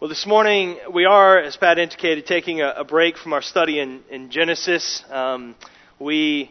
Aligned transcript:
Well, 0.00 0.08
this 0.08 0.24
morning 0.24 0.78
we 0.90 1.04
are, 1.04 1.38
as 1.38 1.58
Pat 1.58 1.78
indicated, 1.78 2.24
taking 2.24 2.62
a, 2.62 2.72
a 2.78 2.84
break 2.84 3.18
from 3.18 3.34
our 3.34 3.42
study 3.42 3.78
in, 3.78 4.00
in 4.08 4.30
Genesis. 4.30 5.04
Um, 5.10 5.54
we, 5.98 6.50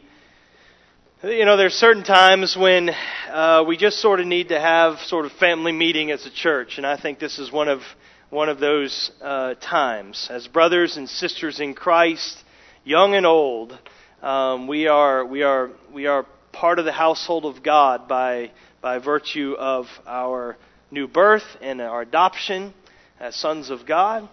you 1.24 1.46
know, 1.46 1.58
there's 1.58 1.74
certain 1.74 2.04
times 2.04 2.56
when 2.56 2.92
uh, 3.28 3.64
we 3.68 3.76
just 3.76 4.02
sort 4.02 4.20
of 4.20 4.28
need 4.28 4.50
to 4.50 4.60
have 4.60 5.00
sort 5.00 5.26
of 5.26 5.32
family 5.32 5.72
meeting 5.72 6.12
as 6.12 6.28
a 6.28 6.30
church, 6.30 6.78
and 6.78 6.86
I 6.86 6.96
think 6.96 7.18
this 7.18 7.40
is 7.40 7.52
one 7.52 7.70
of 7.70 7.82
one 8.30 8.50
of 8.50 8.60
those 8.60 9.10
uh, 9.20 9.56
times. 9.56 10.28
As 10.30 10.48
brothers 10.48 10.98
and 10.98 11.10
sisters 11.10 11.60
in 11.60 11.74
Christ, 11.74 12.44
young 12.84 13.16
and 13.16 13.26
old, 13.26 13.76
um, 14.22 14.68
we 14.68 14.86
are 14.86 15.26
we 15.26 15.42
are 15.42 15.72
we 15.92 16.06
are 16.06 16.28
part 16.52 16.78
of 16.78 16.86
the 16.86 16.92
household 16.92 17.46
of 17.46 17.64
God 17.64 18.08
by 18.08 18.52
by 18.80 19.00
virtue 19.00 19.56
of 19.58 19.88
our 20.06 20.56
new 20.92 21.08
birth 21.08 21.58
and 21.62 21.82
our 21.82 22.04
adoption 22.04 22.76
as 23.20 23.36
sons 23.36 23.70
of 23.70 23.86
God. 23.86 24.28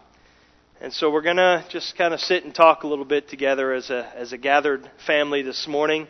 And 0.81 0.93
so 0.93 1.11
we're 1.11 1.23
going 1.23 1.39
to 1.39 1.65
just 1.69 1.97
kind 1.99 2.15
of 2.15 2.21
sit 2.21 2.45
and 2.45 2.55
talk 2.55 2.85
a 2.85 2.87
little 2.87 3.05
bit 3.05 3.29
together 3.29 3.73
as 3.73 3.91
a, 3.91 4.13
as 4.15 4.33
a 4.33 4.39
gathered 4.39 4.89
family 5.07 5.43
this 5.43 5.67
morning. 5.67 6.07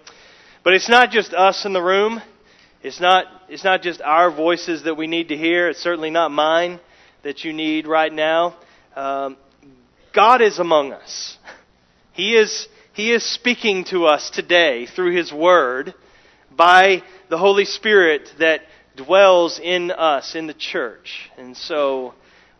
But 0.62 0.74
it's 0.74 0.88
not 0.88 1.10
just 1.10 1.32
us 1.32 1.64
in 1.64 1.72
the 1.72 1.82
room. 1.82 2.20
It's 2.82 3.00
not, 3.00 3.26
it's 3.48 3.64
not 3.64 3.80
just 3.80 4.02
our 4.02 4.30
voices 4.30 4.82
that 4.84 4.96
we 4.96 5.06
need 5.06 5.28
to 5.28 5.36
hear. 5.36 5.70
It's 5.70 5.80
certainly 5.80 6.10
not 6.10 6.30
mine 6.30 6.80
that 7.22 7.44
you 7.44 7.52
need 7.52 7.86
right 7.86 8.12
now. 8.12 8.56
Um, 8.94 9.38
God 10.12 10.42
is 10.42 10.58
among 10.58 10.92
us. 10.92 11.38
He 12.12 12.36
is, 12.36 12.68
he 12.92 13.12
is 13.12 13.24
speaking 13.24 13.84
to 13.84 14.04
us 14.06 14.30
today 14.30 14.86
through 14.86 15.16
His 15.16 15.32
Word 15.32 15.94
by 16.54 17.02
the 17.30 17.38
Holy 17.38 17.64
Spirit 17.64 18.28
that 18.38 18.62
dwells 18.96 19.60
in 19.62 19.90
us, 19.90 20.34
in 20.34 20.46
the 20.46 20.54
church. 20.54 21.30
And 21.38 21.56
so, 21.56 22.14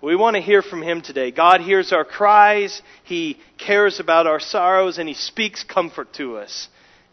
we 0.06 0.14
want 0.14 0.36
to 0.36 0.40
hear 0.40 0.62
from 0.62 0.82
Him 0.82 1.02
today. 1.02 1.32
God 1.32 1.60
hears 1.60 1.92
our 1.92 2.04
cries, 2.04 2.80
He 3.02 3.38
cares 3.58 3.98
about 3.98 4.28
our 4.28 4.38
sorrows, 4.38 4.98
and 4.98 5.08
He 5.08 5.16
speaks 5.16 5.64
comfort 5.64 6.12
to 6.12 6.36
us. 6.36 6.68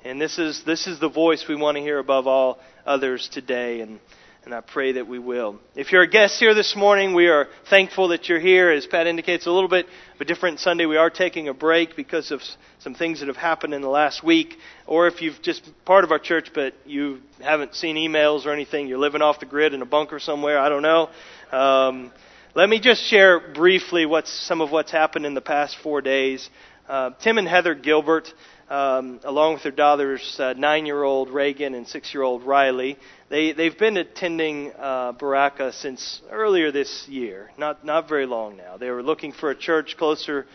And 0.05 0.21
this 0.21 0.37
is, 0.37 0.63
this 0.63 0.85
is 0.85 0.99
the 0.99 1.09
voice 1.09 1.47
we 1.49 1.55
want 1.55 1.75
to 1.77 1.81
hear 1.81 1.97
above 1.97 2.27
all 2.27 2.59
others 2.85 3.27
today, 3.29 3.81
and, 3.81 3.99
and 4.45 4.53
I 4.53 4.61
pray 4.61 4.91
that 4.91 5.07
we 5.07 5.17
will. 5.17 5.59
If 5.75 5.91
you're 5.91 6.03
a 6.03 6.07
guest 6.07 6.39
here 6.39 6.53
this 6.53 6.75
morning, 6.75 7.15
we 7.15 7.29
are 7.29 7.47
thankful 7.67 8.09
that 8.09 8.29
you're 8.29 8.39
here. 8.39 8.69
As 8.69 8.85
Pat 8.85 9.07
indicates, 9.07 9.47
a 9.47 9.51
little 9.51 9.69
bit 9.69 9.87
of 10.13 10.21
a 10.21 10.25
different 10.25 10.59
Sunday. 10.59 10.85
We 10.85 10.97
are 10.97 11.09
taking 11.09 11.47
a 11.47 11.53
break 11.55 11.95
because 11.95 12.29
of 12.29 12.43
some 12.77 12.93
things 12.93 13.21
that 13.21 13.27
have 13.27 13.37
happened 13.37 13.73
in 13.73 13.81
the 13.81 13.89
last 13.89 14.23
week. 14.23 14.55
Or 14.85 15.07
if 15.07 15.19
you've 15.19 15.41
just 15.41 15.67
part 15.83 16.03
of 16.03 16.11
our 16.11 16.19
church, 16.19 16.51
but 16.53 16.75
you 16.85 17.21
haven't 17.41 17.73
seen 17.73 17.95
emails 17.95 18.45
or 18.45 18.51
anything, 18.51 18.87
you're 18.87 18.99
living 18.99 19.23
off 19.23 19.39
the 19.39 19.47
grid 19.47 19.73
in 19.73 19.81
a 19.81 19.87
bunker 19.87 20.19
somewhere, 20.19 20.59
I 20.59 20.69
don't 20.69 20.83
know. 20.83 21.09
Um, 21.51 22.11
let 22.55 22.69
me 22.69 22.79
just 22.79 23.03
share 23.03 23.39
briefly 23.39 24.05
what's, 24.05 24.31
some 24.31 24.61
of 24.61 24.71
what's 24.71 24.91
happened 24.91 25.25
in 25.25 25.33
the 25.33 25.41
past 25.41 25.75
four 25.81 26.01
days. 26.01 26.49
Uh, 26.87 27.09
Tim 27.19 27.39
and 27.39 27.47
Heather 27.47 27.73
Gilbert, 27.73 28.31
um, 28.69 29.19
along 29.23 29.55
with 29.55 29.63
their 29.63 29.71
daughters, 29.71 30.39
uh, 30.39 30.53
nine-year-old 30.53 31.31
Reagan 31.31 31.73
and 31.73 31.87
six-year-old 31.87 32.43
Riley, 32.43 32.99
they 33.29 33.53
they've 33.53 33.77
been 33.77 33.97
attending 33.97 34.71
uh, 34.77 35.13
Baraka 35.13 35.73
since 35.73 36.21
earlier 36.29 36.71
this 36.71 37.07
year, 37.07 37.49
not 37.57 37.83
not 37.83 38.07
very 38.07 38.27
long 38.27 38.57
now. 38.57 38.77
They 38.77 38.91
were 38.91 39.01
looking 39.01 39.31
for 39.31 39.49
a 39.49 39.55
church 39.55 39.95
closer 39.97 40.45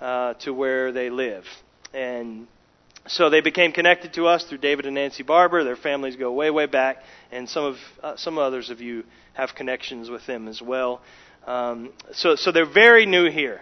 uh, 0.00 0.34
to 0.34 0.52
where 0.52 0.92
they 0.92 1.10
live, 1.10 1.44
and 1.92 2.46
so 3.08 3.30
they 3.30 3.40
became 3.40 3.72
connected 3.72 4.12
to 4.14 4.26
us 4.26 4.44
through 4.44 4.58
David 4.58 4.86
and 4.86 4.94
Nancy 4.94 5.22
Barber. 5.22 5.64
Their 5.64 5.76
families 5.76 6.16
go 6.16 6.30
way 6.32 6.50
way 6.50 6.66
back, 6.66 6.98
and 7.32 7.48
some 7.48 7.64
of 7.64 7.76
uh, 8.02 8.16
some 8.16 8.38
others 8.38 8.70
of 8.70 8.80
you 8.80 9.04
have 9.32 9.54
connections 9.54 10.10
with 10.10 10.26
them 10.26 10.46
as 10.46 10.60
well. 10.60 11.00
Um, 11.46 11.90
so, 12.12 12.36
so 12.36 12.52
they're 12.52 12.66
very 12.66 13.06
new 13.06 13.30
here. 13.30 13.60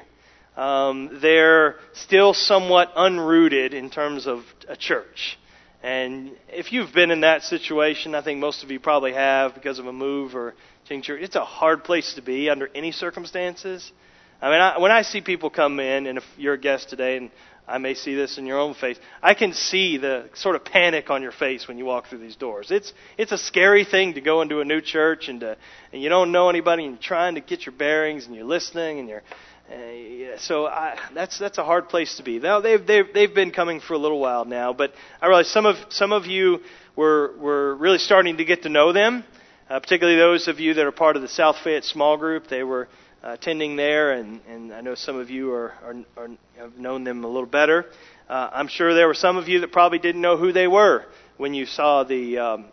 Um, 0.57 1.19
they're 1.21 1.77
still 1.93 2.33
somewhat 2.33 2.95
unrooted 2.97 3.75
in 3.75 3.91
terms 3.91 4.27
of 4.27 4.45
a 4.69 4.77
church. 4.77 5.39
And 5.83 6.33
if 6.49 6.73
you've 6.73 6.93
been 6.93 7.11
in 7.11 7.21
that 7.21 7.43
situation, 7.43 8.15
I 8.15 8.23
think 8.23 8.41
most 8.41 8.65
of 8.65 8.71
you 8.71 8.81
probably 8.81 9.13
have 9.13 9.55
because 9.55 9.79
of 9.79 9.87
a 9.87 9.93
move 9.93 10.35
or 10.35 10.55
change 10.89 11.05
church. 11.05 11.21
It's 11.23 11.37
a 11.37 11.45
hard 11.45 11.85
place 11.85 12.15
to 12.15 12.23
be 12.23 12.49
under 12.49 12.69
any 12.75 12.91
circumstances. 12.91 13.93
I 14.41 14.51
mean, 14.51 14.61
I, 14.61 14.79
when 14.79 14.91
I 14.91 15.03
see 15.03 15.21
people 15.21 15.51
come 15.51 15.79
in, 15.79 16.07
and 16.07 16.19
if 16.19 16.25
you're 16.37 16.55
a 16.55 16.59
guest 16.59 16.89
today, 16.89 17.19
and 17.19 17.31
I 17.69 17.79
may 17.79 17.95
see 17.95 18.15
this 18.15 18.39
in 18.39 18.47
your 18.47 18.59
own 18.59 18.75
face. 18.75 18.99
I 19.23 19.35
can 19.35 19.53
see 19.53 19.97
the 19.97 20.29
sort 20.35 20.55
of 20.55 20.65
panic 20.65 21.11
on 21.11 21.23
your 21.23 21.33
face 21.33 21.67
when 21.67 21.79
you 21.79 21.85
walk 21.85 22.09
through 22.09 22.19
these 22.19 22.37
doors. 22.37 22.71
It's 22.71 22.93
it's 23.19 23.33
a 23.33 23.39
scary 23.39 23.85
thing 23.85 24.15
to 24.15 24.21
go 24.21 24.41
into 24.43 24.61
a 24.61 24.65
new 24.65 24.81
church 24.81 25.29
and 25.29 25.41
to, 25.41 25.57
and 25.93 26.01
you 26.01 26.09
don't 26.09 26.31
know 26.31 26.49
anybody 26.49 26.85
and 26.85 26.95
you're 26.95 27.03
trying 27.03 27.35
to 27.35 27.41
get 27.41 27.67
your 27.67 27.75
bearings 27.75 28.27
and 28.27 28.35
you're 28.35 28.45
listening 28.45 29.01
and 29.01 29.09
you're 29.09 29.23
uh, 29.69 30.39
so 30.39 30.67
I, 30.67 30.97
that's 31.13 31.41
that's 31.41 31.59
a 31.59 31.65
hard 31.65 31.89
place 31.89 32.19
to 32.19 32.23
be. 32.23 32.39
Now 32.39 32.61
they've 32.61 32.87
they've 32.87 33.07
they've 33.13 33.35
been 33.35 33.51
coming 33.51 33.81
for 33.81 33.95
a 33.95 33.99
little 33.99 34.21
while 34.21 34.45
now, 34.45 34.73
but 34.73 34.93
I 35.21 35.27
realize 35.27 35.51
some 35.51 35.67
of 35.67 35.77
some 35.89 36.13
of 36.13 36.27
you 36.27 36.61
were 36.95 37.35
were 37.37 37.75
really 37.75 37.99
starting 37.99 38.37
to 38.37 38.45
get 38.45 38.63
to 38.63 38.69
know 38.69 38.93
them, 38.93 39.25
uh, 39.69 39.81
particularly 39.81 40.21
those 40.21 40.47
of 40.47 40.61
you 40.61 40.75
that 40.75 40.87
are 40.87 40.93
part 40.93 41.17
of 41.17 41.23
the 41.23 41.29
South 41.29 41.57
Fayette 41.65 41.83
small 41.83 42.17
group. 42.17 42.47
They 42.47 42.63
were 42.63 42.85
uh, 42.85 42.89
attending 43.35 43.77
there, 43.77 44.13
and, 44.13 44.41
and 44.49 44.73
I 44.73 44.81
know 44.81 44.95
some 44.95 45.17
of 45.17 45.31
you 45.31 45.53
are, 45.53 45.73
are, 45.83 45.95
are 46.17 46.29
have 46.59 46.79
known 46.79 47.05
them 47.05 47.25
a 47.25 47.29
little 47.29 47.49
better. 47.49 47.87
Uh, 48.29 48.51
I'm 48.53 48.69
sure 48.69 48.95
there 48.95 49.07
were 49.07 49.15
some 49.15 49.37
of 49.37 49.49
you 49.49 49.61
that 49.61 49.73
probably 49.73 49.99
didn't 49.99 50.21
know 50.21 50.37
who 50.37 50.53
they 50.53 50.67
were 50.67 51.05
when 51.37 51.55
you 51.55 51.67
saw 51.67 52.05
the 52.05 52.39
um, 52.39 52.65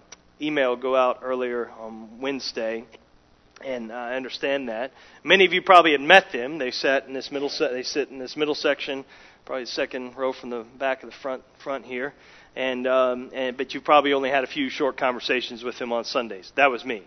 email 0.42 0.76
go 0.76 0.96
out 0.96 1.20
earlier 1.22 1.70
on 1.80 2.20
Wednesday, 2.20 2.86
and 3.64 3.92
uh, 3.92 3.96
I 3.96 4.16
understand 4.16 4.70
that. 4.70 4.92
Many 5.24 5.46
of 5.46 5.54
you 5.54 5.62
probably 5.62 5.92
had 5.92 6.02
met 6.02 6.32
them. 6.32 6.58
They 6.58 6.72
sat 6.72 7.08
in 7.08 7.14
this 7.14 7.32
middle. 7.32 7.50
Se- 7.50 7.72
they 7.72 7.84
sit 7.84 8.10
in 8.10 8.20
this 8.20 8.36
middle 8.36 8.56
section, 8.56 9.06
probably 9.46 9.64
the 9.64 9.72
second 9.72 10.16
row 10.16 10.34
from 10.34 10.50
the 10.50 10.66
back 10.78 11.04
of 11.04 11.10
the 11.10 11.16
front 11.16 11.44
front 11.64 11.86
here. 11.86 12.14
And, 12.56 12.86
um, 12.86 13.32
and 13.34 13.58
but 13.58 13.74
you 13.74 13.82
probably 13.82 14.14
only 14.14 14.30
had 14.30 14.44
a 14.44 14.48
few 14.48 14.70
short 14.70 14.98
conversations 14.98 15.64
with 15.64 15.80
them 15.80 15.92
on 15.92 16.06
Sundays. 16.06 16.52
That 16.56 16.70
was 16.70 16.86
me. 16.86 17.04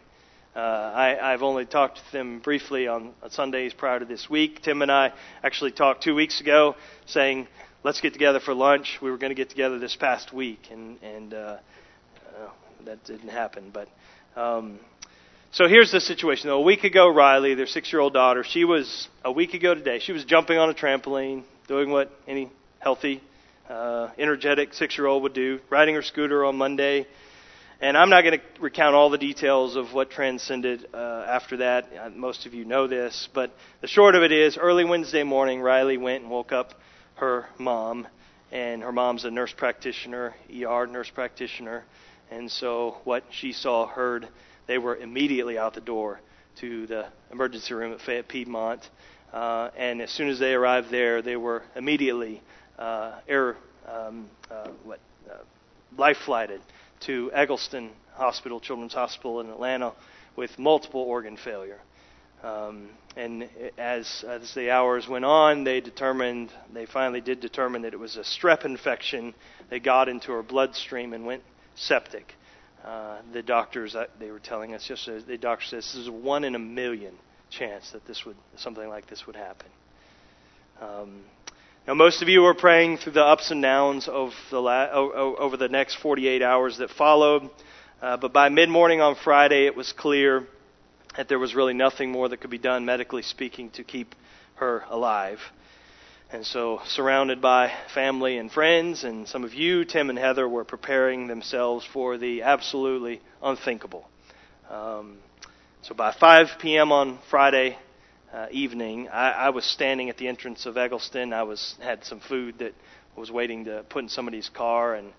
Uh, 0.56 0.58
I, 0.58 1.34
I've 1.34 1.42
only 1.42 1.66
talked 1.66 1.98
to 1.98 2.12
them 2.12 2.38
briefly 2.38 2.88
on, 2.88 3.12
on 3.22 3.30
Sundays 3.30 3.74
prior 3.74 3.98
to 3.98 4.06
this 4.06 4.30
week. 4.30 4.62
Tim 4.62 4.80
and 4.80 4.90
I 4.90 5.12
actually 5.44 5.70
talked 5.70 6.02
two 6.02 6.14
weeks 6.14 6.40
ago, 6.40 6.76
saying, 7.04 7.46
"Let's 7.84 8.00
get 8.00 8.14
together 8.14 8.40
for 8.40 8.54
lunch." 8.54 8.98
We 9.02 9.10
were 9.10 9.18
going 9.18 9.32
to 9.32 9.34
get 9.34 9.50
together 9.50 9.78
this 9.78 9.94
past 9.96 10.32
week, 10.32 10.68
and 10.70 10.96
and 11.02 11.34
uh, 11.34 11.36
uh, 11.36 12.48
that 12.86 13.04
didn't 13.04 13.28
happen. 13.28 13.70
But 13.70 13.88
um, 14.34 14.78
so 15.52 15.68
here's 15.68 15.92
the 15.92 16.00
situation. 16.00 16.48
Though 16.48 16.60
a 16.60 16.64
week 16.64 16.84
ago, 16.84 17.06
Riley, 17.06 17.52
their 17.52 17.66
six-year-old 17.66 18.14
daughter, 18.14 18.42
she 18.42 18.64
was 18.64 19.08
a 19.26 19.30
week 19.30 19.52
ago 19.52 19.74
today. 19.74 19.98
She 19.98 20.12
was 20.12 20.24
jumping 20.24 20.56
on 20.56 20.70
a 20.70 20.74
trampoline, 20.74 21.42
doing 21.68 21.90
what 21.90 22.10
any 22.26 22.50
healthy, 22.78 23.20
uh, 23.68 24.08
energetic 24.16 24.72
six-year-old 24.72 25.22
would 25.22 25.34
do, 25.34 25.60
riding 25.68 25.96
her 25.96 26.02
scooter 26.02 26.46
on 26.46 26.56
Monday. 26.56 27.06
And 27.78 27.94
I'm 27.94 28.08
not 28.08 28.22
going 28.22 28.38
to 28.38 28.44
recount 28.58 28.94
all 28.94 29.10
the 29.10 29.18
details 29.18 29.76
of 29.76 29.92
what 29.92 30.08
transcended 30.08 30.88
uh, 30.94 31.26
after 31.28 31.58
that. 31.58 31.86
Uh, 31.94 32.08
most 32.08 32.46
of 32.46 32.54
you 32.54 32.64
know 32.64 32.86
this. 32.86 33.28
But 33.34 33.54
the 33.82 33.86
short 33.86 34.14
of 34.14 34.22
it 34.22 34.32
is 34.32 34.56
early 34.56 34.86
Wednesday 34.86 35.24
morning, 35.24 35.60
Riley 35.60 35.98
went 35.98 36.22
and 36.22 36.30
woke 36.30 36.52
up 36.52 36.72
her 37.16 37.46
mom. 37.58 38.08
And 38.50 38.82
her 38.82 38.92
mom's 38.92 39.26
a 39.26 39.30
nurse 39.30 39.52
practitioner, 39.52 40.34
ER 40.50 40.86
nurse 40.86 41.10
practitioner. 41.10 41.84
And 42.30 42.50
so 42.50 42.96
what 43.04 43.24
she 43.30 43.52
saw, 43.52 43.86
heard, 43.86 44.26
they 44.66 44.78
were 44.78 44.96
immediately 44.96 45.58
out 45.58 45.74
the 45.74 45.82
door 45.82 46.20
to 46.60 46.86
the 46.86 47.06
emergency 47.30 47.74
room 47.74 47.92
at 47.92 48.00
Fayette 48.00 48.26
Piedmont. 48.26 48.88
Uh, 49.34 49.68
and 49.76 50.00
as 50.00 50.10
soon 50.10 50.30
as 50.30 50.38
they 50.38 50.54
arrived 50.54 50.90
there, 50.90 51.20
they 51.20 51.36
were 51.36 51.62
immediately 51.74 52.40
uh, 52.78 53.16
air, 53.28 53.56
um, 53.86 54.30
uh, 54.50 54.68
what, 54.84 55.00
uh, 55.30 55.34
life 55.98 56.16
flighted 56.24 56.62
to 57.00 57.30
Egleston 57.32 57.90
Hospital, 58.14 58.60
Children's 58.60 58.94
Hospital 58.94 59.40
in 59.40 59.50
Atlanta, 59.50 59.92
with 60.36 60.58
multiple 60.58 61.00
organ 61.00 61.36
failure. 61.36 61.80
Um, 62.42 62.88
and 63.16 63.48
as, 63.78 64.24
as 64.28 64.54
the 64.54 64.70
hours 64.70 65.08
went 65.08 65.24
on, 65.24 65.64
they 65.64 65.80
determined, 65.80 66.50
they 66.72 66.86
finally 66.86 67.20
did 67.20 67.40
determine 67.40 67.82
that 67.82 67.94
it 67.94 67.98
was 67.98 68.16
a 68.16 68.20
strep 68.20 68.64
infection 68.64 69.34
that 69.70 69.82
got 69.82 70.08
into 70.08 70.32
her 70.32 70.42
bloodstream 70.42 71.12
and 71.12 71.24
went 71.24 71.42
septic. 71.74 72.34
Uh, 72.84 73.18
the 73.32 73.42
doctors, 73.42 73.96
uh, 73.96 74.06
they 74.20 74.30
were 74.30 74.38
telling 74.38 74.74
us 74.74 74.88
yesterday, 74.88 75.24
the 75.26 75.38
doctor 75.38 75.64
says 75.64 75.86
this 75.86 75.96
is 75.96 76.08
a 76.08 76.12
one 76.12 76.44
in 76.44 76.54
a 76.54 76.58
million 76.58 77.14
chance 77.50 77.90
that 77.92 78.06
this 78.06 78.24
would, 78.24 78.36
something 78.56 78.88
like 78.88 79.06
this 79.08 79.26
would 79.26 79.36
happen. 79.36 79.68
Um, 80.80 81.20
now, 81.86 81.94
most 81.94 82.20
of 82.20 82.28
you 82.28 82.42
were 82.42 82.54
praying 82.54 82.98
through 82.98 83.12
the 83.12 83.24
ups 83.24 83.52
and 83.52 83.62
downs 83.62 84.08
of 84.08 84.32
the 84.50 84.60
la- 84.60 84.90
over 84.90 85.56
the 85.56 85.68
next 85.68 85.94
48 85.94 86.42
hours 86.42 86.78
that 86.78 86.90
followed. 86.90 87.48
Uh, 88.02 88.16
but 88.16 88.32
by 88.32 88.48
mid 88.48 88.68
morning 88.68 89.00
on 89.00 89.14
Friday, 89.14 89.66
it 89.66 89.76
was 89.76 89.92
clear 89.92 90.48
that 91.16 91.28
there 91.28 91.38
was 91.38 91.54
really 91.54 91.74
nothing 91.74 92.10
more 92.10 92.28
that 92.28 92.38
could 92.38 92.50
be 92.50 92.58
done, 92.58 92.84
medically 92.84 93.22
speaking, 93.22 93.70
to 93.70 93.84
keep 93.84 94.16
her 94.56 94.84
alive. 94.88 95.38
And 96.32 96.44
so, 96.44 96.80
surrounded 96.86 97.40
by 97.40 97.72
family 97.94 98.36
and 98.36 98.50
friends, 98.50 99.04
and 99.04 99.28
some 99.28 99.44
of 99.44 99.54
you, 99.54 99.84
Tim 99.84 100.10
and 100.10 100.18
Heather, 100.18 100.48
were 100.48 100.64
preparing 100.64 101.28
themselves 101.28 101.86
for 101.92 102.18
the 102.18 102.42
absolutely 102.42 103.22
unthinkable. 103.40 104.08
Um, 104.68 105.18
so, 105.82 105.94
by 105.94 106.10
5 106.10 106.58
p.m. 106.58 106.90
on 106.90 107.20
Friday, 107.30 107.78
uh, 108.32 108.46
evening. 108.50 109.08
I, 109.08 109.30
I 109.30 109.50
was 109.50 109.64
standing 109.64 110.10
at 110.10 110.16
the 110.16 110.28
entrance 110.28 110.66
of 110.66 110.76
Egleston. 110.76 111.32
I 111.32 111.42
was 111.44 111.76
had 111.80 112.04
some 112.04 112.20
food 112.20 112.58
that 112.58 112.74
was 113.16 113.30
waiting 113.30 113.64
to 113.64 113.84
put 113.88 114.02
in 114.02 114.08
somebody's 114.08 114.48
car, 114.48 114.94
and 114.94 115.12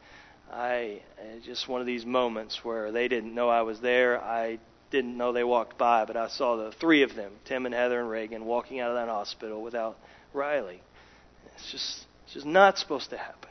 I 0.52 1.02
just 1.44 1.68
one 1.68 1.82
of 1.82 1.88
these 1.88 2.06
moments 2.06 2.64
where 2.64 2.92
they 2.92 3.08
didn't 3.08 3.34
know 3.34 3.50
I 3.50 3.64
was 3.64 3.80
there. 3.82 4.22
I 4.22 4.60
didn't 4.92 5.18
know 5.18 5.34
they 5.34 5.44
walked 5.44 5.78
by, 5.78 6.06
but 6.06 6.16
I 6.16 6.28
saw 6.30 6.56
the 6.56 6.72
three 6.72 7.04
of 7.04 7.16
them, 7.16 7.34
Tim 7.46 7.66
and 7.66 7.76
Heather 7.76 8.00
and 8.00 8.10
Reagan, 8.10 8.46
walking 8.46 8.80
out 8.80 8.92
of 8.92 8.96
that 8.96 9.10
hospital 9.10 9.62
without 9.62 9.98
Riley. 10.34 10.82
It's 11.56 11.72
just 11.72 12.06
it's 12.26 12.34
just 12.34 12.46
not 12.46 12.78
supposed 12.78 13.10
to 13.10 13.18
happen. 13.18 13.50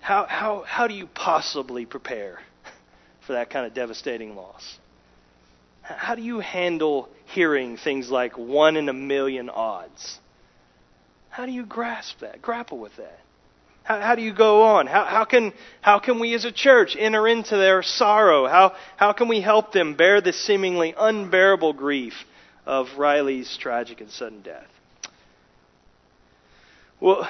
How 0.00 0.26
how 0.26 0.64
how 0.66 0.86
do 0.86 0.94
you 0.94 1.06
possibly 1.06 1.86
prepare 1.86 2.40
for 3.26 3.34
that 3.34 3.48
kind 3.50 3.64
of 3.66 3.74
devastating 3.74 4.36
loss? 4.36 4.78
How 5.84 6.14
do 6.14 6.22
you 6.22 6.40
handle 6.40 7.10
hearing 7.26 7.76
things 7.76 8.10
like 8.10 8.38
one 8.38 8.76
in 8.76 8.88
a 8.88 8.94
million 8.94 9.50
odds? 9.50 10.18
How 11.28 11.44
do 11.44 11.52
you 11.52 11.66
grasp 11.66 12.20
that, 12.20 12.40
grapple 12.40 12.78
with 12.78 12.96
that? 12.96 13.20
How, 13.82 14.00
how 14.00 14.14
do 14.14 14.22
you 14.22 14.32
go 14.32 14.62
on? 14.62 14.86
How, 14.86 15.04
how, 15.04 15.24
can, 15.26 15.52
how 15.82 15.98
can 15.98 16.18
we 16.18 16.32
as 16.32 16.46
a 16.46 16.52
church 16.52 16.96
enter 16.98 17.28
into 17.28 17.56
their 17.56 17.82
sorrow? 17.82 18.46
How, 18.46 18.74
how 18.96 19.12
can 19.12 19.28
we 19.28 19.42
help 19.42 19.72
them 19.72 19.94
bear 19.94 20.22
the 20.22 20.32
seemingly 20.32 20.94
unbearable 20.96 21.74
grief 21.74 22.14
of 22.64 22.86
Riley's 22.96 23.54
tragic 23.58 24.00
and 24.00 24.10
sudden 24.10 24.40
death? 24.40 24.68
Well, 26.98 27.28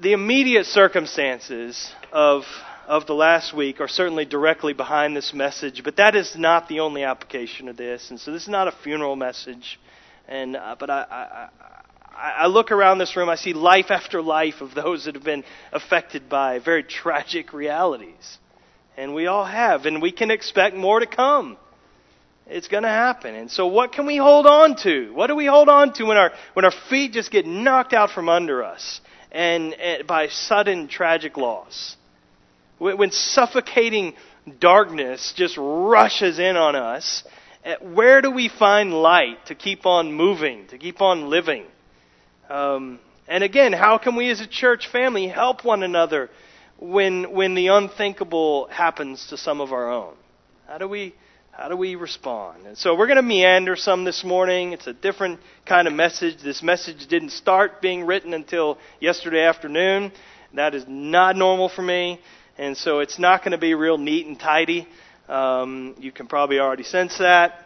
the 0.00 0.12
immediate 0.12 0.66
circumstances 0.66 1.92
of 2.10 2.42
of 2.86 3.06
the 3.06 3.14
last 3.14 3.54
week 3.54 3.80
are 3.80 3.88
certainly 3.88 4.24
directly 4.24 4.72
behind 4.72 5.16
this 5.16 5.32
message, 5.32 5.82
but 5.84 5.96
that 5.96 6.14
is 6.14 6.36
not 6.36 6.68
the 6.68 6.80
only 6.80 7.04
application 7.04 7.68
of 7.68 7.76
this. 7.76 8.10
And 8.10 8.20
so 8.20 8.32
this 8.32 8.42
is 8.42 8.48
not 8.48 8.68
a 8.68 8.72
funeral 8.72 9.16
message. 9.16 9.78
And 10.28 10.56
uh, 10.56 10.76
but 10.78 10.90
I, 10.90 11.48
I, 12.14 12.42
I 12.44 12.46
look 12.46 12.70
around 12.70 12.98
this 12.98 13.16
room, 13.16 13.28
I 13.28 13.36
see 13.36 13.52
life 13.52 13.90
after 13.90 14.22
life 14.22 14.60
of 14.60 14.74
those 14.74 15.06
that 15.06 15.14
have 15.14 15.24
been 15.24 15.44
affected 15.72 16.28
by 16.28 16.58
very 16.58 16.82
tragic 16.82 17.52
realities, 17.52 18.38
and 18.96 19.14
we 19.14 19.26
all 19.26 19.44
have, 19.44 19.86
and 19.86 20.00
we 20.00 20.12
can 20.12 20.30
expect 20.30 20.76
more 20.76 21.00
to 21.00 21.06
come. 21.06 21.56
It's 22.46 22.68
going 22.68 22.82
to 22.82 22.88
happen. 22.88 23.34
And 23.34 23.50
so, 23.50 23.66
what 23.66 23.92
can 23.92 24.06
we 24.06 24.16
hold 24.16 24.46
on 24.46 24.76
to? 24.82 25.12
What 25.14 25.28
do 25.28 25.36
we 25.36 25.46
hold 25.46 25.68
on 25.68 25.92
to 25.94 26.04
when 26.04 26.16
our 26.16 26.32
when 26.52 26.64
our 26.64 26.72
feet 26.90 27.12
just 27.12 27.30
get 27.30 27.46
knocked 27.46 27.92
out 27.92 28.10
from 28.10 28.28
under 28.28 28.62
us 28.62 29.00
and, 29.30 29.74
and 29.74 30.06
by 30.06 30.28
sudden 30.28 30.88
tragic 30.88 31.36
loss? 31.36 31.96
When 32.82 33.12
suffocating 33.12 34.14
darkness 34.58 35.32
just 35.36 35.56
rushes 35.56 36.38
in 36.38 36.56
on 36.56 36.74
us, 36.74 37.22
eh, 37.64 37.76
where 37.80 38.20
do 38.20 38.30
we 38.30 38.48
find 38.48 38.92
light 38.92 39.46
to 39.46 39.54
keep 39.54 39.86
on 39.86 40.12
moving, 40.12 40.66
to 40.68 40.78
keep 40.78 41.00
on 41.00 41.30
living? 41.30 41.64
Um, 42.50 42.98
and 43.28 43.44
again, 43.44 43.72
how 43.72 43.98
can 43.98 44.16
we 44.16 44.30
as 44.30 44.40
a 44.40 44.48
church 44.48 44.88
family 44.88 45.28
help 45.28 45.64
one 45.64 45.84
another 45.84 46.28
when, 46.78 47.32
when 47.32 47.54
the 47.54 47.68
unthinkable 47.68 48.66
happens 48.66 49.26
to 49.28 49.36
some 49.36 49.60
of 49.60 49.72
our 49.72 49.90
own? 49.90 50.14
How 50.66 50.78
do 50.78 50.88
we, 50.88 51.14
how 51.52 51.68
do 51.68 51.76
we 51.76 51.94
respond? 51.94 52.66
And 52.66 52.76
so 52.76 52.96
we're 52.96 53.06
going 53.06 53.16
to 53.16 53.22
meander 53.22 53.76
some 53.76 54.04
this 54.04 54.24
morning. 54.24 54.72
It's 54.72 54.88
a 54.88 54.92
different 54.92 55.38
kind 55.66 55.86
of 55.86 55.94
message. 55.94 56.42
This 56.42 56.64
message 56.64 57.06
didn't 57.06 57.30
start 57.30 57.80
being 57.80 58.06
written 58.06 58.34
until 58.34 58.78
yesterday 58.98 59.44
afternoon. 59.44 60.10
That 60.54 60.74
is 60.74 60.84
not 60.88 61.36
normal 61.36 61.68
for 61.68 61.82
me 61.82 62.20
and 62.58 62.76
so 62.76 63.00
it's 63.00 63.18
not 63.18 63.42
going 63.42 63.52
to 63.52 63.58
be 63.58 63.74
real 63.74 63.98
neat 63.98 64.26
and 64.26 64.38
tidy. 64.38 64.86
Um, 65.28 65.94
you 65.98 66.12
can 66.12 66.26
probably 66.26 66.58
already 66.58 66.82
sense 66.82 67.18
that. 67.18 67.58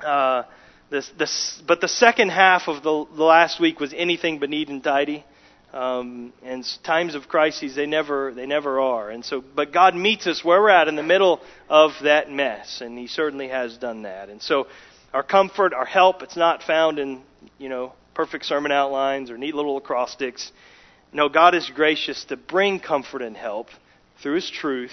Uh, 0.00 0.42
this, 0.90 1.10
this, 1.18 1.62
but 1.66 1.80
the 1.80 1.88
second 1.88 2.30
half 2.30 2.68
of 2.68 2.82
the, 2.82 3.06
the 3.16 3.24
last 3.24 3.60
week 3.60 3.80
was 3.80 3.92
anything 3.96 4.38
but 4.38 4.50
neat 4.50 4.68
and 4.68 4.82
tidy. 4.82 5.24
Um, 5.72 6.32
and 6.42 6.64
times 6.84 7.14
of 7.14 7.28
crises, 7.28 7.74
they 7.74 7.86
never, 7.86 8.32
they 8.32 8.46
never 8.46 8.80
are. 8.80 9.10
And 9.10 9.24
so, 9.24 9.42
but 9.54 9.72
God 9.72 9.94
meets 9.94 10.26
us 10.26 10.44
where 10.44 10.60
we're 10.60 10.70
at 10.70 10.88
in 10.88 10.96
the 10.96 11.02
middle 11.02 11.40
of 11.68 11.90
that 12.02 12.30
mess, 12.30 12.80
and 12.80 12.96
He 12.96 13.08
certainly 13.08 13.48
has 13.48 13.76
done 13.76 14.02
that. 14.02 14.28
And 14.30 14.40
so, 14.40 14.68
our 15.12 15.22
comfort, 15.22 15.74
our 15.74 15.84
help, 15.84 16.22
it's 16.22 16.36
not 16.36 16.62
found 16.62 16.98
in, 16.98 17.20
you 17.58 17.68
know, 17.68 17.92
perfect 18.14 18.46
sermon 18.46 18.72
outlines 18.72 19.30
or 19.30 19.36
neat 19.36 19.54
little 19.54 19.76
acrostics. 19.76 20.50
No, 21.12 21.28
God 21.28 21.54
is 21.54 21.70
gracious 21.74 22.24
to 22.26 22.36
bring 22.36 22.80
comfort 22.80 23.22
and 23.22 23.36
help 23.36 23.68
through 24.22 24.34
His 24.34 24.50
truth. 24.50 24.92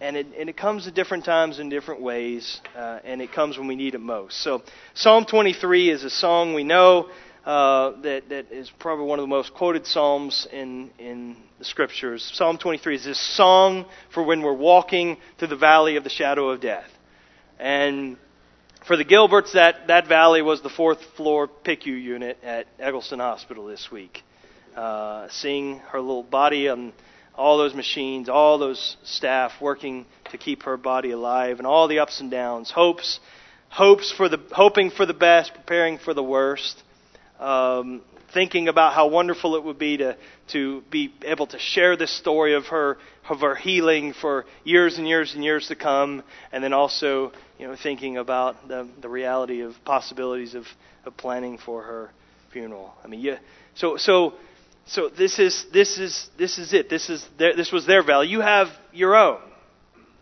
And 0.00 0.16
it, 0.16 0.26
and 0.38 0.48
it 0.48 0.56
comes 0.56 0.86
at 0.86 0.94
different 0.94 1.24
times 1.24 1.58
in 1.58 1.70
different 1.70 2.00
ways, 2.00 2.60
uh, 2.76 3.00
and 3.02 3.20
it 3.20 3.32
comes 3.32 3.58
when 3.58 3.66
we 3.66 3.74
need 3.74 3.94
it 3.94 4.00
most. 4.00 4.40
So, 4.40 4.62
Psalm 4.94 5.24
23 5.24 5.90
is 5.90 6.04
a 6.04 6.10
song 6.10 6.54
we 6.54 6.62
know 6.62 7.08
uh, 7.44 8.00
that, 8.02 8.28
that 8.28 8.52
is 8.52 8.70
probably 8.78 9.06
one 9.06 9.18
of 9.18 9.22
the 9.22 9.28
most 9.28 9.54
quoted 9.54 9.86
psalms 9.86 10.46
in, 10.52 10.90
in 10.98 11.36
the 11.58 11.64
scriptures. 11.64 12.30
Psalm 12.34 12.58
23 12.58 12.96
is 12.96 13.04
this 13.04 13.36
song 13.36 13.86
for 14.12 14.22
when 14.22 14.42
we're 14.42 14.52
walking 14.52 15.16
through 15.38 15.48
the 15.48 15.56
valley 15.56 15.96
of 15.96 16.04
the 16.04 16.10
shadow 16.10 16.50
of 16.50 16.60
death. 16.60 16.90
And 17.58 18.18
for 18.86 18.96
the 18.96 19.04
Gilberts, 19.04 19.54
that, 19.54 19.88
that 19.88 20.08
valley 20.08 20.42
was 20.42 20.62
the 20.62 20.68
fourth 20.68 21.00
floor 21.16 21.48
PICU 21.48 21.86
unit 21.86 22.38
at 22.42 22.66
Egleston 22.78 23.18
Hospital 23.18 23.66
this 23.66 23.90
week. 23.90 24.22
Uh, 24.76 25.26
seeing 25.30 25.78
her 25.90 26.00
little 26.00 26.22
body 26.22 26.68
on 26.68 26.92
all 27.38 27.56
those 27.56 27.72
machines, 27.72 28.28
all 28.28 28.58
those 28.58 28.96
staff 29.04 29.52
working 29.60 30.04
to 30.32 30.38
keep 30.38 30.64
her 30.64 30.76
body 30.76 31.12
alive, 31.12 31.58
and 31.58 31.66
all 31.66 31.86
the 31.86 32.00
ups 32.00 32.20
and 32.20 32.30
downs, 32.30 32.70
hopes, 32.70 33.20
hopes 33.68 34.10
for 34.10 34.28
the 34.28 34.40
hoping 34.50 34.90
for 34.90 35.06
the 35.06 35.14
best, 35.14 35.54
preparing 35.54 35.98
for 35.98 36.12
the 36.12 36.22
worst, 36.22 36.82
um, 37.38 38.02
thinking 38.34 38.66
about 38.68 38.92
how 38.92 39.06
wonderful 39.06 39.54
it 39.54 39.62
would 39.62 39.78
be 39.78 39.96
to 39.98 40.16
to 40.48 40.82
be 40.90 41.14
able 41.22 41.46
to 41.46 41.58
share 41.58 41.96
this 41.96 42.10
story 42.10 42.54
of 42.54 42.66
her 42.66 42.98
of 43.30 43.40
her 43.40 43.54
healing 43.54 44.14
for 44.14 44.44
years 44.64 44.98
and 44.98 45.06
years 45.06 45.34
and 45.34 45.44
years 45.44 45.68
to 45.68 45.76
come, 45.76 46.24
and 46.50 46.64
then 46.64 46.72
also 46.72 47.30
you 47.56 47.68
know 47.68 47.76
thinking 47.76 48.16
about 48.16 48.66
the 48.66 48.88
the 49.00 49.08
reality 49.08 49.60
of 49.60 49.76
possibilities 49.84 50.54
of 50.54 50.66
of 51.04 51.16
planning 51.16 51.56
for 51.56 51.82
her 51.82 52.10
funeral. 52.52 52.94
I 53.04 53.06
mean, 53.06 53.20
yeah. 53.20 53.38
So 53.76 53.96
so 53.96 54.34
so 54.88 55.08
this 55.10 55.38
is 55.38 55.66
this 55.72 55.98
is 55.98 56.30
this 56.38 56.58
is 56.58 56.72
it. 56.72 56.88
This 56.88 57.10
is 57.10 57.26
their, 57.36 57.54
this 57.54 57.70
was 57.70 57.86
their 57.86 58.02
valley. 58.02 58.28
You 58.28 58.40
have 58.40 58.68
your 58.92 59.16
own. 59.16 59.40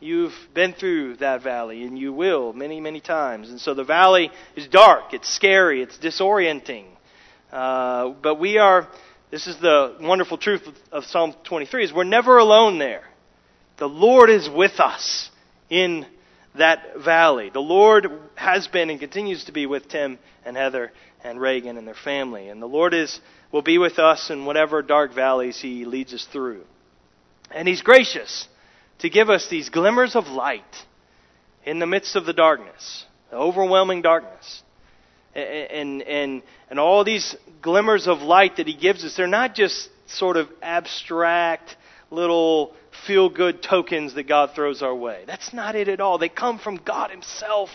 You've 0.01 0.35
been 0.55 0.73
through 0.73 1.17
that 1.17 1.43
valley, 1.43 1.85
and 1.85 1.99
you 1.99 2.13
will 2.13 2.53
many 2.53 2.81
many 2.81 3.01
times. 3.01 3.49
And 3.49 3.61
so 3.61 3.75
the 3.75 3.85
valley 3.85 4.31
is 4.57 4.67
dark. 4.67 5.15
It's 5.15 5.33
scary. 5.33 5.83
It's 5.83 5.97
disorienting. 5.99 6.87
Uh, 7.53 8.11
but 8.23 8.41
we 8.41 8.59
are. 8.59 8.89
This 9.31 9.47
is 9.47 9.57
the 9.61 9.97
wonderful 10.01 10.37
truth 10.37 10.67
of, 10.67 10.75
of 10.91 11.05
Psalm 11.05 11.35
23: 11.45 11.85
is 11.85 11.93
we're 11.93 12.05
never 12.05 12.39
alone 12.39 12.79
there. 12.79 13.05
The 13.79 13.89
Lord 13.89 14.31
is 14.31 14.49
with 14.49 14.81
us 14.81 15.31
in 15.71 16.07
that 16.57 16.99
valley. 17.05 17.51
The 17.51 17.61
Lord 17.61 18.11
has 18.35 18.67
been 18.67 18.91
and 18.91 18.99
continues 18.99 19.45
to 19.45 19.53
be 19.53 19.67
with 19.67 19.89
Tim 19.89 20.19
and 20.45 20.57
Heather 20.57 20.93
and 21.27 21.41
Reagan 21.41 21.77
and 21.77 21.87
their 21.87 21.95
family. 21.95 22.49
And 22.49 22.63
the 22.63 22.67
Lord 22.67 22.95
is, 22.95 23.21
will 23.53 23.63
be 23.63 23.79
with 23.79 23.99
us 23.99 24.31
in 24.31 24.45
whatever 24.45 24.83
dark 24.83 25.15
valleys 25.15 25.61
He 25.61 25.85
leads 25.85 26.15
us 26.15 26.27
through. 26.33 26.63
And 27.51 27.67
He's 27.69 27.83
gracious 27.83 28.49
to 29.01 29.11
give 29.11 29.29
us 29.29 29.49
these 29.49 29.69
glimmers 29.69 30.17
of 30.17 30.29
light 30.29 30.63
in 31.65 31.79
the 31.79 31.87
midst 31.87 32.17
of 32.17 32.25
the 32.25 32.33
darkness, 32.33 33.05
the 33.31 33.37
overwhelming 33.37 34.03
darkness. 34.03 34.63
And, 35.35 36.03
and, 36.03 36.43
and 36.71 36.79
all 36.79 37.05
these 37.05 37.37
glimmers 37.61 38.07
of 38.07 38.21
light 38.21 38.57
that 38.57 38.67
He 38.67 38.75
gives 38.75 39.05
us, 39.05 39.17
they're 39.17 39.27
not 39.27 39.55
just 39.55 39.91
sort 40.07 40.37
of 40.37 40.49
abstract 40.63 41.77
little 42.11 42.73
feel 43.07 43.29
good 43.29 43.63
tokens 43.63 44.15
that 44.15 44.29
God 44.29 44.53
throws 44.55 44.81
our 44.81 44.95
way. 44.95 45.25
That's 45.27 45.53
not 45.53 45.75
it 45.75 45.89
at 45.89 46.01
all. 46.01 46.19
They 46.19 46.29
come 46.29 46.59
from 46.59 46.77
God 46.77 47.11
Himself. 47.11 47.69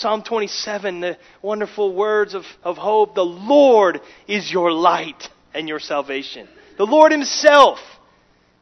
Psalm 0.00 0.22
27, 0.22 1.00
the 1.00 1.18
wonderful 1.42 1.94
words 1.94 2.32
of, 2.32 2.44
of 2.62 2.78
hope. 2.78 3.14
The 3.14 3.24
Lord 3.24 4.00
is 4.26 4.50
your 4.50 4.72
light 4.72 5.28
and 5.52 5.68
your 5.68 5.78
salvation. 5.78 6.48
The 6.78 6.86
Lord 6.86 7.12
Himself. 7.12 7.78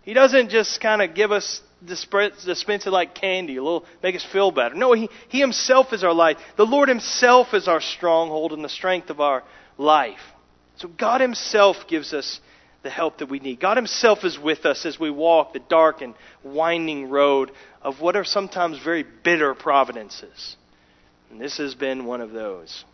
He 0.03 0.15
doesn't 0.15 0.49
just 0.51 0.81
kind 0.81 1.01
of 1.01 1.15
give 1.15 1.31
us 1.31 1.61
dispense 1.85 2.87
it 2.87 2.91
like 2.91 3.15
candy, 3.15 3.57
a 3.57 3.63
little 3.63 3.85
make 4.03 4.17
us 4.17 4.27
feel 4.33 4.51
better. 4.51 4.75
No, 4.75 4.93
he, 4.95 5.09
he 5.29 5.39
Himself 5.39 5.93
is 5.93 6.03
our 6.03 6.13
light. 6.13 6.39
The 6.57 6.67
Lord 6.67 6.89
Himself 6.89 7.55
is 7.55 7.69
our 7.69 7.81
stronghold 7.81 8.53
and 8.53 8.65
the 8.65 8.69
strength 8.69 9.11
of 9.11 9.21
our 9.21 9.45
life. 9.77 10.19
So 10.79 10.89
God 10.89 11.21
Himself 11.21 11.77
gives 11.87 12.13
us 12.13 12.41
the 12.83 12.91
help 12.91 13.19
that 13.19 13.31
we 13.31 13.39
need. 13.39 13.61
God 13.61 13.77
Himself 13.77 14.25
is 14.25 14.39
with 14.39 14.67
us 14.67 14.85
as 14.87 14.99
we 14.99 15.11
walk 15.11 15.53
the 15.53 15.61
dark 15.61 16.01
and 16.01 16.15
winding 16.43 17.11
road 17.11 17.53
of 17.81 18.01
what 18.01 18.17
are 18.17 18.25
sometimes 18.25 18.83
very 18.83 19.05
bitter 19.05 19.55
providences. 19.55 20.57
And 21.31 21.41
this 21.41 21.59
has 21.59 21.75
been 21.75 22.07
one 22.07 22.21
of 22.21 22.33
those. 22.33 22.85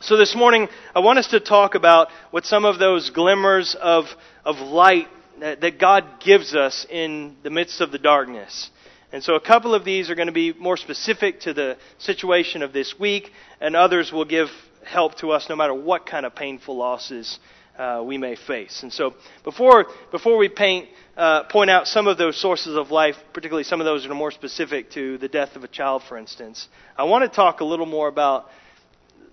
So 0.00 0.16
this 0.16 0.34
morning, 0.34 0.68
I 0.94 1.00
want 1.00 1.18
us 1.18 1.28
to 1.28 1.40
talk 1.40 1.74
about 1.74 2.08
what 2.30 2.46
some 2.46 2.64
of 2.64 2.78
those 2.78 3.10
glimmers 3.10 3.74
of, 3.74 4.06
of 4.44 4.56
light 4.56 5.08
that, 5.40 5.60
that 5.60 5.78
God 5.78 6.04
gives 6.20 6.54
us 6.54 6.86
in 6.88 7.36
the 7.42 7.50
midst 7.50 7.80
of 7.80 7.92
the 7.92 7.98
darkness. 7.98 8.70
And 9.12 9.22
so 9.22 9.34
a 9.34 9.40
couple 9.40 9.74
of 9.74 9.84
these 9.84 10.08
are 10.08 10.14
going 10.14 10.28
to 10.28 10.32
be 10.32 10.52
more 10.52 10.76
specific 10.76 11.40
to 11.40 11.52
the 11.52 11.76
situation 11.98 12.62
of 12.62 12.72
this 12.72 12.98
week, 12.98 13.30
and 13.60 13.76
others 13.76 14.12
will 14.12 14.24
give 14.24 14.48
help 14.84 15.16
to 15.16 15.32
us 15.32 15.48
no 15.48 15.56
matter 15.56 15.74
what 15.74 16.06
kind 16.06 16.24
of 16.24 16.34
painful 16.34 16.76
losses 16.76 17.38
uh, 17.78 18.02
we 18.04 18.18
may 18.18 18.34
face. 18.34 18.82
And 18.82 18.92
so 18.92 19.14
before, 19.44 19.86
before 20.10 20.36
we 20.36 20.48
paint, 20.48 20.88
uh, 21.16 21.44
point 21.44 21.70
out 21.70 21.86
some 21.86 22.06
of 22.06 22.18
those 22.18 22.36
sources 22.36 22.76
of 22.76 22.90
life, 22.90 23.16
particularly 23.32 23.64
some 23.64 23.80
of 23.80 23.84
those 23.84 24.02
that 24.02 24.10
are 24.10 24.14
more 24.14 24.30
specific 24.30 24.90
to 24.92 25.18
the 25.18 25.28
death 25.28 25.56
of 25.56 25.64
a 25.64 25.68
child, 25.68 26.02
for 26.08 26.18
instance, 26.18 26.68
I 26.96 27.04
want 27.04 27.22
to 27.22 27.34
talk 27.34 27.60
a 27.60 27.64
little 27.64 27.86
more 27.86 28.08
about 28.08 28.50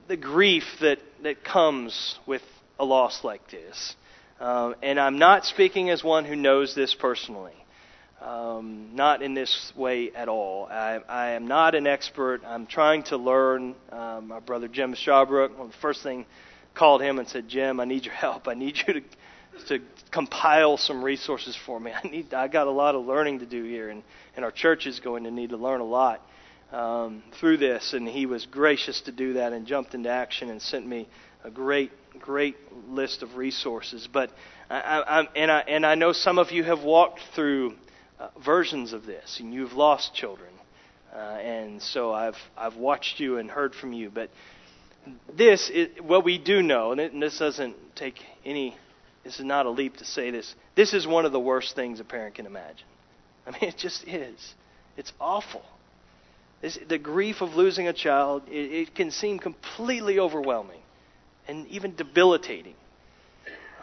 the 0.08 0.18
grief 0.18 0.66
that, 0.82 1.00
that 1.24 1.44
comes 1.44 2.20
with 2.26 2.44
a 2.80 2.86
loss 2.86 3.24
like 3.24 3.50
this. 3.50 3.96
Um, 4.40 4.76
and 4.84 5.00
I'm 5.00 5.18
not 5.18 5.46
speaking 5.46 5.90
as 5.90 6.04
one 6.04 6.26
who 6.26 6.36
knows 6.36 6.76
this 6.76 6.94
personally. 6.94 7.54
Um, 8.22 8.92
not 8.94 9.22
in 9.22 9.34
this 9.34 9.72
way 9.76 10.12
at 10.14 10.30
all. 10.30 10.68
I, 10.70 11.00
I, 11.08 11.30
am 11.32 11.48
not 11.48 11.76
an 11.76 11.86
expert. 11.86 12.42
I'm 12.46 12.66
trying 12.66 13.04
to 13.04 13.18
learn. 13.18 13.76
Um, 13.92 14.30
my 14.30 14.40
brother 14.40 14.68
Jim 14.68 14.96
Shawbrook, 14.96 15.58
well, 15.58 15.68
the 15.68 15.74
first 15.82 16.02
thing, 16.02 16.26
called 16.76 17.02
him 17.02 17.20
and 17.20 17.28
said, 17.28 17.48
"Jim, 17.48 17.80
I 17.80 17.86
need 17.86 18.06
your 18.06 18.14
help. 18.14 18.48
I 18.48 18.54
need 18.54 18.78
you 18.86 18.94
to 18.96 19.02
to 19.68 19.80
compile 20.12 20.76
some 20.78 21.04
resources 21.04 21.56
for 21.56 21.80
me. 21.80 21.92
I 22.04 22.08
need. 22.08 22.34
I 22.34 22.48
got 22.48 22.68
a 22.68 22.72
lot 22.72 22.96
of 22.96 23.06
learning 23.06 23.40
to 23.40 23.46
do 23.46 23.64
here, 23.64 23.90
and 23.90 24.04
and 24.36 24.46
our 24.46 24.52
church 24.52 24.86
is 24.86 25.00
going 25.00 25.24
to 25.24 25.32
need 25.32 25.50
to 25.50 25.58
learn 25.58 25.82
a 25.82 25.86
lot 25.86 26.22
um, 26.72 27.24
through 27.40 27.58
this." 27.58 27.94
And 27.94 28.08
he 28.08 28.26
was 28.26 28.46
gracious 28.46 29.02
to 29.02 29.12
do 29.12 29.34
that 29.34 29.54
and 29.54 29.66
jumped 29.66 29.96
into 29.96 30.10
action 30.10 30.50
and 30.50 30.62
sent 30.62 30.86
me 30.86 31.08
a 31.44 31.50
great 31.50 31.92
great 32.20 32.56
list 32.90 33.24
of 33.24 33.38
resources. 33.38 34.08
But 34.12 34.32
I, 34.70 35.02
I, 35.02 35.28
and 35.36 35.52
I 35.52 35.60
and 35.62 35.86
I 35.86 35.96
know 35.96 36.12
some 36.12 36.38
of 36.38 36.52
you 36.52 36.64
have 36.64 36.84
walked 36.84 37.22
through 37.34 37.76
uh, 38.20 38.30
versions 38.44 38.94
of 38.94 39.06
this, 39.06 39.40
and 39.40 39.54
you've 39.54 39.74
lost 39.74 40.14
children. 40.14 40.52
Uh, 41.14 41.18
and 41.18 41.82
so 41.82 42.14
I've 42.14 42.38
I've 42.58 42.76
watched 42.76 43.20
you 43.20 43.38
and 43.38 43.50
heard 43.50 43.74
from 43.74 43.94
you, 43.94 44.10
but 44.10 44.30
this 45.36 45.70
is 45.70 45.90
what 46.02 46.24
we 46.24 46.38
do 46.38 46.62
know, 46.62 46.92
and 46.92 47.22
this 47.22 47.40
doesn't 47.40 47.76
take 47.96 48.16
any. 48.46 48.78
This 49.24 49.40
is 49.40 49.46
not 49.46 49.66
a 49.66 49.70
leap 49.70 49.98
to 49.98 50.06
say 50.06 50.32
this. 50.32 50.54
This 50.76 50.94
is 50.94 51.08
one 51.08 51.26
of 51.26 51.32
the 51.32 51.40
worst 51.40 51.76
things 51.76 52.00
a 52.00 52.04
parent 52.04 52.36
can 52.36 52.46
imagine. 52.46 52.88
I 53.48 53.52
mean, 53.52 53.60
it 53.62 53.78
just 53.78 54.08
is. 54.08 54.54
It's 54.98 55.12
awful. 55.20 55.64
This, 56.62 56.78
the 56.88 56.98
grief 56.98 57.42
of 57.42 57.56
losing 57.56 57.88
a 57.88 57.94
child, 57.94 58.44
it, 58.48 58.72
it, 58.72 58.96
can 58.96 59.12
seem 59.12 59.40
completely 59.40 60.20
overwhelming 60.20 60.80
and 61.48 61.68
even 61.68 61.96
debilitating. 61.96 62.76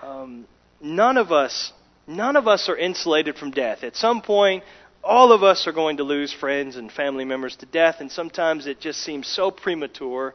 Um, 0.03 0.47
none 0.81 1.17
of 1.17 1.31
us 1.33 1.73
None 2.07 2.37
of 2.37 2.49
us 2.49 2.69
are 2.69 2.77
insulated 2.77 3.37
from 3.37 3.53
death. 3.53 3.85
At 3.85 3.97
some 3.97 4.23
point, 4.23 4.65
all 5.05 5.33
of 5.33 5.43
us 5.43 5.67
are 5.67 5.73
going 5.73 5.99
to 5.99 6.05
lose 6.05 6.33
friends 6.33 6.77
and 6.77 6.91
family 6.91 7.25
members 7.25 7.57
to 7.57 7.67
death, 7.67 7.97
and 8.01 8.11
sometimes 8.11 8.67
it 8.67 8.81
just 8.81 9.01
seems 9.01 9.27
so 9.29 9.51
premature. 9.51 10.35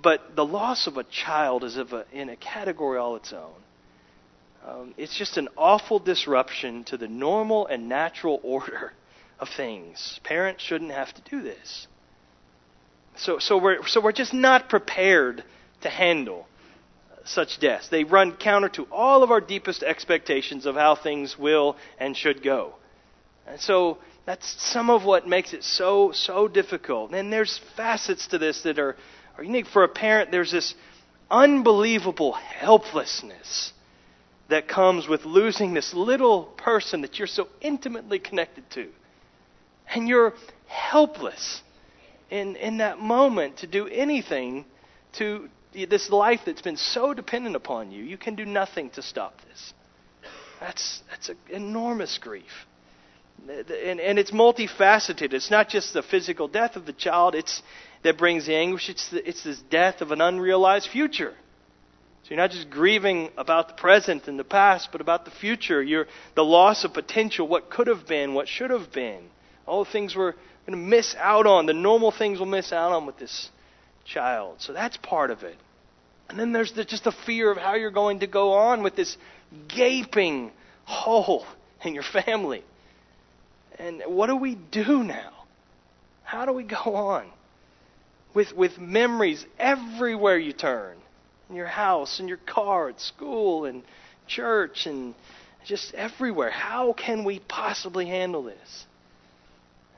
But 0.00 0.36
the 0.36 0.44
loss 0.44 0.86
of 0.86 0.96
a 0.96 1.04
child 1.04 1.64
is 1.64 1.76
of 1.76 1.92
a, 1.92 2.04
in 2.12 2.28
a 2.28 2.36
category 2.36 2.98
all 2.98 3.16
its 3.16 3.32
own. 3.32 3.54
Um, 4.66 4.94
it's 4.96 5.16
just 5.16 5.36
an 5.36 5.48
awful 5.56 5.98
disruption 5.98 6.84
to 6.84 6.96
the 6.96 7.08
normal 7.08 7.66
and 7.66 7.88
natural 7.88 8.40
order 8.44 8.92
of 9.38 9.48
things. 9.48 10.20
Parents 10.24 10.62
shouldn't 10.62 10.92
have 10.92 11.12
to 11.14 11.22
do 11.22 11.42
this. 11.42 11.86
So, 13.16 13.38
so, 13.38 13.56
we're, 13.56 13.86
so 13.86 14.00
we're 14.00 14.12
just 14.12 14.34
not 14.34 14.68
prepared 14.68 15.42
to 15.82 15.88
handle 15.88 16.46
such 17.24 17.58
deaths. 17.58 17.88
They 17.88 18.04
run 18.04 18.36
counter 18.36 18.68
to 18.70 18.84
all 18.90 19.22
of 19.22 19.30
our 19.30 19.40
deepest 19.40 19.82
expectations 19.82 20.66
of 20.66 20.74
how 20.74 20.94
things 20.94 21.38
will 21.38 21.76
and 21.98 22.16
should 22.16 22.42
go. 22.42 22.74
And 23.46 23.60
so 23.60 23.98
that's 24.26 24.60
some 24.62 24.90
of 24.90 25.04
what 25.04 25.26
makes 25.26 25.52
it 25.52 25.64
so, 25.64 26.12
so 26.12 26.48
difficult. 26.48 27.12
And 27.12 27.32
there's 27.32 27.60
facets 27.76 28.26
to 28.28 28.38
this 28.38 28.62
that 28.62 28.78
are, 28.78 28.96
are 29.36 29.44
unique. 29.44 29.66
For 29.66 29.84
a 29.84 29.88
parent, 29.88 30.30
there's 30.30 30.52
this 30.52 30.74
unbelievable 31.30 32.32
helplessness 32.32 33.72
that 34.48 34.68
comes 34.68 35.08
with 35.08 35.24
losing 35.24 35.74
this 35.74 35.92
little 35.92 36.44
person 36.44 37.00
that 37.00 37.18
you're 37.18 37.26
so 37.26 37.48
intimately 37.60 38.18
connected 38.18 38.68
to. 38.70 38.88
And 39.88 40.08
you're 40.08 40.34
helpless 40.66 41.62
in, 42.30 42.56
in 42.56 42.78
that 42.78 42.98
moment 42.98 43.58
to 43.58 43.66
do 43.66 43.86
anything 43.86 44.64
to, 45.14 45.48
this 45.72 46.10
life 46.10 46.40
that's 46.46 46.62
been 46.62 46.76
so 46.76 47.12
dependent 47.12 47.56
upon 47.56 47.90
you, 47.90 48.02
you 48.02 48.16
can 48.16 48.34
do 48.34 48.44
nothing 48.44 48.90
to 48.90 49.02
stop 49.02 49.40
this. 49.48 49.74
That's, 50.60 51.02
that's 51.10 51.28
an 51.28 51.36
enormous 51.50 52.18
grief. 52.18 52.66
And, 53.48 54.00
and 54.00 54.18
it's 54.18 54.30
multifaceted. 54.30 55.34
It's 55.34 55.50
not 55.50 55.68
just 55.68 55.92
the 55.92 56.02
physical 56.02 56.48
death 56.48 56.76
of 56.76 56.86
the 56.86 56.94
child 56.94 57.34
it's, 57.34 57.62
that 58.06 58.16
brings 58.16 58.46
the 58.46 58.54
anguish, 58.54 58.88
it's, 58.88 59.10
the, 59.10 59.28
it's 59.28 59.42
this 59.42 59.60
death 59.68 60.00
of 60.00 60.12
an 60.12 60.20
unrealized 60.20 60.88
future. 60.88 61.34
So 62.22 62.30
you're 62.30 62.38
not 62.38 62.52
just 62.52 62.70
grieving 62.70 63.30
about 63.36 63.68
the 63.68 63.74
present 63.74 64.28
and 64.28 64.38
the 64.38 64.44
past, 64.44 64.90
but 64.92 65.00
about 65.00 65.24
the 65.24 65.32
future. 65.32 65.82
You're 65.82 66.06
the 66.36 66.44
loss 66.44 66.84
of 66.84 66.94
potential, 66.94 67.48
what 67.48 67.68
could 67.68 67.88
have 67.88 68.06
been, 68.06 68.34
what 68.34 68.46
should 68.46 68.70
have 68.70 68.92
been. 68.92 69.24
All 69.66 69.84
the 69.84 69.90
things 69.90 70.14
we're 70.14 70.32
going 70.66 70.72
to 70.72 70.76
miss 70.76 71.16
out 71.18 71.46
on, 71.46 71.66
the 71.66 71.72
normal 71.72 72.12
things 72.12 72.38
we'll 72.38 72.48
miss 72.48 72.72
out 72.72 72.92
on 72.92 73.06
with 73.06 73.18
this 73.18 73.50
child. 74.04 74.56
So 74.60 74.72
that's 74.72 74.96
part 74.96 75.32
of 75.32 75.42
it. 75.42 75.56
And 76.28 76.38
then 76.38 76.52
there's 76.52 76.72
the, 76.72 76.84
just 76.84 77.04
the 77.04 77.14
fear 77.26 77.50
of 77.50 77.58
how 77.58 77.74
you're 77.74 77.90
going 77.90 78.20
to 78.20 78.28
go 78.28 78.52
on 78.52 78.84
with 78.84 78.94
this 78.94 79.16
gaping 79.68 80.52
hole 80.84 81.44
in 81.82 81.94
your 81.94 82.04
family. 82.04 82.62
And 83.80 84.02
what 84.06 84.28
do 84.28 84.36
we 84.36 84.54
do 84.54 85.02
now? 85.02 85.32
How 86.22 86.44
do 86.44 86.52
we 86.52 86.62
go 86.62 86.94
on? 86.94 87.30
With, 88.36 88.54
with 88.54 88.78
memories 88.78 89.46
everywhere 89.58 90.36
you 90.36 90.52
turn 90.52 90.98
in 91.48 91.56
your 91.56 91.66
house, 91.66 92.20
in 92.20 92.28
your 92.28 92.36
car, 92.36 92.90
at 92.90 93.00
school, 93.00 93.64
and 93.64 93.82
church, 94.26 94.84
and 94.84 95.14
just 95.64 95.94
everywhere. 95.94 96.50
How 96.50 96.92
can 96.92 97.24
we 97.24 97.38
possibly 97.38 98.04
handle 98.04 98.42
this? 98.42 98.84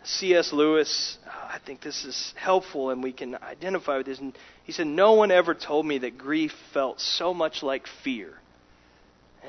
C.S. 0.04 0.52
Lewis, 0.52 1.18
uh, 1.26 1.30
I 1.30 1.58
think 1.66 1.80
this 1.80 2.04
is 2.04 2.32
helpful 2.36 2.90
and 2.90 3.02
we 3.02 3.10
can 3.10 3.34
identify 3.42 3.96
with 3.96 4.06
this. 4.06 4.20
And 4.20 4.38
he 4.62 4.70
said, 4.70 4.86
No 4.86 5.14
one 5.14 5.32
ever 5.32 5.52
told 5.52 5.84
me 5.84 5.98
that 5.98 6.16
grief 6.16 6.52
felt 6.72 7.00
so 7.00 7.34
much 7.34 7.64
like 7.64 7.88
fear. 8.04 8.34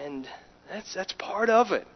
And 0.03 0.27
that's, 0.67 0.95
that's 0.95 1.13
part 1.13 1.51
of 1.51 1.73
it. 1.73 1.87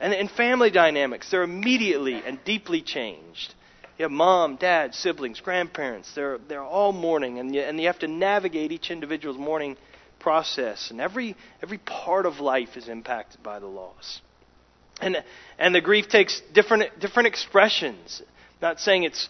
And 0.00 0.12
in 0.12 0.26
family 0.26 0.72
dynamics, 0.72 1.30
they're 1.30 1.44
immediately 1.44 2.14
and 2.14 2.42
deeply 2.44 2.82
changed. 2.82 3.54
You 3.98 4.04
have 4.04 4.12
mom, 4.12 4.56
dad, 4.56 4.94
siblings, 4.94 5.40
grandparents. 5.40 6.14
They're, 6.14 6.38
they're 6.48 6.62
all 6.62 6.92
mourning, 6.92 7.38
and 7.38 7.54
you, 7.54 7.60
and 7.60 7.78
you 7.78 7.86
have 7.86 7.98
to 8.00 8.08
navigate 8.08 8.72
each 8.72 8.90
individual's 8.90 9.38
mourning 9.38 9.76
process. 10.18 10.90
And 10.90 11.00
every, 11.00 11.36
every 11.62 11.78
part 11.78 12.26
of 12.26 12.40
life 12.40 12.76
is 12.76 12.88
impacted 12.88 13.42
by 13.42 13.58
the 13.58 13.66
loss. 13.66 14.20
And, 15.00 15.22
and 15.58 15.74
the 15.74 15.80
grief 15.80 16.08
takes 16.08 16.40
different, 16.54 16.98
different 17.00 17.26
expressions. 17.26 18.22
Not 18.62 18.80
saying 18.80 19.02
it's 19.02 19.28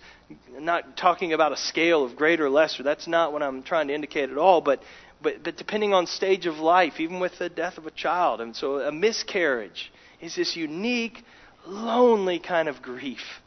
not 0.59 0.97
talking 0.97 1.33
about 1.33 1.53
a 1.53 1.57
scale 1.57 2.05
of 2.05 2.17
greater 2.17 2.47
or 2.47 2.51
lesser. 2.51 2.83
That's 2.83 3.09
not 3.09 3.33
what 3.33 3.43
I'm 3.43 3.63
trying 3.63 3.89
to 3.89 3.95
indicate 3.95 4.31
at 4.31 4.39
all. 4.39 4.61
But, 4.61 4.83
but, 5.21 5.43
but 5.43 5.57
depending 5.57 5.95
on 5.95 6.07
stage 6.07 6.47
of 6.47 6.59
life, 6.59 7.01
even 7.01 7.21
with 7.21 7.39
the 7.39 7.49
death 7.49 7.79
of 7.79 7.87
a 7.87 7.91
child. 7.91 8.41
And 8.41 8.55
so 8.55 8.81
a 8.81 8.93
miscarriage 8.93 9.91
is 10.21 10.37
this 10.37 10.57
unique, 10.57 11.25
lonely 11.67 12.39
kind 12.39 12.69
of 12.69 12.83
grief. 12.83 13.42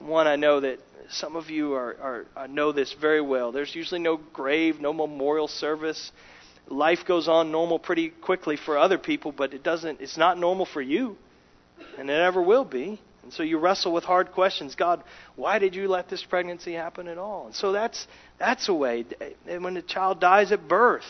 One 0.00 0.26
I 0.26 0.36
know 0.36 0.60
that 0.60 0.78
some 1.10 1.36
of 1.36 1.50
you 1.50 1.74
are, 1.74 2.26
are, 2.36 2.48
know 2.48 2.72
this 2.72 2.92
very 2.92 3.20
well. 3.20 3.52
There's 3.52 3.74
usually 3.74 4.00
no 4.00 4.16
grave, 4.16 4.80
no 4.80 4.92
memorial 4.92 5.48
service. 5.48 6.12
Life 6.68 7.04
goes 7.06 7.28
on 7.28 7.52
normal 7.52 7.78
pretty 7.78 8.10
quickly 8.10 8.56
for 8.56 8.76
other 8.76 8.98
people, 8.98 9.32
but 9.32 9.54
it 9.54 9.62
doesn't. 9.62 10.00
It's 10.00 10.16
not 10.16 10.38
normal 10.38 10.66
for 10.66 10.82
you 10.82 11.16
and 11.98 12.10
it 12.10 12.14
never 12.14 12.42
will 12.42 12.64
be. 12.64 13.00
And 13.22 13.32
so 13.32 13.42
you 13.42 13.58
wrestle 13.58 13.92
with 13.92 14.04
hard 14.04 14.32
questions. 14.32 14.74
God, 14.76 15.02
why 15.34 15.58
did 15.58 15.74
you 15.74 15.88
let 15.88 16.08
this 16.08 16.22
pregnancy 16.22 16.74
happen 16.74 17.08
at 17.08 17.18
all? 17.18 17.46
And 17.46 17.54
so 17.54 17.72
that's 17.72 18.06
that's 18.38 18.68
a 18.68 18.74
way. 18.74 19.04
And 19.48 19.64
when 19.64 19.76
a 19.76 19.82
child 19.82 20.20
dies 20.20 20.52
at 20.52 20.68
birth, 20.68 21.04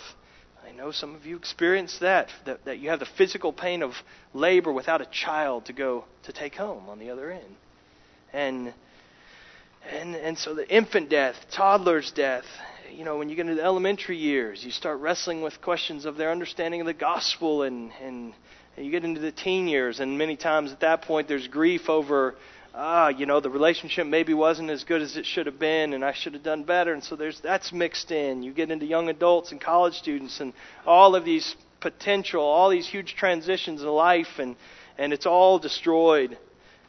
I 0.67 0.73
know 0.73 0.93
some 0.93 1.15
of 1.15 1.27
you 1.27 1.37
experience 1.37 1.99
that, 1.99 2.31
that 2.47 2.65
that 2.65 2.79
you 2.79 2.89
have 2.89 3.01
the 3.01 3.07
physical 3.19 3.53
pain 3.53 3.83
of 3.83 3.93
labor 4.33 4.73
without 4.73 5.03
a 5.03 5.07
child 5.07 5.67
to 5.67 5.75
go 5.75 6.05
to 6.23 6.33
take 6.33 6.55
home 6.55 6.89
on 6.89 6.99
the 6.99 7.11
other 7.11 7.31
end. 7.31 7.57
And 8.37 8.75
and 9.91 10.15
and 10.15 10.37
so 10.37 10.55
the 10.55 10.69
infant 10.69 11.09
death, 11.09 11.37
toddler's 11.51 12.13
death, 12.13 12.45
you 12.93 13.03
know, 13.03 13.17
when 13.17 13.31
you 13.31 13.35
get 13.35 13.47
into 13.47 13.55
the 13.55 13.65
elementary 13.65 14.19
years, 14.19 14.63
you 14.63 14.71
start 14.71 15.01
wrestling 15.01 15.41
with 15.41 15.63
questions 15.63 16.05
of 16.05 16.19
their 16.19 16.31
understanding 16.31 16.83
of 16.83 16.87
the 16.87 16.93
gospel 16.93 17.63
and 17.63 17.91
and 18.03 18.35
you 18.77 18.91
get 18.91 19.05
into 19.05 19.23
the 19.23 19.33
teen 19.33 19.69
years, 19.69 20.01
and 20.01 20.19
many 20.19 20.37
times 20.37 20.71
at 20.71 20.81
that 20.81 21.01
point 21.01 21.29
there's 21.29 21.49
grief 21.49 21.89
over, 21.89 22.35
ah, 22.75 23.09
you 23.09 23.25
know, 23.25 23.41
the 23.41 23.49
relationship 23.49 24.07
maybe 24.07 24.35
wasn't 24.35 24.69
as 24.69 24.85
good 24.85 25.01
as 25.01 25.17
it 25.17 25.25
should 25.25 25.47
have 25.47 25.59
been, 25.59 25.95
and 25.95 26.05
I 26.05 26.13
should 26.13 26.35
have 26.35 26.43
done 26.43 26.65
better. 26.65 26.93
And 26.93 27.03
so 27.03 27.17
there's 27.17 27.41
that's 27.41 27.73
mixed 27.73 28.11
in. 28.13 28.43
You 28.43 28.53
get 28.53 28.71
into 28.71 28.85
young 28.85 29.09
adults 29.09 29.51
and 29.51 29.59
college 29.59 29.95
students, 29.95 30.41
and 30.41 30.53
all 30.87 31.17
of 31.17 31.25
these 31.25 31.57
potential, 31.81 32.43
all 32.43 32.69
these 32.69 32.87
huge 32.87 33.15
transitions 33.15 33.81
in 33.81 33.89
life, 33.89 34.39
and 34.39 34.57
and 34.99 35.15
it's 35.15 35.25
all 35.25 35.59
destroyed. 35.59 36.37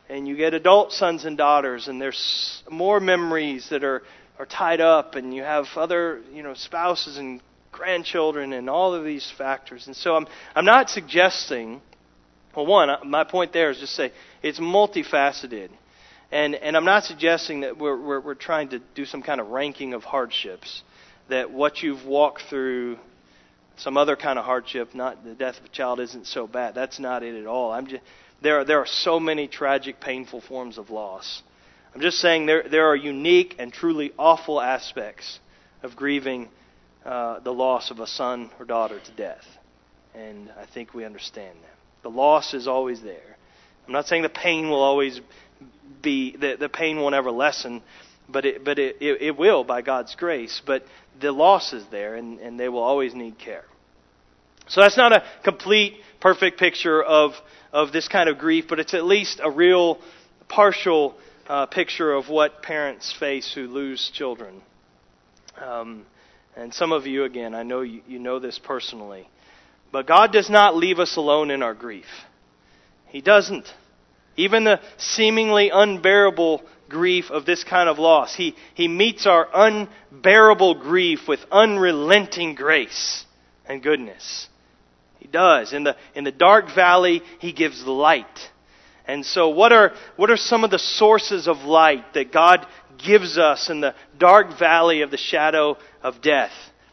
And 0.10 0.28
you 0.28 0.36
get 0.36 0.54
adult 0.54 0.92
sons 0.92 1.26
and 1.26 1.38
daughters, 1.38 1.88
and 1.88 2.02
there's 2.02 2.64
more 2.70 3.00
memories 3.00 3.70
that 3.70 3.84
are, 3.84 4.04
are 4.40 4.46
tied 4.46 4.82
up, 4.82 5.16
and 5.16 5.34
you 5.34 5.44
have 5.44 5.66
other 5.76 6.22
you 6.34 6.44
know 6.44 6.54
spouses 6.54 7.18
and 7.18 7.42
grandchildren 7.72 8.54
and 8.54 8.70
all 8.70 8.94
of 8.94 9.04
these 9.04 9.32
factors. 9.38 9.88
And 9.88 9.96
so 9.96 10.16
I'm 10.16 10.28
I'm 10.56 10.66
not 10.66 10.90
suggesting. 10.90 11.82
Well, 12.56 12.66
one, 12.66 12.90
uh, 12.90 12.98
my 13.06 13.24
point 13.24 13.54
there 13.54 13.70
is 13.70 13.80
just 13.80 13.94
say 13.94 14.12
it's 14.42 14.60
multifaceted. 14.60 15.70
And, 16.32 16.56
and 16.56 16.76
I'm 16.76 16.86
not 16.86 17.06
suggesting 17.06 17.62
that 17.62 17.78
we're, 17.78 18.00
we're, 18.00 18.20
we're 18.20 18.36
trying 18.36 18.70
to 18.70 18.82
do 18.96 19.06
some 19.06 19.22
kind 19.22 19.40
of 19.40 19.48
ranking 19.48 19.94
of 19.94 20.04
hardships, 20.04 20.84
that 21.30 21.52
what 21.52 21.82
you've 21.82 22.06
walked 22.06 22.44
through, 22.50 22.98
some 23.78 23.96
other 23.96 24.16
kind 24.18 24.38
of 24.38 24.44
hardship, 24.44 24.94
not 24.94 25.24
the 25.24 25.36
death 25.36 25.58
of 25.60 25.66
a 25.66 25.70
child, 25.70 26.00
isn't 26.02 26.28
so 26.28 26.46
bad. 26.46 26.76
That's 26.76 27.00
not 27.00 27.24
it 27.24 27.40
at 27.40 27.46
all. 27.46 27.72
I'm 27.72 27.88
just, 27.88 28.04
there, 28.42 28.60
are, 28.60 28.66
there 28.66 28.80
are 28.80 28.86
so 28.88 29.20
many 29.20 29.48
tragic, 29.48 30.00
painful 30.00 30.42
forms 30.42 30.78
of 30.78 30.90
loss. 30.90 31.42
I'm 31.94 32.02
just 32.02 32.20
saying 32.20 32.46
there, 32.46 32.64
there 32.70 32.88
are 32.88 32.96
unique 32.96 33.56
and 33.58 33.74
truly 33.74 34.12
awful 34.18 34.62
aspects 34.62 35.40
of 35.82 35.96
grieving 35.96 36.50
uh, 37.06 37.40
the 37.40 37.54
loss 37.54 37.90
of 37.90 38.00
a 38.00 38.08
son 38.08 38.52
or 38.60 38.66
daughter 38.66 39.00
to 39.00 39.12
death. 39.14 39.46
And 40.14 40.52
I 40.60 40.66
think 40.66 40.94
we 40.94 41.06
understand 41.06 41.58
that. 41.62 42.04
The 42.04 42.10
loss 42.10 42.54
is 42.54 42.68
always 42.68 43.02
there. 43.02 43.38
I'm 43.88 43.94
not 43.94 44.08
saying 44.08 44.24
the 44.24 44.30
pain 44.30 44.70
will 44.70 44.82
always 44.82 45.22
be 46.02 46.36
the, 46.36 46.56
the 46.60 46.70
pain 46.70 47.00
won't 47.00 47.16
ever 47.16 47.32
lessen, 47.32 47.82
but 48.28 48.46
it, 48.46 48.66
but 48.66 48.78
it, 48.78 48.98
it, 49.00 49.22
it 49.22 49.38
will 49.38 49.64
by 49.64 49.82
God's 49.82 50.16
grace. 50.16 50.62
But 50.66 50.84
the 51.20 51.32
loss 51.32 51.74
is 51.74 51.86
there, 51.90 52.16
and, 52.16 52.40
and 52.40 52.60
they 52.60 52.70
will 52.70 52.84
always 52.84 53.16
need 53.16 53.40
care. 53.40 53.66
So 54.68 54.82
that's 54.82 54.98
not 54.98 55.14
a 55.14 55.24
complete, 55.44 55.96
perfect 56.20 56.60
picture 56.60 57.02
of 57.02 57.34
of 57.72 57.92
this 57.92 58.08
kind 58.08 58.30
of 58.30 58.38
grief, 58.38 58.66
but 58.68 58.80
it's 58.80 58.94
at 58.94 59.06
least 59.06 59.40
a 59.44 59.50
real 59.50 60.00
partial 60.48 61.16
uh, 61.48 61.66
picture 61.66 62.14
of 62.14 62.30
what 62.30 62.62
parents 62.62 63.14
face 63.14 63.54
who 63.54 63.68
lose 63.68 64.10
children. 64.14 64.62
Um, 65.62 66.06
and 66.56 66.74
some 66.74 66.92
of 66.92 67.06
you, 67.06 67.24
again, 67.24 67.54
I 67.54 67.64
know 67.64 67.82
you, 67.82 68.02
you 68.08 68.20
know 68.20 68.40
this 68.40 68.60
personally. 68.60 69.28
But 69.92 70.08
God 70.08 70.32
does 70.32 70.50
not 70.50 70.76
leave 70.76 71.00
us 71.00 71.16
alone 71.16 71.52
in 71.52 71.64
our 71.64 71.74
grief. 71.74 72.06
He 73.08 73.22
doesn't. 73.22 73.74
Even 74.36 74.66
the 74.66 74.82
seemingly 74.98 75.70
unbearable 75.74 76.64
grief 76.90 77.32
of 77.32 77.46
this 77.46 77.64
kind 77.64 77.90
of 77.90 78.00
loss, 78.00 78.36
He, 78.36 78.56
he 78.74 78.88
meets 78.88 79.26
our 79.26 79.48
unbearable 79.54 80.76
grief 80.76 81.28
with 81.28 81.40
unrelenting 81.52 82.56
grace 82.56 83.26
and 83.66 83.82
goodness. 83.82 84.48
Does. 85.32 85.74
In 85.74 85.84
the, 85.84 85.96
in 86.16 86.24
the 86.24 86.32
dark 86.32 86.74
valley, 86.74 87.22
He 87.40 87.52
gives 87.54 87.86
light. 87.86 88.26
And 89.06 89.26
so, 89.26 89.50
what 89.50 89.72
are, 89.72 89.94
what 90.18 90.30
are 90.30 90.38
some 90.38 90.64
of 90.64 90.72
the 90.72 90.80
sources 90.80 91.48
of 91.48 91.60
light 91.60 92.14
that 92.14 92.32
God 92.32 92.66
gives 92.98 93.38
us 93.38 93.70
in 93.70 93.80
the 93.80 93.96
dark 94.18 94.60
valley 94.60 95.02
of 95.02 95.12
the 95.12 95.18
shadow 95.18 95.78
of 96.02 96.22
death? 96.22 96.52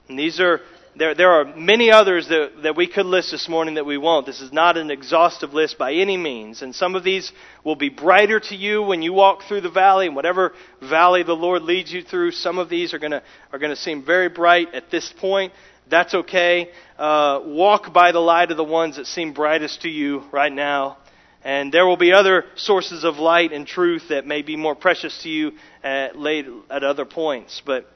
And 0.08 0.18
these 0.18 0.38
are 0.38 0.60
there, 0.96 1.14
there 1.14 1.32
are 1.32 1.44
many 1.56 1.90
others 1.90 2.28
that, 2.28 2.62
that 2.62 2.76
we 2.76 2.86
could 2.86 3.06
list 3.06 3.32
this 3.32 3.48
morning 3.48 3.74
that 3.74 3.86
we 3.86 3.98
won't. 3.98 4.26
This 4.26 4.40
is 4.40 4.52
not 4.52 4.76
an 4.76 4.92
exhaustive 4.92 5.52
list 5.52 5.76
by 5.76 5.94
any 5.94 6.16
means. 6.16 6.62
And 6.62 6.72
some 6.72 6.94
of 6.94 7.02
these 7.02 7.32
will 7.64 7.74
be 7.74 7.88
brighter 7.88 8.38
to 8.38 8.54
you 8.54 8.82
when 8.82 9.02
you 9.02 9.12
walk 9.12 9.42
through 9.48 9.62
the 9.62 9.70
valley. 9.70 10.06
And 10.06 10.14
whatever 10.14 10.52
valley 10.80 11.24
the 11.24 11.34
Lord 11.34 11.62
leads 11.62 11.92
you 11.92 12.02
through, 12.02 12.30
some 12.30 12.58
of 12.58 12.68
these 12.68 12.94
are 12.94 13.00
going 13.00 13.10
to 13.10 13.22
are 13.52 13.58
going 13.58 13.74
to 13.74 13.76
seem 13.76 14.04
very 14.04 14.28
bright 14.28 14.72
at 14.72 14.90
this 14.92 15.12
point. 15.18 15.52
That's 15.88 16.14
okay. 16.14 16.70
Uh, 16.98 17.40
walk 17.44 17.92
by 17.92 18.12
the 18.12 18.20
light 18.20 18.50
of 18.50 18.56
the 18.56 18.64
ones 18.64 18.96
that 18.96 19.06
seem 19.06 19.32
brightest 19.32 19.82
to 19.82 19.88
you 19.88 20.24
right 20.32 20.52
now. 20.52 20.98
And 21.42 21.70
there 21.70 21.86
will 21.86 21.98
be 21.98 22.12
other 22.12 22.46
sources 22.56 23.04
of 23.04 23.18
light 23.18 23.52
and 23.52 23.66
truth 23.66 24.08
that 24.08 24.26
may 24.26 24.40
be 24.40 24.56
more 24.56 24.74
precious 24.74 25.22
to 25.24 25.28
you 25.28 25.52
at, 25.82 26.18
late, 26.18 26.46
at 26.70 26.82
other 26.82 27.04
points. 27.04 27.60
But 27.64 27.86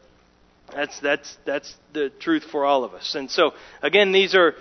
that's, 0.74 1.00
that's, 1.00 1.36
that's 1.46 1.74
the 1.94 2.10
truth 2.10 2.44
for 2.44 2.66
all 2.66 2.84
of 2.84 2.92
us. 2.92 3.14
And 3.14 3.30
so, 3.30 3.52
again, 3.82 4.12
these 4.12 4.34
are, 4.34 4.54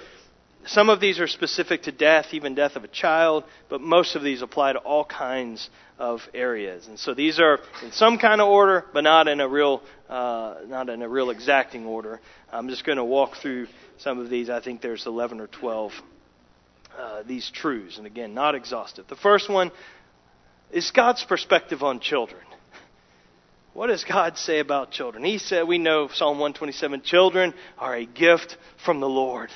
some 0.66 0.90
of 0.90 1.02
these 1.02 1.20
are 1.20 1.28
specific 1.28 1.84
to 1.84 1.92
death, 1.92 2.28
even 2.32 2.56
death 2.56 2.78
of 2.78 2.86
a 2.86 2.88
child, 2.88 3.44
but 3.70 3.82
most 3.82 4.16
of 4.16 4.24
these 4.24 4.42
apply 4.42 4.74
to 4.74 4.80
all 4.80 5.04
kinds 5.04 5.70
of 6.00 6.22
areas. 6.34 6.88
And 6.88 6.98
so 6.98 7.14
these 7.14 7.40
are 7.40 7.60
in 7.84 7.92
some 7.92 8.18
kind 8.18 8.40
of 8.40 8.48
order, 8.48 8.86
but 8.94 9.04
not 9.04 9.28
in 9.28 9.42
a 9.42 9.48
real, 9.48 9.82
uh, 10.10 10.56
not 10.68 10.90
in 10.90 11.02
a 11.02 11.10
real 11.10 11.30
exacting 11.30 11.86
order. 11.86 12.20
I'm 12.52 12.70
just 12.70 12.86
going 12.86 12.98
to 12.98 13.04
walk 13.04 13.38
through 13.42 13.68
some 13.98 14.20
of 14.20 14.30
these. 14.30 14.50
I 14.50 14.62
think 14.62 14.82
there's 14.82 15.06
11 15.06 15.40
or 15.40 15.48
12 15.48 15.92
uh, 16.98 17.24
these 17.24 17.50
truths, 17.52 17.98
and 17.98 18.08
again, 18.08 18.34
not 18.34 18.56
exhaustive. 18.56 19.08
The 19.08 19.16
first 19.16 19.50
one 19.50 19.72
is 20.72 20.92
God's 20.92 21.24
perspective 21.24 21.84
on 21.84 22.00
children. 22.00 22.42
What 23.74 23.88
does 23.88 24.04
God 24.04 24.38
say 24.40 24.60
about 24.60 24.90
children? 24.90 25.24
He 25.24 25.38
said, 25.38 25.68
we 25.68 25.78
know 25.78 26.08
Psalm 26.12 26.40
127 26.40 27.04
children 27.04 27.54
are 27.78 27.96
a 27.96 28.06
gift 28.06 28.58
from 28.84 29.00
the 29.00 29.10
Lord. 29.10 29.52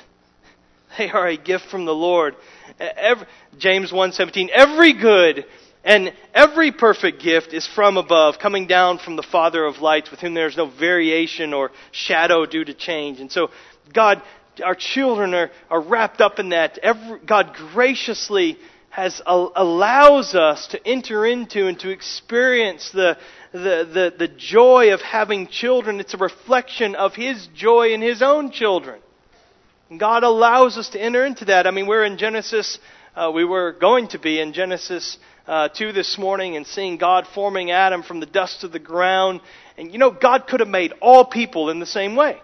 They 0.98 1.10
are 1.10 1.26
a 1.26 1.36
gift 1.36 1.66
from 1.70 1.86
the 1.86 1.94
Lord. 1.94 2.36
Every, 2.78 3.26
James 3.58 3.90
1:17 3.90 4.48
every 4.50 4.92
good 4.92 5.46
and 5.84 6.12
every 6.32 6.70
perfect 6.70 7.20
gift 7.22 7.52
is 7.52 7.66
from 7.66 7.96
above, 7.96 8.38
coming 8.38 8.66
down 8.66 8.98
from 8.98 9.16
the 9.16 9.22
Father 9.22 9.64
of 9.64 9.80
lights, 9.80 10.10
with 10.10 10.20
whom 10.20 10.34
there 10.34 10.46
is 10.46 10.56
no 10.56 10.66
variation 10.66 11.52
or 11.52 11.72
shadow 11.90 12.46
due 12.46 12.64
to 12.64 12.72
change. 12.72 13.18
And 13.18 13.32
so, 13.32 13.50
God, 13.92 14.22
our 14.62 14.76
children 14.76 15.34
are, 15.34 15.50
are 15.70 15.80
wrapped 15.80 16.20
up 16.20 16.38
in 16.38 16.50
that. 16.50 16.78
Every, 16.78 17.18
God 17.26 17.54
graciously 17.54 18.58
has 18.90 19.22
allows 19.24 20.34
us 20.34 20.66
to 20.68 20.86
enter 20.86 21.24
into 21.24 21.66
and 21.66 21.80
to 21.80 21.88
experience 21.88 22.90
the, 22.90 23.16
the, 23.50 23.58
the, 23.58 24.14
the 24.18 24.28
joy 24.28 24.92
of 24.92 25.00
having 25.00 25.46
children. 25.46 25.98
It's 25.98 26.12
a 26.12 26.18
reflection 26.18 26.94
of 26.94 27.14
His 27.14 27.48
joy 27.54 27.94
in 27.94 28.02
His 28.02 28.20
own 28.20 28.50
children. 28.50 29.00
And 29.88 29.98
God 29.98 30.22
allows 30.24 30.76
us 30.76 30.90
to 30.90 31.00
enter 31.00 31.24
into 31.24 31.46
that. 31.46 31.66
I 31.66 31.70
mean, 31.70 31.86
we're 31.86 32.04
in 32.04 32.18
Genesis, 32.18 32.78
uh, 33.16 33.32
we 33.34 33.44
were 33.44 33.72
going 33.72 34.08
to 34.08 34.18
be 34.18 34.38
in 34.38 34.52
Genesis 34.52 35.18
uh, 35.46 35.68
2 35.68 35.92
this 35.92 36.18
morning 36.18 36.56
and 36.56 36.66
seeing 36.66 36.96
God 36.96 37.26
forming 37.34 37.70
Adam 37.70 38.02
from 38.02 38.20
the 38.20 38.26
dust 38.26 38.64
of 38.64 38.72
the 38.72 38.78
ground. 38.78 39.40
And 39.76 39.92
you 39.92 39.98
know, 39.98 40.10
God 40.10 40.46
could 40.46 40.60
have 40.60 40.68
made 40.68 40.92
all 41.00 41.24
people 41.24 41.70
in 41.70 41.80
the 41.80 41.86
same 41.86 42.16
way. 42.16 42.38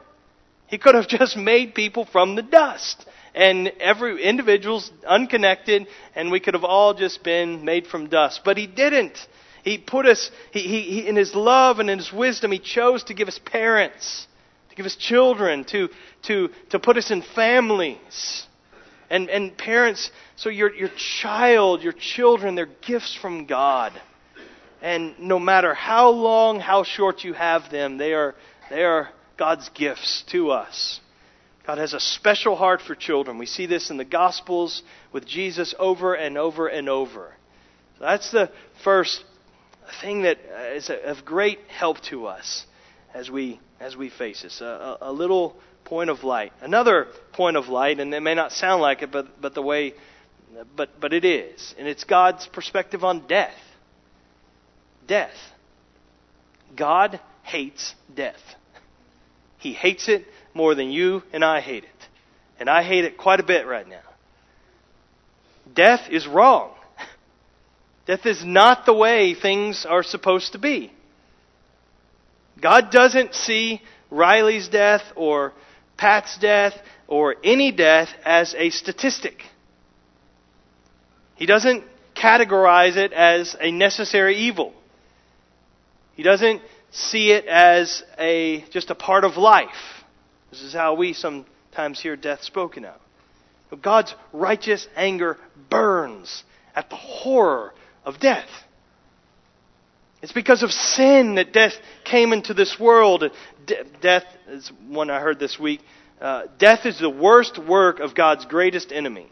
He 0.67 0.79
could 0.79 0.95
have 0.95 1.09
just 1.09 1.37
made 1.37 1.75
people 1.75 2.05
from 2.05 2.35
the 2.35 2.43
dust 2.43 3.07
and 3.35 3.69
every 3.79 4.23
individual's 4.23 4.91
unconnected, 5.07 5.87
and 6.17 6.33
we 6.33 6.41
could 6.41 6.55
have 6.55 6.65
all 6.65 6.93
just 6.93 7.23
been 7.23 7.65
made 7.65 7.87
from 7.87 8.09
dust. 8.09 8.41
But 8.45 8.57
he 8.57 8.67
didn't. 8.67 9.17
He 9.63 9.79
put 9.79 10.07
us, 10.07 10.31
he, 10.51 10.61
he, 10.61 10.83
he, 10.83 11.07
in 11.07 11.15
his 11.15 11.35
love 11.35 11.79
and 11.79 11.89
in 11.89 11.99
his 11.99 12.13
wisdom, 12.13 12.51
he 12.51 12.59
chose 12.59 13.05
to 13.05 13.15
give 13.15 13.29
us 13.29 13.39
parents, 13.39 14.27
to 14.71 14.75
give 14.75 14.87
us 14.87 14.97
children, 14.97 15.65
to, 15.67 15.89
to, 16.23 16.49
to 16.71 16.79
put 16.79 16.97
us 16.97 17.11
in 17.13 17.23
families. 17.23 18.47
And, 19.11 19.31
and 19.31 19.57
parents, 19.57 20.11
so 20.37 20.51
your, 20.51 20.75
your 20.75 20.91
child, 20.97 21.83
your 21.83 21.95
children, 21.95 22.55
they're 22.55 22.67
gifts 22.67 23.15
from 23.15 23.47
God. 23.47 23.93
And 24.83 25.19
no 25.19 25.39
matter 25.39 25.75
how 25.75 26.11
long, 26.11 26.61
how 26.61 26.85
short 26.85 27.25
you 27.25 27.33
have 27.33 27.71
them, 27.71 27.99
they 27.99 28.13
are, 28.13 28.35
they 28.71 28.85
are 28.85 29.09
God's 29.37 29.69
gifts 29.71 30.25
to 30.29 30.51
us. 30.51 31.01
God 31.67 31.79
has 31.79 31.93
a 31.93 32.01
special 32.01 32.57
heart 32.57 32.81
for 32.81 32.95
children. 32.95 33.39
We 33.39 33.47
see 33.47 33.67
this 33.67 33.91
in 33.91 33.97
the 33.97 34.05
Gospels 34.05 34.83
with 35.13 35.27
Jesus 35.27 35.75
over 35.79 36.15
and 36.15 36.39
over 36.39 36.67
and 36.67 36.89
over. 36.89 37.35
So 37.99 38.05
that's 38.05 38.31
the 38.31 38.51
first 38.85 39.25
thing 40.01 40.23
that 40.23 40.39
is 40.75 40.91
of 40.91 41.25
great 41.25 41.59
help 41.69 42.01
to 42.03 42.27
us 42.27 42.65
as 43.13 43.31
we 43.31 43.61
as 43.81 43.97
we 43.97 44.11
face 44.11 44.43
this. 44.43 44.61
A, 44.61 44.99
a, 45.01 45.13
little 45.13 45.57
point 45.89 46.11
of 46.11 46.25
light. 46.25 46.53
Another 46.61 47.09
point 47.33 47.57
of 47.57 47.69
light, 47.69 48.01
and 48.01 48.13
it 48.15 48.21
may 48.21 48.35
not 48.35 48.53
sound 48.53 48.83
like 48.83 49.03
it, 49.03 49.11
but 49.11 49.41
but 49.41 49.55
the 49.55 49.63
way, 49.63 49.95
but 50.77 51.01
but 51.01 51.13
it 51.13 51.25
is, 51.25 51.75
and 51.79 51.89
it's 51.89 52.05
God's 52.05 52.47
perspective 52.47 53.05
on 53.05 53.27
death. 53.27 53.59
Death. 55.07 55.37
God 56.77 57.19
hates 57.43 57.95
death. 58.15 58.41
He 59.59 59.73
hates 59.73 60.09
it 60.09 60.27
more 60.55 60.75
than 60.75 60.91
you 60.91 61.23
and 61.33 61.45
I 61.45 61.61
hate 61.61 61.85
it. 61.85 62.09
And 62.61 62.69
I 62.69 62.83
hate 62.83 63.05
it 63.05 63.17
quite 63.17 63.41
a 63.41 63.45
bit 63.45 63.67
right 63.67 63.89
now. 63.89 64.03
Death 65.75 66.11
is 66.11 66.27
wrong. 66.27 66.73
Death 68.07 68.27
is 68.27 68.45
not 68.45 68.87
the 68.87 68.95
way 68.95 69.35
things 69.35 69.87
are 69.89 70.03
supposed 70.03 70.53
to 70.53 70.59
be. 70.59 70.93
God 72.61 72.91
doesn't 72.91 73.35
see 73.35 73.81
Riley's 74.11 74.69
death 74.69 75.03
or 75.15 75.53
Pat's 75.99 76.39
death 76.39 76.75
or 77.07 77.37
any 77.45 77.73
death 77.73 78.09
as 78.25 78.55
a 78.55 78.71
statistic. 78.71 79.43
He 81.37 81.45
doesn't 81.45 81.85
categorize 82.15 82.97
it 82.97 83.13
as 83.13 83.55
a 83.61 83.71
necessary 83.71 84.37
evil. 84.37 84.73
He 86.15 86.23
doesn't 86.23 86.63
see 86.91 87.31
it 87.31 87.47
as 87.47 88.03
a 88.19 88.65
just 88.71 88.91
a 88.91 88.95
part 88.95 89.25
of 89.25 89.37
life. 89.37 89.69
This 90.51 90.63
is 90.63 90.73
how 90.73 90.95
we 90.95 91.13
sometimes 91.13 92.01
hear 92.01 92.17
death 92.17 92.43
spoken 92.43 92.85
of. 92.85 93.01
But 93.71 93.83
God's 93.83 94.15
righteous 94.33 94.89
anger 94.97 95.37
burns 95.69 96.43
at 96.75 96.89
the 96.89 96.97
horror 96.97 97.75
of 98.05 98.19
death. 98.19 98.49
It's 100.21 100.33
because 100.33 100.63
of 100.63 100.73
sin 100.73 101.37
that 101.37 101.53
death 101.53 101.75
came 102.05 102.33
into 102.33 102.55
this 102.55 102.79
world. 102.79 103.25
De- 103.67 103.85
death 104.01 104.25
is 104.49 104.71
one 104.89 105.11
I 105.11 105.21
heard 105.21 105.39
this 105.39 105.59
week. 105.59 105.81
Uh, 106.21 106.45
death 106.59 106.87
is 106.87 106.99
the 106.99 107.11
worst 107.11 107.59
work 107.59 108.01
of 108.01 108.15
God's 108.15 108.45
greatest 108.45 108.91
enemy. 108.91 109.29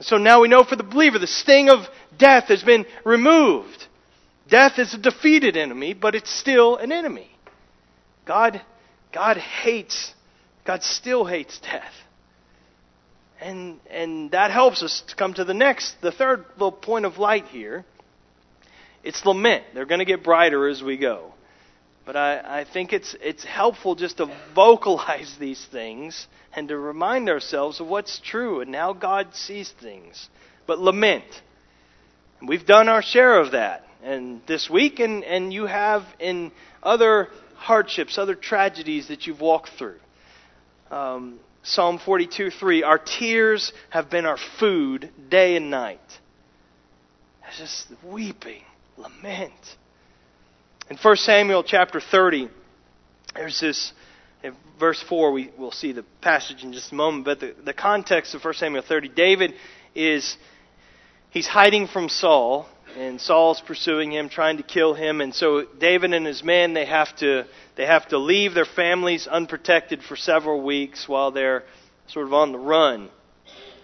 So 0.00 0.16
now 0.16 0.40
we 0.40 0.48
know 0.48 0.64
for 0.64 0.76
the 0.76 0.82
believer, 0.82 1.18
the 1.18 1.26
sting 1.26 1.68
of 1.68 1.80
death 2.18 2.44
has 2.44 2.62
been 2.62 2.86
removed. 3.04 3.86
Death 4.48 4.78
is 4.78 4.94
a 4.94 4.98
defeated 4.98 5.56
enemy, 5.56 5.94
but 5.94 6.14
it's 6.14 6.30
still 6.30 6.76
an 6.76 6.90
enemy. 6.90 7.30
God, 8.24 8.62
God 9.12 9.36
hates, 9.36 10.14
God 10.66 10.82
still 10.82 11.24
hates 11.24 11.58
death. 11.60 11.92
And, 13.40 13.80
and 13.90 14.30
that 14.30 14.50
helps 14.50 14.82
us 14.82 15.02
to 15.08 15.16
come 15.16 15.34
to 15.34 15.44
the 15.44 15.54
next, 15.54 15.96
the 16.00 16.12
third 16.12 16.44
little 16.54 16.72
point 16.72 17.04
of 17.04 17.18
light 17.18 17.46
here. 17.46 17.84
It's 19.02 19.24
lament. 19.24 19.64
They're 19.74 19.86
going 19.86 20.00
to 20.00 20.04
get 20.04 20.22
brighter 20.22 20.68
as 20.68 20.82
we 20.82 20.96
go. 20.96 21.32
But 22.04 22.16
I, 22.16 22.60
I 22.60 22.64
think 22.64 22.92
it's, 22.92 23.14
it's 23.20 23.44
helpful 23.44 23.94
just 23.94 24.16
to 24.16 24.34
vocalize 24.54 25.36
these 25.40 25.64
things 25.70 26.26
and 26.54 26.68
to 26.68 26.76
remind 26.76 27.28
ourselves 27.28 27.80
of 27.80 27.86
what's 27.86 28.20
true 28.20 28.60
and 28.60 28.74
how 28.74 28.92
God 28.92 29.34
sees 29.34 29.72
things. 29.80 30.28
But 30.66 30.78
lament. 30.78 31.24
We've 32.46 32.66
done 32.66 32.88
our 32.88 33.02
share 33.02 33.38
of 33.38 33.52
that. 33.52 33.84
And 34.02 34.40
this 34.48 34.68
week, 34.68 34.98
and, 34.98 35.22
and 35.22 35.52
you 35.52 35.66
have 35.66 36.02
in 36.18 36.50
other 36.82 37.28
hardships, 37.54 38.18
other 38.18 38.34
tragedies 38.34 39.08
that 39.08 39.26
you've 39.26 39.40
walked 39.40 39.70
through. 39.78 40.00
Um, 40.90 41.38
Psalm 41.62 42.00
42 42.04 42.50
3 42.50 42.82
Our 42.82 42.98
tears 42.98 43.72
have 43.90 44.10
been 44.10 44.26
our 44.26 44.38
food 44.58 45.10
day 45.30 45.56
and 45.56 45.70
night. 45.70 46.00
It's 47.48 47.58
just 47.58 47.86
weeping, 48.04 48.62
lament. 48.96 49.52
In 50.90 50.96
1 50.96 51.16
Samuel 51.16 51.62
chapter 51.62 52.00
30, 52.00 52.48
there's 53.34 53.60
this, 53.60 53.92
in 54.42 54.54
verse 54.78 55.02
4, 55.08 55.32
we, 55.32 55.50
we'll 55.56 55.70
see 55.70 55.92
the 55.92 56.04
passage 56.20 56.64
in 56.64 56.72
just 56.72 56.92
a 56.92 56.94
moment, 56.94 57.24
but 57.24 57.40
the, 57.40 57.54
the 57.64 57.72
context 57.72 58.34
of 58.34 58.44
1 58.44 58.54
Samuel 58.54 58.82
30, 58.86 59.08
David 59.08 59.54
is, 59.94 60.36
he's 61.30 61.46
hiding 61.46 61.86
from 61.86 62.08
Saul, 62.08 62.66
and 62.96 63.20
Saul's 63.20 63.62
pursuing 63.62 64.12
him, 64.12 64.28
trying 64.28 64.58
to 64.58 64.62
kill 64.62 64.92
him, 64.92 65.20
and 65.20 65.34
so 65.34 65.64
David 65.64 66.12
and 66.12 66.26
his 66.26 66.44
men, 66.44 66.74
they 66.74 66.84
have 66.84 67.14
to, 67.16 67.46
they 67.76 67.86
have 67.86 68.06
to 68.08 68.18
leave 68.18 68.52
their 68.52 68.66
families 68.66 69.26
unprotected 69.26 70.02
for 70.02 70.16
several 70.16 70.62
weeks 70.62 71.08
while 71.08 71.30
they're 71.30 71.64
sort 72.08 72.26
of 72.26 72.34
on 72.34 72.52
the 72.52 72.58
run. 72.58 73.08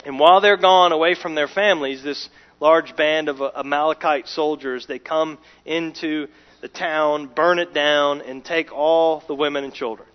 And 0.04 0.18
while 0.18 0.40
they're 0.40 0.58
gone 0.58 0.92
away 0.92 1.14
from 1.14 1.34
their 1.34 1.48
families, 1.48 2.02
this 2.02 2.28
large 2.60 2.96
band 2.96 3.28
of 3.28 3.40
uh, 3.40 3.50
Amalekite 3.56 4.28
soldiers, 4.28 4.86
they 4.86 4.98
come 4.98 5.38
into 5.64 6.28
the 6.60 6.68
town, 6.68 7.30
burn 7.34 7.58
it 7.58 7.72
down, 7.72 8.20
and 8.20 8.44
take 8.44 8.72
all 8.72 9.22
the 9.26 9.34
women 9.34 9.64
and 9.64 9.72
children. 9.72 10.08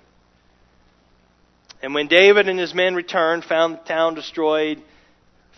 And 1.82 1.94
when 1.94 2.08
David 2.08 2.48
and 2.48 2.60
his 2.60 2.74
men 2.74 2.96
returned, 2.96 3.44
found 3.44 3.76
the 3.76 3.84
town 3.84 4.16
destroyed, 4.16 4.82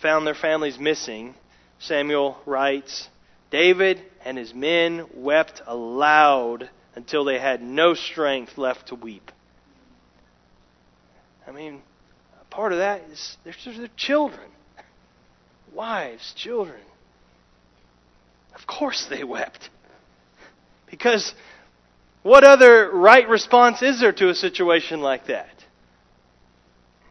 found 0.02 0.26
their 0.26 0.36
families 0.36 0.80
missing, 0.80 1.36
Samuel 1.80 2.38
writes, 2.46 3.08
David 3.52 4.02
and 4.24 4.38
his 4.38 4.54
men 4.54 5.06
wept 5.14 5.62
aloud 5.68 6.70
until 6.96 7.26
they 7.26 7.38
had 7.38 7.62
no 7.62 7.94
strength 7.94 8.58
left 8.58 8.88
to 8.88 8.96
weep. 8.96 9.32
I 11.48 11.52
mean, 11.52 11.82
part 12.50 12.72
of 12.72 12.80
that 12.80 13.04
is 13.12 13.38
their, 13.44 13.54
their 13.78 13.90
children, 13.96 14.50
wives, 15.76 16.34
children. 16.36 16.82
Of 18.56 18.66
course 18.66 19.08
they 19.10 19.24
wept. 19.24 19.70
Because 20.90 21.34
what 22.24 22.44
other 22.44 22.90
right 22.92 23.28
response 23.28 23.82
is 23.82 24.00
there 24.00 24.14
to 24.14 24.30
a 24.30 24.36
situation 24.36 25.02
like 25.02 25.28
that? 25.28 25.50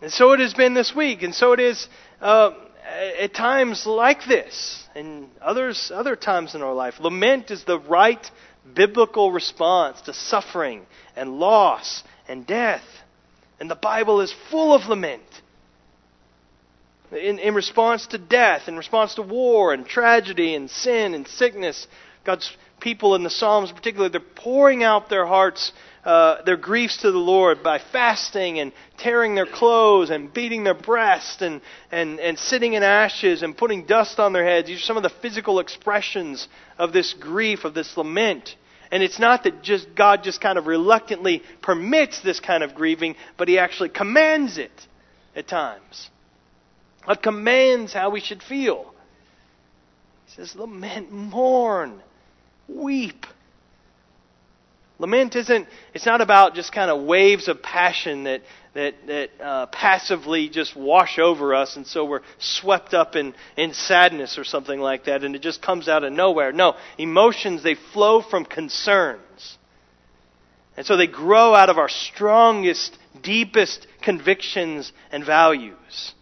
And 0.01 0.11
so 0.13 0.33
it 0.33 0.41
has 0.41 0.55
been 0.55 0.75
this 0.75 0.95
week, 0.95 1.23
and 1.23 1.35
so 1.35 1.53
it 1.53 1.61
is 1.61 1.89
uh, 2.21 2.53
at 3.19 3.35
times 3.35 3.87
like 3.87 4.27
this, 4.27 4.87
and 4.95 5.29
others 5.41 5.91
other 5.95 6.17
times 6.17 6.55
in 6.55 6.63
our 6.63 6.75
life. 6.75 6.95
Lament 7.01 7.51
is 7.51 7.65
the 7.65 7.79
right 7.79 8.31
biblical 8.75 9.31
response 9.31 10.01
to 10.03 10.13
suffering 10.13 10.87
and 11.17 11.39
loss 11.39 12.03
and 12.29 12.47
death, 12.47 12.85
and 13.61 13.71
the 13.71 13.77
Bible 13.77 14.21
is 14.21 14.35
full 14.51 14.75
of 14.75 14.89
lament. 14.89 15.23
In, 17.13 17.39
in 17.39 17.55
response 17.55 18.07
to 18.09 18.19
death, 18.19 18.69
in 18.69 18.77
response 18.77 19.15
to 19.17 19.23
war 19.23 19.73
and 19.73 19.87
tragedy 19.87 20.55
and 20.55 20.71
sin 20.71 21.15
and 21.15 21.29
sickness, 21.29 21.87
God's 22.25 22.57
people 22.81 23.15
in 23.15 23.23
the 23.23 23.31
Psalms, 23.31 23.71
particularly, 23.71 24.11
they're 24.11 24.21
pouring 24.21 24.83
out 24.83 25.09
their 25.09 25.27
hearts, 25.27 25.73
uh, 26.05 26.43
their 26.43 26.57
griefs 26.57 26.99
to 26.99 27.13
the 27.13 27.19
Lord 27.19 27.63
by 27.63 27.79
fasting 27.79 28.59
and 28.59 28.73
tearing 28.99 29.35
their 29.35 29.47
clothes 29.47 30.11
and 30.11 30.33
beating 30.33 30.65
their 30.65 30.75
breast 30.75 31.43
and, 31.43 31.61
and, 31.93 32.21
and 32.21 32.39
sitting 32.39 32.73
in 32.73 32.83
ashes 32.83 33.43
and 33.43 33.57
putting 33.57 33.87
dust 33.87 34.19
on 34.19 34.33
their 34.33 34.45
heads. 34.45 34.69
These 34.69 34.79
are 34.79 34.85
some 34.85 34.97
of 34.97 35.03
the 35.03 35.13
physical 35.23 35.61
expressions 35.61 36.49
of 36.79 36.93
this 36.93 37.13
grief, 37.15 37.65
of 37.65 37.75
this 37.75 37.97
lament. 37.97 38.57
And 38.91 39.03
it's 39.03 39.19
not 39.19 39.45
that 39.45 39.63
just 39.63 39.95
God 39.95 40.23
just 40.23 40.41
kind 40.41 40.59
of 40.59 40.67
reluctantly 40.67 41.43
permits 41.63 42.21
this 42.21 42.41
kind 42.41 42.63
of 42.63 42.75
grieving, 42.75 43.17
but 43.37 43.49
He 43.49 43.59
actually 43.59 43.89
commands 43.91 44.59
it 44.59 44.87
at 45.35 45.49
times. 45.49 46.11
God 47.07 47.23
commands 47.23 47.93
how 47.93 48.11
we 48.11 48.21
should 48.21 48.43
feel. 48.43 48.93
He 50.27 50.33
says, 50.33 50.57
lament, 50.57 51.13
mourn 51.13 52.01
weep. 52.69 53.27
Lament 54.99 55.35
isn't, 55.35 55.67
it's 55.93 56.07
not 56.07 56.21
about 56.21 56.55
just 56.55 56.73
kind 56.73 56.91
of 56.91 57.03
waves 57.03 57.49
of 57.49 57.63
passion 57.63 58.25
that, 58.25 58.43
that, 58.75 58.95
that 59.07 59.31
uh, 59.41 59.67
passively 59.67 60.49
just 60.49 60.77
wash 60.77 61.19
over 61.19 61.55
us 61.55 61.77
and 61.77 61.87
so 61.87 62.05
we're 62.05 62.23
swept 62.39 62.95
up 62.95 63.17
in, 63.17 63.35
in 63.57 63.75
sadness 63.75 64.39
or 64.39 64.45
something 64.45 64.79
like 64.79 65.05
that 65.07 65.25
and 65.25 65.35
it 65.35 65.43
just 65.43 65.61
comes 65.61 65.89
out 65.89 66.05
of 66.05 66.13
nowhere. 66.13 66.53
No, 66.53 66.77
emotions, 66.97 67.63
they 67.65 67.75
flow 67.93 68.23
from 68.23 68.45
concerns. 68.45 69.59
And 70.77 70.87
so 70.87 70.97
they 70.97 71.09
grow 71.09 71.55
out 71.55 71.71
of 71.71 71.79
our 71.79 71.89
strongest, 71.89 72.97
deepest 73.21 73.87
convictions 74.01 74.93
and 75.11 75.25
values. 75.25 76.15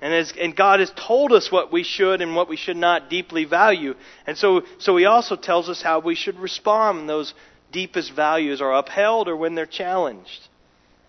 And, 0.00 0.14
as, 0.14 0.32
and 0.38 0.54
God 0.54 0.80
has 0.80 0.92
told 0.94 1.32
us 1.32 1.50
what 1.50 1.72
we 1.72 1.82
should 1.82 2.20
and 2.20 2.36
what 2.36 2.48
we 2.48 2.56
should 2.56 2.76
not 2.76 3.10
deeply 3.10 3.44
value. 3.44 3.94
And 4.26 4.38
so, 4.38 4.62
so 4.78 4.96
He 4.96 5.06
also 5.06 5.34
tells 5.34 5.68
us 5.68 5.82
how 5.82 5.98
we 5.98 6.14
should 6.14 6.38
respond 6.38 6.98
when 6.98 7.06
those 7.06 7.34
deepest 7.72 8.12
values 8.12 8.60
are 8.60 8.74
upheld 8.74 9.28
or 9.28 9.36
when 9.36 9.54
they're 9.54 9.66
challenged. 9.66 10.48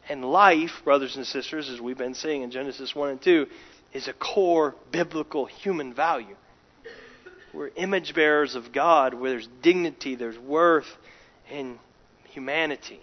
And 0.09 0.25
life, 0.25 0.81
brothers 0.83 1.15
and 1.15 1.25
sisters, 1.25 1.69
as 1.69 1.79
we've 1.79 1.97
been 1.97 2.15
seeing 2.15 2.41
in 2.41 2.49
Genesis 2.49 2.95
1 2.95 3.09
and 3.09 3.21
2, 3.21 3.45
is 3.93 4.07
a 4.07 4.13
core 4.13 4.75
biblical 4.91 5.45
human 5.45 5.93
value. 5.93 6.35
We're 7.53 7.69
image 7.75 8.13
bearers 8.13 8.55
of 8.55 8.71
God 8.71 9.13
where 9.13 9.31
there's 9.31 9.47
dignity, 9.61 10.15
there's 10.15 10.37
worth 10.37 10.87
in 11.51 11.79
humanity. 12.25 12.99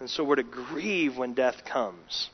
And 0.00 0.08
so 0.08 0.24
we're 0.24 0.36
to 0.36 0.42
grieve 0.42 1.16
when 1.16 1.34
death 1.34 1.64
comes. 1.64 2.30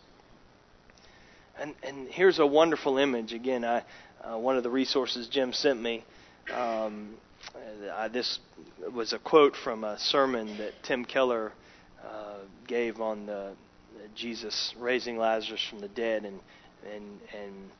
And, 1.60 1.74
and 1.82 2.08
here's 2.08 2.38
a 2.38 2.46
wonderful 2.46 2.98
image. 2.98 3.32
Again, 3.32 3.64
I, 3.64 3.82
uh, 4.22 4.38
one 4.38 4.56
of 4.56 4.62
the 4.62 4.70
resources 4.70 5.28
Jim 5.28 5.52
sent 5.52 5.80
me. 5.80 6.04
Um, 6.52 7.14
I, 7.94 8.08
this 8.08 8.38
was 8.94 9.12
a 9.12 9.18
quote 9.18 9.56
from 9.56 9.84
a 9.84 9.98
sermon 9.98 10.58
that 10.58 10.72
Tim 10.82 11.04
Keller 11.04 11.52
uh, 12.04 12.38
gave 12.66 13.00
on 13.00 13.26
the, 13.26 13.52
Jesus 14.14 14.74
raising 14.78 15.18
Lazarus 15.18 15.64
from 15.68 15.80
the 15.80 15.88
dead, 15.88 16.24
and 16.24 16.40
and 16.94 17.20
and. 17.34 17.70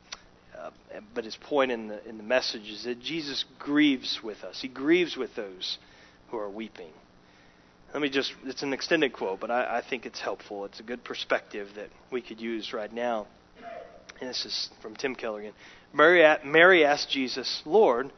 Uh, 0.57 0.71
but 1.13 1.23
his 1.23 1.35
point 1.35 1.71
in 1.71 1.87
the 1.87 2.07
in 2.07 2.17
the 2.17 2.23
message 2.23 2.69
is 2.69 2.83
that 2.83 2.99
Jesus 2.99 3.45
grieves 3.59 4.21
with 4.23 4.43
us. 4.43 4.59
He 4.61 4.67
grieves 4.67 5.15
with 5.15 5.35
those 5.35 5.77
who 6.29 6.37
are 6.37 6.49
weeping. 6.49 6.91
Let 7.93 8.01
me 8.01 8.09
just, 8.09 8.33
it's 8.45 8.63
an 8.63 8.73
extended 8.73 9.13
quote, 9.13 9.39
but 9.39 9.49
I, 9.49 9.77
I 9.77 9.81
think 9.81 10.05
it's 10.05 10.19
helpful. 10.19 10.65
It's 10.65 10.79
a 10.79 10.83
good 10.83 11.03
perspective 11.03 11.69
that 11.75 11.89
we 12.11 12.21
could 12.21 12.41
use 12.41 12.73
right 12.73 12.91
now. 12.91 13.27
And 14.19 14.29
this 14.29 14.45
is 14.45 14.69
from 14.81 14.95
Tim 14.95 15.15
Keller 15.15 15.39
again. 15.39 15.53
Mary, 15.93 16.37
Mary 16.43 16.85
asked 16.85 17.09
Jesus, 17.09 17.61
Lord, 17.65 18.11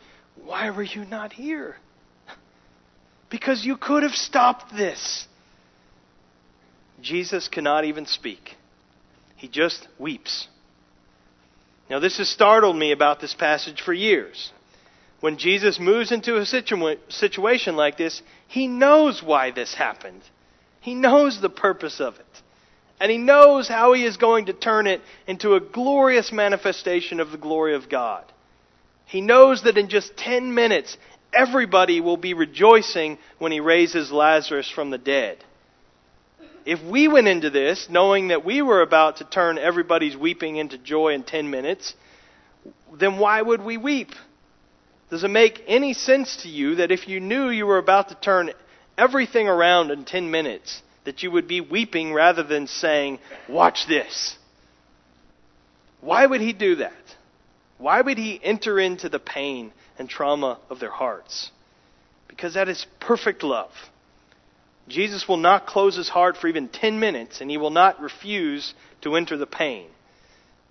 why 0.44 0.70
were 0.70 0.84
you 0.84 1.06
not 1.06 1.34
here? 1.34 1.76
Because 3.30 3.66
you 3.66 3.78
could 3.78 4.04
have 4.04 4.14
stopped 4.14 4.76
this. 4.76 5.28
Jesus 7.02 7.48
cannot 7.48 7.86
even 7.86 8.06
speak, 8.06 8.56
he 9.36 9.48
just 9.48 9.88
weeps. 9.98 10.48
Now, 11.90 12.00
this 12.00 12.18
has 12.18 12.30
startled 12.30 12.76
me 12.76 12.92
about 12.92 13.20
this 13.20 13.34
passage 13.34 13.82
for 13.82 13.94
years. 13.94 14.52
When 15.22 15.38
Jesus 15.38 15.80
moves 15.80 16.12
into 16.12 16.36
a 16.36 16.42
situa- 16.42 17.00
situation 17.10 17.76
like 17.76 17.98
this, 17.98 18.22
he 18.48 18.68
knows 18.68 19.24
why 19.24 19.52
this 19.52 19.74
happened. 19.74 20.22
He 20.82 20.94
knows 20.94 21.42
the 21.42 21.50
purpose 21.50 22.00
of 22.00 22.16
it. 22.16 22.42
And 23.00 23.12
he 23.12 23.18
knows 23.18 23.68
how 23.68 23.94
he 23.94 24.04
is 24.04 24.18
going 24.18 24.48
to 24.48 24.54
turn 24.54 24.88
it 24.88 25.02
into 25.26 25.56
a 25.56 25.62
glorious 25.62 26.32
manifestation 26.32 27.20
of 27.20 27.32
the 27.32 27.38
glory 27.38 27.76
of 27.76 27.90
God. 27.90 28.26
He 29.06 29.22
knows 29.22 29.64
that 29.64 29.78
in 29.78 29.90
just 29.90 30.18
10 30.18 30.54
minutes, 30.54 30.98
everybody 31.34 32.02
will 32.02 32.18
be 32.18 32.34
rejoicing 32.34 33.18
when 33.38 33.52
he 33.52 33.60
raises 33.60 34.12
Lazarus 34.12 34.70
from 34.70 34.90
the 34.90 34.98
dead. 34.98 35.38
If 36.66 36.84
we 36.84 37.08
went 37.08 37.28
into 37.28 37.50
this 37.50 37.88
knowing 37.90 38.28
that 38.28 38.46
we 38.46 38.62
were 38.62 38.82
about 38.82 39.18
to 39.18 39.24
turn 39.24 39.58
everybody's 39.58 40.16
weeping 40.16 40.58
into 40.58 40.78
joy 40.78 41.14
in 41.14 41.24
10 41.24 41.50
minutes, 41.50 41.96
then 42.94 43.18
why 43.18 43.42
would 43.42 43.64
we 43.64 43.78
weep? 43.78 44.12
Does 45.10 45.24
it 45.24 45.30
make 45.30 45.64
any 45.68 45.94
sense 45.94 46.44
to 46.44 46.50
you 46.50 46.76
that 46.76 46.92
if 46.92 47.08
you 47.08 47.20
knew 47.20 47.50
you 47.50 47.66
were 47.66 47.80
about 47.80 48.10
to 48.10 48.16
turn 48.16 48.52
everything 48.98 49.48
around 49.48 49.90
in 49.90 50.06
10 50.06 50.30
minutes, 50.30 50.84
that 51.06 51.24
you 51.24 51.32
would 51.32 51.48
be 51.48 51.62
weeping 51.62 52.14
rather 52.14 52.44
than 52.44 52.68
saying, 52.68 53.20
Watch 53.48 53.88
this? 53.88 54.38
Why 56.02 56.26
would 56.26 56.42
he 56.42 56.54
do 56.54 56.76
that? 56.78 56.94
Why 57.78 58.02
would 58.02 58.18
he 58.18 58.40
enter 58.44 58.80
into 58.80 59.10
the 59.10 59.20
pain 59.20 59.72
and 59.98 60.10
trauma 60.10 60.60
of 60.70 60.80
their 60.80 60.92
hearts? 60.92 61.52
Because 62.28 62.54
that 62.54 62.70
is 62.70 62.86
perfect 63.00 63.44
love. 63.44 63.72
Jesus 64.88 65.28
will 65.28 65.38
not 65.38 65.68
close 65.68 65.96
his 65.96 66.10
heart 66.10 66.36
for 66.36 66.48
even 66.48 66.68
10 66.68 67.00
minutes, 67.00 67.42
and 67.42 67.50
he 67.50 67.58
will 67.58 67.70
not 67.70 68.02
refuse 68.02 68.74
to 69.02 69.16
enter 69.16 69.38
the 69.38 69.46
pain. 69.46 69.88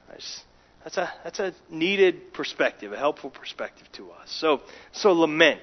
That's 0.09 0.97
a, 0.97 1.13
that's 1.23 1.39
a 1.39 1.55
needed 1.71 2.33
perspective, 2.33 2.93
a 2.93 2.97
helpful 2.97 3.31
perspective 3.31 3.87
to 3.93 4.11
us. 4.11 4.31
So, 4.31 4.61
so 4.93 5.13
lament. 5.13 5.61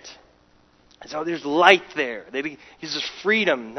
So 1.07 1.23
there's 1.23 1.43
light 1.43 1.83
there. 1.95 2.25
Us 2.81 3.09
freedom 3.23 3.75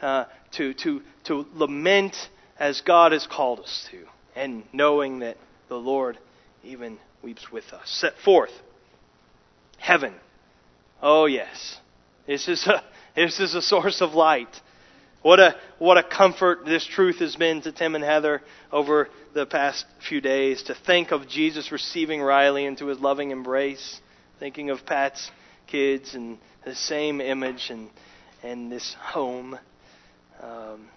uh, 0.00 0.24
to, 0.52 0.74
to, 0.74 1.02
to 1.24 1.46
lament 1.54 2.16
as 2.58 2.80
God 2.80 3.12
has 3.12 3.26
called 3.26 3.60
us 3.60 3.88
to, 3.90 4.04
and 4.34 4.64
knowing 4.72 5.20
that 5.20 5.36
the 5.68 5.76
Lord 5.76 6.18
even 6.64 6.98
weeps 7.22 7.50
with 7.50 7.72
us. 7.72 7.88
Set 7.88 8.14
forth. 8.24 8.52
Heaven. 9.78 10.14
Oh, 11.02 11.26
yes. 11.26 11.78
This 12.26 12.48
is 12.48 12.66
a, 12.66 12.82
this 13.16 13.40
is 13.40 13.54
a 13.54 13.62
source 13.62 14.00
of 14.00 14.12
light. 14.12 14.60
What 15.22 15.40
a, 15.40 15.56
what 15.78 15.98
a 15.98 16.02
comfort 16.04 16.64
this 16.64 16.86
truth 16.86 17.18
has 17.18 17.34
been 17.34 17.60
to 17.62 17.72
Tim 17.72 17.96
and 17.96 18.04
Heather 18.04 18.40
over 18.70 19.08
the 19.34 19.46
past 19.46 19.84
few 20.08 20.20
days 20.20 20.62
to 20.64 20.74
think 20.74 21.10
of 21.10 21.28
Jesus 21.28 21.72
receiving 21.72 22.22
Riley 22.22 22.64
into 22.64 22.86
his 22.86 23.00
loving 23.00 23.32
embrace, 23.32 24.00
thinking 24.38 24.70
of 24.70 24.86
Pat's 24.86 25.30
kids 25.66 26.14
and 26.14 26.38
the 26.64 26.74
same 26.74 27.20
image 27.20 27.68
and, 27.70 27.90
and 28.44 28.70
this 28.70 28.94
home. 29.00 29.58
Um, 30.42 30.88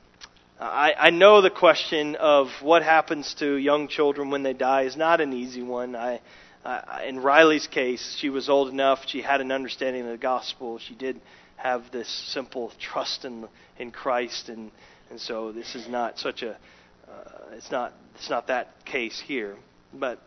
I, 0.59 0.93
I 0.97 1.09
know 1.09 1.41
the 1.41 1.49
question 1.49 2.15
of 2.15 2.49
what 2.61 2.83
happens 2.83 3.33
to 3.35 3.55
young 3.55 3.87
children 3.87 4.29
when 4.29 4.43
they 4.43 4.53
die 4.53 4.83
is 4.83 4.95
not 4.95 5.21
an 5.21 5.33
easy 5.33 5.63
one. 5.63 5.95
I, 5.95 6.21
I, 6.63 7.05
in 7.07 7.19
Riley's 7.19 7.65
case, 7.67 8.15
she 8.19 8.29
was 8.29 8.49
old 8.49 8.69
enough, 8.69 9.07
she 9.07 9.21
had 9.21 9.41
an 9.41 9.51
understanding 9.51 10.03
of 10.03 10.09
the 10.09 10.17
gospel, 10.17 10.77
she 10.77 10.93
did 10.93 11.19
have 11.57 11.91
this 11.91 12.07
simple 12.07 12.71
trust 12.79 13.25
in 13.25 13.47
in 13.77 13.91
Christ, 13.91 14.49
and 14.49 14.71
and 15.09 15.19
so 15.19 15.51
this 15.51 15.75
is 15.75 15.87
not 15.87 16.19
such 16.19 16.43
a 16.43 16.51
uh, 16.51 17.53
it's 17.53 17.71
not 17.71 17.93
it's 18.15 18.29
not 18.29 18.47
that 18.47 18.85
case 18.85 19.19
here, 19.19 19.55
but 19.93 20.19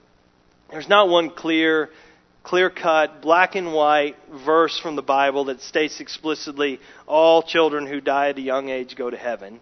there's 0.71 0.89
not 0.89 1.09
one 1.09 1.31
clear 1.31 1.91
clear 2.45 2.71
cut 2.71 3.21
black 3.21 3.57
and 3.57 3.73
white 3.73 4.17
verse 4.47 4.79
from 4.79 4.95
the 4.95 5.03
Bible 5.03 5.47
that 5.47 5.61
states 5.61 5.99
explicitly 5.99 6.79
all 7.09 7.43
children 7.43 7.87
who 7.87 8.01
die 8.01 8.29
at 8.29 8.39
a 8.39 8.43
young 8.43 8.69
age 8.69 8.95
go 8.95 9.11
to 9.11 9.17
heaven. 9.17 9.59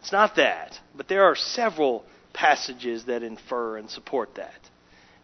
It's 0.00 0.12
not 0.12 0.36
that, 0.36 0.78
but 0.94 1.08
there 1.08 1.24
are 1.24 1.34
several 1.34 2.04
passages 2.34 3.06
that 3.06 3.22
infer 3.22 3.78
and 3.78 3.88
support 3.88 4.34
that, 4.34 4.60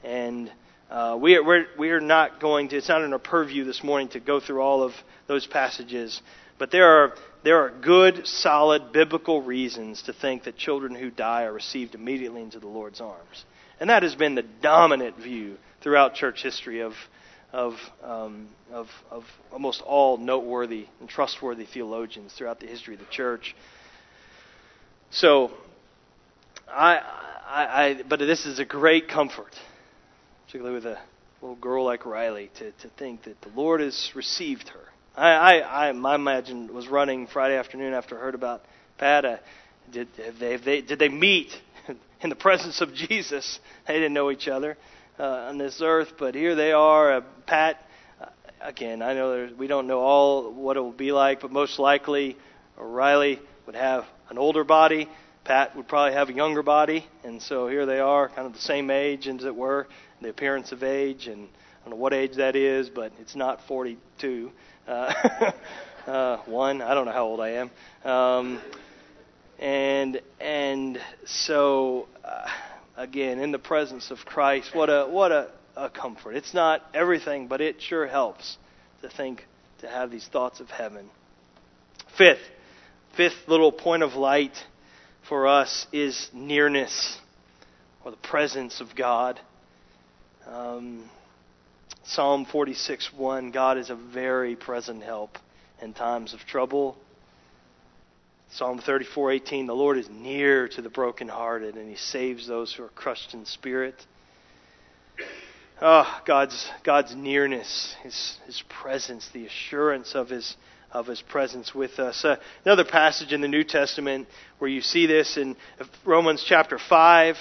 and. 0.03 0.51
Uh, 0.91 1.17
we 1.17 1.37
are, 1.37 1.43
we're, 1.43 1.65
we 1.79 1.89
are 1.89 2.03
not 2.03 2.39
going 2.39 2.69
to, 2.69 2.77
it's 2.77 2.91
not 2.91 3.01
in 3.01 3.15
our 3.15 3.19
purview 3.19 3.65
this 3.65 3.83
morning 3.83 4.09
to 4.09 4.21
go 4.21 4.41
through 4.41 4.61
all 4.61 4.83
of 4.83 4.93
those 5.27 5.47
passages. 5.47 6.21
But 6.59 6.71
there 6.71 6.87
are, 6.87 7.15
there 7.45 7.59
are 7.65 7.71
good, 7.71 8.27
solid 8.27 8.93
biblical 8.93 9.41
reasons 9.41 10.03
to 10.03 10.13
think 10.13 10.45
that 10.45 10.57
children 10.57 10.95
who 10.95 11.11
die 11.11 11.45
are 11.45 11.53
received 11.53 11.95
immediately 11.95 12.43
into 12.43 12.61
the 12.61 12.69
Lord's 12.69 13.01
arms. 13.01 13.45
And 13.81 13.91
that 13.91 14.03
has 14.03 14.15
been 14.15 14.35
the 14.35 14.45
dominant 14.61 15.17
view 15.17 15.57
throughout 15.83 16.15
church 16.15 16.43
history 16.43 16.81
of, 16.81 16.95
of, 17.53 17.75
um, 18.03 18.49
of, 18.73 18.89
of 19.11 19.25
almost 19.53 19.83
all 19.83 20.17
noteworthy 20.17 20.87
and 21.01 21.09
trustworthy 21.09 21.67
theologians 21.67 22.33
throughout 22.33 22.61
the 22.61 22.67
history 22.67 22.95
of 22.95 23.01
the 23.01 23.07
church. 23.07 23.55
So, 25.11 25.51
I, 26.69 26.97
I, 27.47 27.85
I, 27.85 28.03
but 28.09 28.19
this 28.19 28.47
is 28.47 28.59
a 28.59 28.65
great 28.65 29.09
comfort, 29.09 29.55
particularly 30.47 30.75
with 30.77 30.87
a 30.87 30.99
little 31.43 31.57
girl 31.57 31.85
like 31.85 32.07
Riley, 32.07 32.51
to, 32.59 32.71
to 32.71 32.89
think 32.97 33.25
that 33.25 33.41
the 33.43 33.51
Lord 33.51 33.81
has 33.81 34.13
received 34.15 34.69
her 34.71 34.93
I, 35.17 35.31
I, 35.31 35.59
I, 35.59 35.89
I 35.89 36.15
imagine 36.15 36.73
was 36.73 36.89
running 36.89 37.27
Friday 37.27 37.57
afternoon 37.57 37.93
after 37.93 38.17
I 38.17 38.21
heard 38.21 38.35
about 38.35 38.63
Pat. 38.99 39.25
Uh, 39.25 39.37
did 39.91 40.09
they, 40.39 40.57
they, 40.57 40.81
did 40.81 40.99
they 40.99 41.09
meet 41.09 41.53
in 42.23 42.31
the 42.31 42.37
presence 42.37 42.81
of 42.81 42.95
Jesus? 42.95 43.61
They 43.87 43.95
didn't 43.95 44.15
know 44.15 44.31
each 44.31 44.49
other 44.49 44.77
uh, 45.19 45.25
on 45.49 45.59
this 45.59 45.81
earth, 45.83 46.15
but 46.19 46.35
here 46.35 46.55
they 46.55 46.73
are. 46.73 47.13
Uh, 47.13 47.21
Pat, 47.47 47.79
again, 48.61 49.03
I 49.03 49.15
know 49.15 49.49
we 49.57 49.67
don't 49.67 49.87
know 49.87 50.01
all 50.01 50.53
what 50.53 50.77
it 50.77 50.81
will 50.81 50.93
be 50.93 51.13
like, 51.13 51.41
but 51.41 51.51
most 51.51 51.79
likely 51.79 52.37
Riley 52.77 53.41
would 53.67 53.75
have 53.75 54.05
an 54.31 54.39
older 54.39 54.65
body. 54.65 55.09
Pat 55.45 55.75
would 55.77 55.89
probably 55.89 56.15
have 56.15 56.29
a 56.29 56.33
younger 56.33 56.63
body, 56.63 57.07
and 57.25 57.43
so 57.43 57.67
here 57.67 57.85
they 57.85 57.99
are, 57.99 58.29
kind 58.29 58.47
of 58.47 58.53
the 58.53 58.61
same 58.61 58.91
age, 58.91 59.27
as 59.27 59.45
it 59.45 59.55
were, 59.55 59.89
the 60.21 60.29
appearance 60.29 60.71
of 60.71 60.85
age, 60.85 61.27
and 61.27 61.49
I 61.49 61.85
don't 61.85 61.91
know 61.91 62.01
what 62.01 62.15
age 62.15 62.37
that 62.37 62.55
is, 62.55 62.89
but 62.89 63.13
it's 63.21 63.35
not 63.35 63.67
42. 63.67 64.53
Uh, 64.87 65.53
uh, 66.07 66.37
one, 66.47 66.81
I 66.81 66.95
don't 66.95 67.07
know 67.07 67.13
how 67.13 67.25
old 67.25 67.41
I 67.41 67.51
am. 67.51 67.71
Um, 68.05 68.61
and 69.59 70.21
and 70.41 71.01
so 71.25 72.09
uh, 72.25 72.47
again, 72.97 73.39
in 73.39 73.53
the 73.53 73.59
presence 73.59 74.11
of 74.11 74.19
Christ, 74.25 74.75
what 74.75 74.89
a 74.89 75.07
what 75.07 75.33
a, 75.33 75.51
a 75.77 75.91
comfort. 75.91 76.37
It's 76.37 76.55
not 76.55 76.83
everything, 76.95 77.49
but 77.49 77.61
it 77.61 77.81
sure 77.81 78.07
helps 78.07 78.57
to 79.03 79.09
think 79.09 79.47
to 79.81 79.89
have 79.89 80.11
these 80.11 80.27
thoughts 80.27 80.61
of 80.61 80.69
heaven. 80.71 81.09
Fifth, 82.17 82.43
fifth 83.17 83.49
little 83.49 83.73
point 83.73 84.03
of 84.03 84.15
light 84.15 84.57
for 85.29 85.47
us 85.49 85.87
is 85.93 86.29
nearness 86.33 87.19
or 88.05 88.11
the 88.11 88.17
presence 88.17 88.81
of 88.81 88.95
God. 88.97 89.41
Um, 90.47 91.09
Psalm 92.05 92.47
46:1 92.47 93.53
God 93.53 93.79
is 93.79 93.91
a 93.91 93.95
very 93.95 94.57
present 94.57 95.03
help 95.03 95.39
in 95.81 95.93
times 95.93 96.35
of 96.35 96.41
trouble. 96.41 96.97
Psalm 98.55 98.81
34:18 98.81 99.67
The 99.67 99.75
Lord 99.75 99.97
is 99.97 100.11
near 100.11 100.69
to 100.69 100.83
the 100.83 100.91
brokenhearted 100.91 101.75
and 101.75 101.89
he 101.89 101.97
saves 101.97 102.47
those 102.47 102.71
who 102.75 102.85
are 102.85 102.91
crushed 102.91 103.33
in 103.33 103.47
spirit. 103.47 103.95
Oh, 105.81 106.21
God's 106.27 106.71
God's 106.85 107.15
nearness, 107.15 107.97
his 108.03 108.37
his 108.45 108.63
presence, 108.69 109.27
the 109.33 109.47
assurance 109.47 110.15
of 110.15 110.29
his 110.29 110.55
of 110.91 111.07
his 111.07 111.23
presence 111.23 111.75
with 111.75 111.99
us. 111.99 112.27
Uh, 112.27 112.37
another 112.67 112.85
passage 112.85 113.33
in 113.33 113.41
the 113.41 113.49
New 113.49 113.65
Testament 113.65 114.29
where 114.59 114.71
you 114.71 114.83
see 114.83 115.07
this 115.07 115.39
in 115.39 115.57
Romans 116.05 116.45
chapter 116.47 116.79
5, 116.79 117.39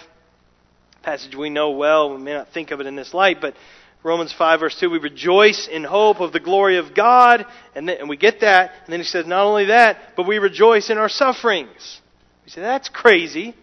passage 1.04 1.36
we 1.36 1.50
know 1.50 1.72
well. 1.72 2.16
We 2.16 2.22
may 2.22 2.34
not 2.34 2.54
think 2.54 2.72
of 2.72 2.80
it 2.80 2.88
in 2.88 2.96
this 2.96 3.14
light, 3.14 3.42
but 3.42 3.56
Romans 4.04 4.34
5, 4.34 4.60
verse 4.60 4.80
2, 4.80 4.90
we 4.90 4.98
rejoice 4.98 5.68
in 5.68 5.84
hope 5.84 6.22
of 6.22 6.34
the 6.34 6.40
glory 6.40 6.78
of 6.78 6.96
God. 6.96 7.46
And, 7.76 7.90
and 7.90 8.10
we 8.10 8.18
get 8.18 8.42
that. 8.42 8.72
And 8.86 8.94
then 8.94 9.00
he 9.00 9.06
says, 9.06 9.28
not 9.28 9.46
only 9.46 9.66
that, 9.66 10.16
but 10.16 10.28
we 10.28 10.40
rejoice 10.40 10.90
in 10.90 10.98
our 10.98 11.10
sufferings. 11.10 12.02
We 12.44 12.50
say, 12.50 12.62
that's 12.62 12.90
crazy. 12.90 13.56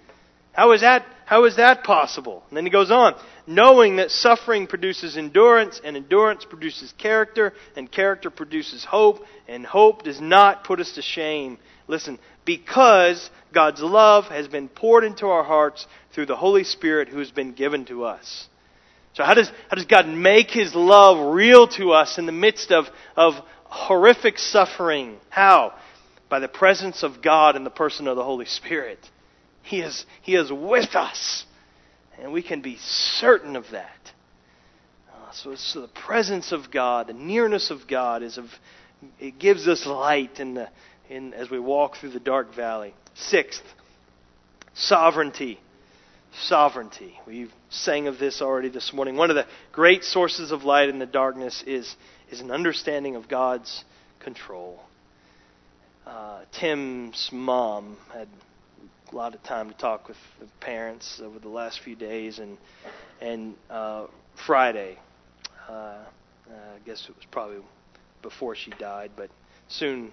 How 0.52 0.72
is 0.72 0.80
that, 0.82 1.04
how 1.26 1.44
is 1.44 1.56
that 1.56 1.82
possible? 1.82 2.44
And 2.48 2.56
then 2.56 2.64
he 2.64 2.70
goes 2.70 2.90
on, 2.90 3.14
knowing 3.46 3.96
that 3.96 4.10
suffering 4.10 4.66
produces 4.66 5.16
endurance, 5.16 5.80
and 5.82 5.96
endurance 5.96 6.44
produces 6.44 6.92
character, 6.98 7.52
and 7.76 7.90
character 7.90 8.30
produces 8.30 8.84
hope, 8.84 9.24
and 9.48 9.66
hope 9.66 10.02
does 10.02 10.20
not 10.20 10.64
put 10.64 10.80
us 10.80 10.92
to 10.92 11.02
shame. 11.02 11.58
Listen, 11.88 12.18
because 12.44 13.30
God's 13.52 13.80
love 13.80 14.26
has 14.26 14.46
been 14.48 14.68
poured 14.68 15.04
into 15.04 15.26
our 15.26 15.44
hearts 15.44 15.86
through 16.12 16.26
the 16.26 16.36
Holy 16.36 16.64
Spirit 16.64 17.08
who 17.08 17.18
has 17.18 17.30
been 17.30 17.52
given 17.52 17.84
to 17.86 18.04
us. 18.04 18.48
So 19.18 19.24
how 19.24 19.34
does, 19.34 19.50
how 19.68 19.74
does 19.74 19.86
God 19.86 20.06
make 20.06 20.52
His 20.52 20.76
love 20.76 21.34
real 21.34 21.66
to 21.70 21.90
us 21.90 22.18
in 22.18 22.26
the 22.26 22.30
midst 22.30 22.70
of, 22.70 22.84
of 23.16 23.34
horrific 23.64 24.38
suffering? 24.38 25.16
How? 25.28 25.74
By 26.28 26.38
the 26.38 26.46
presence 26.46 27.02
of 27.02 27.20
God 27.20 27.56
in 27.56 27.64
the 27.64 27.68
person 27.70 28.06
of 28.06 28.14
the 28.14 28.22
Holy 28.22 28.46
Spirit. 28.46 29.00
He 29.62 29.80
is, 29.80 30.06
he 30.22 30.36
is 30.36 30.52
with 30.52 30.94
us. 30.94 31.44
And 32.16 32.32
we 32.32 32.44
can 32.44 32.60
be 32.60 32.76
certain 32.76 33.56
of 33.56 33.64
that. 33.72 34.12
Uh, 35.12 35.32
so, 35.32 35.56
so 35.56 35.80
the 35.80 35.88
presence 35.88 36.52
of 36.52 36.70
God, 36.70 37.08
the 37.08 37.12
nearness 37.12 37.72
of 37.72 37.88
God 37.88 38.22
is 38.22 38.38
of, 38.38 38.44
it 39.18 39.40
gives 39.40 39.66
us 39.66 39.84
light 39.84 40.38
in 40.38 40.54
the, 40.54 40.68
in, 41.10 41.34
as 41.34 41.50
we 41.50 41.58
walk 41.58 41.96
through 41.96 42.10
the 42.10 42.20
dark 42.20 42.54
valley. 42.54 42.94
Sixth, 43.16 43.64
sovereignty 44.74 45.58
sovereignty. 46.32 47.18
We 47.26 47.50
sang 47.70 48.06
of 48.06 48.18
this 48.18 48.40
already 48.40 48.68
this 48.68 48.92
morning. 48.92 49.16
One 49.16 49.30
of 49.30 49.36
the 49.36 49.46
great 49.72 50.04
sources 50.04 50.50
of 50.50 50.64
light 50.64 50.88
in 50.88 50.98
the 50.98 51.06
darkness 51.06 51.62
is, 51.66 51.94
is 52.30 52.40
an 52.40 52.50
understanding 52.50 53.16
of 53.16 53.28
God's 53.28 53.84
control. 54.20 54.80
Uh, 56.06 56.40
Tim's 56.58 57.30
mom 57.32 57.96
had 58.12 58.28
a 59.12 59.16
lot 59.16 59.34
of 59.34 59.42
time 59.42 59.70
to 59.70 59.76
talk 59.76 60.08
with 60.08 60.16
the 60.40 60.46
parents 60.60 61.20
over 61.22 61.38
the 61.38 61.48
last 61.48 61.80
few 61.80 61.96
days, 61.96 62.38
and 62.38 62.58
and 63.20 63.54
uh, 63.68 64.06
Friday, 64.46 64.98
uh, 65.68 65.72
uh 65.72 66.04
I 66.50 66.78
guess 66.86 67.06
it 67.08 67.16
was 67.16 67.24
probably 67.30 67.58
before 68.22 68.54
she 68.54 68.70
died, 68.72 69.12
but 69.16 69.30
soon 69.68 70.12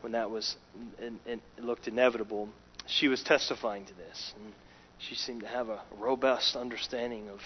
when 0.00 0.12
that 0.12 0.30
was 0.30 0.56
and, 1.00 1.18
it 1.26 1.40
looked 1.58 1.88
inevitable, 1.88 2.48
she 2.86 3.08
was 3.08 3.22
testifying 3.22 3.86
to 3.86 3.94
this. 3.94 4.34
And 4.36 4.52
she 4.98 5.14
seemed 5.14 5.40
to 5.40 5.48
have 5.48 5.68
a 5.68 5.80
robust 5.98 6.56
understanding 6.56 7.28
of 7.28 7.40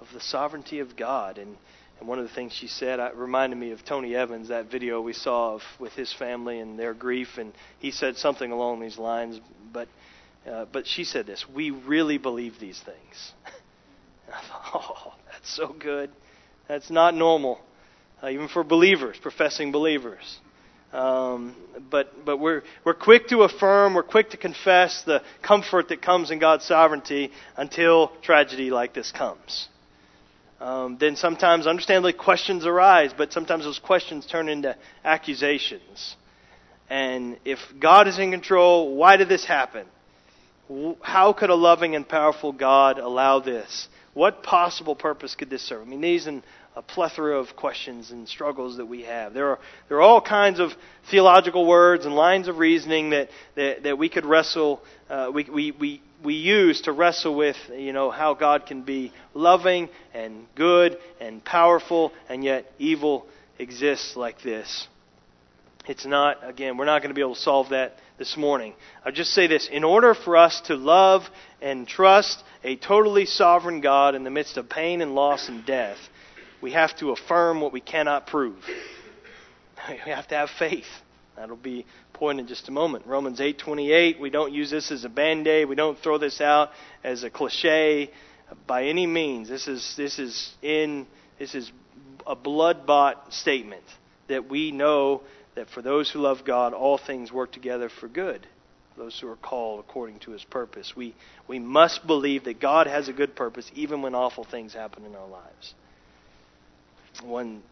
of 0.00 0.12
the 0.12 0.20
sovereignty 0.20 0.80
of 0.80 0.96
God. 0.96 1.38
And, 1.38 1.56
and 1.98 2.08
one 2.08 2.18
of 2.18 2.28
the 2.28 2.34
things 2.34 2.52
she 2.52 2.66
said 2.66 3.00
it 3.00 3.14
reminded 3.14 3.56
me 3.56 3.70
of 3.70 3.84
Tony 3.84 4.14
Evans, 4.14 4.48
that 4.48 4.70
video 4.70 5.00
we 5.00 5.12
saw 5.12 5.54
of 5.54 5.62
with 5.78 5.92
his 5.94 6.12
family 6.12 6.60
and 6.60 6.78
their 6.78 6.94
grief. 6.94 7.38
And 7.38 7.52
he 7.78 7.90
said 7.90 8.16
something 8.16 8.52
along 8.52 8.80
these 8.80 8.98
lines. 8.98 9.40
But 9.72 9.88
uh, 10.46 10.66
but 10.70 10.86
she 10.86 11.04
said 11.04 11.26
this: 11.26 11.48
"We 11.48 11.70
really 11.70 12.18
believe 12.18 12.60
these 12.60 12.80
things." 12.80 13.32
and 14.26 14.34
I 14.34 14.40
thought, 14.42 14.70
"Oh, 14.74 15.14
that's 15.32 15.52
so 15.52 15.68
good. 15.68 16.10
That's 16.68 16.90
not 16.90 17.14
normal, 17.14 17.60
uh, 18.22 18.28
even 18.28 18.48
for 18.48 18.62
believers, 18.62 19.16
professing 19.20 19.72
believers." 19.72 20.38
Um, 20.92 21.54
but 21.90 22.24
but 22.24 22.38
we're 22.38 22.62
we're 22.84 22.94
quick 22.94 23.28
to 23.28 23.42
affirm, 23.42 23.94
we're 23.94 24.02
quick 24.02 24.30
to 24.30 24.36
confess 24.36 25.02
the 25.02 25.22
comfort 25.42 25.88
that 25.88 26.00
comes 26.00 26.30
in 26.30 26.38
God's 26.38 26.64
sovereignty 26.64 27.32
until 27.56 28.12
tragedy 28.22 28.70
like 28.70 28.94
this 28.94 29.12
comes. 29.12 29.68
Um, 30.60 30.96
then 30.98 31.16
sometimes, 31.16 31.66
understandably, 31.66 32.14
questions 32.14 32.64
arise, 32.64 33.12
but 33.16 33.32
sometimes 33.32 33.64
those 33.64 33.78
questions 33.78 34.24
turn 34.24 34.48
into 34.48 34.74
accusations. 35.04 36.16
And 36.88 37.38
if 37.44 37.58
God 37.78 38.08
is 38.08 38.18
in 38.18 38.30
control, 38.30 38.94
why 38.94 39.16
did 39.16 39.28
this 39.28 39.44
happen? 39.44 39.86
How 41.02 41.32
could 41.32 41.50
a 41.50 41.54
loving 41.54 41.94
and 41.94 42.08
powerful 42.08 42.52
God 42.52 42.98
allow 42.98 43.40
this? 43.40 43.88
What 44.14 44.42
possible 44.42 44.94
purpose 44.94 45.34
could 45.34 45.50
this 45.50 45.62
serve? 45.62 45.82
I 45.82 45.84
mean, 45.84 46.00
these 46.00 46.26
and 46.26 46.42
a 46.76 46.82
plethora 46.82 47.38
of 47.38 47.56
questions 47.56 48.10
and 48.10 48.28
struggles 48.28 48.76
that 48.76 48.84
we 48.84 49.02
have. 49.02 49.32
There 49.32 49.48
are, 49.48 49.58
there 49.88 49.96
are 49.96 50.02
all 50.02 50.20
kinds 50.20 50.60
of 50.60 50.72
theological 51.10 51.66
words 51.66 52.04
and 52.04 52.14
lines 52.14 52.48
of 52.48 52.58
reasoning 52.58 53.10
that, 53.10 53.30
that, 53.54 53.84
that 53.84 53.98
we 53.98 54.10
could 54.10 54.26
wrestle, 54.26 54.82
uh, 55.08 55.30
we, 55.32 55.44
we, 55.44 55.70
we, 55.72 56.02
we 56.22 56.34
use 56.34 56.82
to 56.82 56.92
wrestle 56.92 57.34
with, 57.34 57.56
you 57.74 57.94
know, 57.94 58.10
how 58.10 58.34
God 58.34 58.66
can 58.66 58.82
be 58.82 59.10
loving 59.32 59.88
and 60.12 60.46
good 60.54 60.98
and 61.18 61.42
powerful, 61.42 62.12
and 62.28 62.44
yet 62.44 62.70
evil 62.78 63.26
exists 63.58 64.14
like 64.14 64.42
this. 64.42 64.86
It's 65.88 66.04
not, 66.04 66.46
again, 66.46 66.76
we're 66.76 66.84
not 66.84 67.00
going 67.00 67.10
to 67.10 67.14
be 67.14 67.22
able 67.22 67.36
to 67.36 67.40
solve 67.40 67.70
that 67.70 67.94
this 68.18 68.36
morning. 68.36 68.74
I'll 69.04 69.12
just 69.12 69.32
say 69.32 69.46
this. 69.46 69.68
In 69.70 69.84
order 69.84 70.14
for 70.14 70.36
us 70.36 70.60
to 70.66 70.74
love 70.74 71.22
and 71.62 71.88
trust 71.88 72.42
a 72.64 72.76
totally 72.76 73.24
sovereign 73.24 73.80
God 73.80 74.14
in 74.14 74.24
the 74.24 74.30
midst 74.30 74.58
of 74.58 74.68
pain 74.68 75.00
and 75.00 75.14
loss 75.14 75.48
and 75.48 75.64
death, 75.64 75.98
we 76.66 76.72
have 76.72 76.96
to 76.96 77.12
affirm 77.12 77.60
what 77.60 77.72
we 77.72 77.80
cannot 77.80 78.26
prove. 78.26 78.58
We 79.88 80.10
have 80.10 80.26
to 80.28 80.34
have 80.34 80.50
faith. 80.58 80.90
That'll 81.36 81.54
be 81.54 81.86
point 82.12 82.40
in 82.40 82.48
just 82.48 82.66
a 82.66 82.72
moment. 82.72 83.06
Romans 83.06 83.38
8:28. 83.38 84.18
We 84.18 84.30
don't 84.30 84.52
use 84.52 84.68
this 84.68 84.90
as 84.90 85.04
a 85.04 85.08
band-aid. 85.08 85.68
We 85.68 85.76
don't 85.76 85.96
throw 85.96 86.18
this 86.18 86.40
out 86.40 86.70
as 87.04 87.22
a 87.22 87.30
cliche 87.30 88.10
by 88.66 88.86
any 88.86 89.06
means. 89.06 89.48
This 89.48 89.68
is 89.68 89.94
this 89.96 90.18
is 90.18 90.54
in 90.60 91.06
this 91.38 91.54
is 91.54 91.70
a 92.26 92.34
blood-bought 92.34 93.32
statement 93.32 93.84
that 94.26 94.50
we 94.50 94.72
know 94.72 95.22
that 95.54 95.68
for 95.68 95.82
those 95.82 96.10
who 96.10 96.18
love 96.18 96.44
God, 96.44 96.72
all 96.72 96.98
things 96.98 97.30
work 97.30 97.52
together 97.52 97.88
for 97.88 98.08
good. 98.08 98.44
Those 98.96 99.16
who 99.20 99.28
are 99.28 99.36
called 99.36 99.78
according 99.78 100.18
to 100.20 100.32
His 100.32 100.42
purpose. 100.42 100.94
We 100.96 101.14
we 101.46 101.60
must 101.60 102.08
believe 102.08 102.42
that 102.44 102.58
God 102.60 102.88
has 102.88 103.06
a 103.06 103.12
good 103.12 103.36
purpose 103.36 103.70
even 103.76 104.02
when 104.02 104.16
awful 104.16 104.42
things 104.42 104.74
happen 104.74 105.04
in 105.04 105.14
our 105.14 105.28
lives. 105.28 105.74
One, 107.22 107.62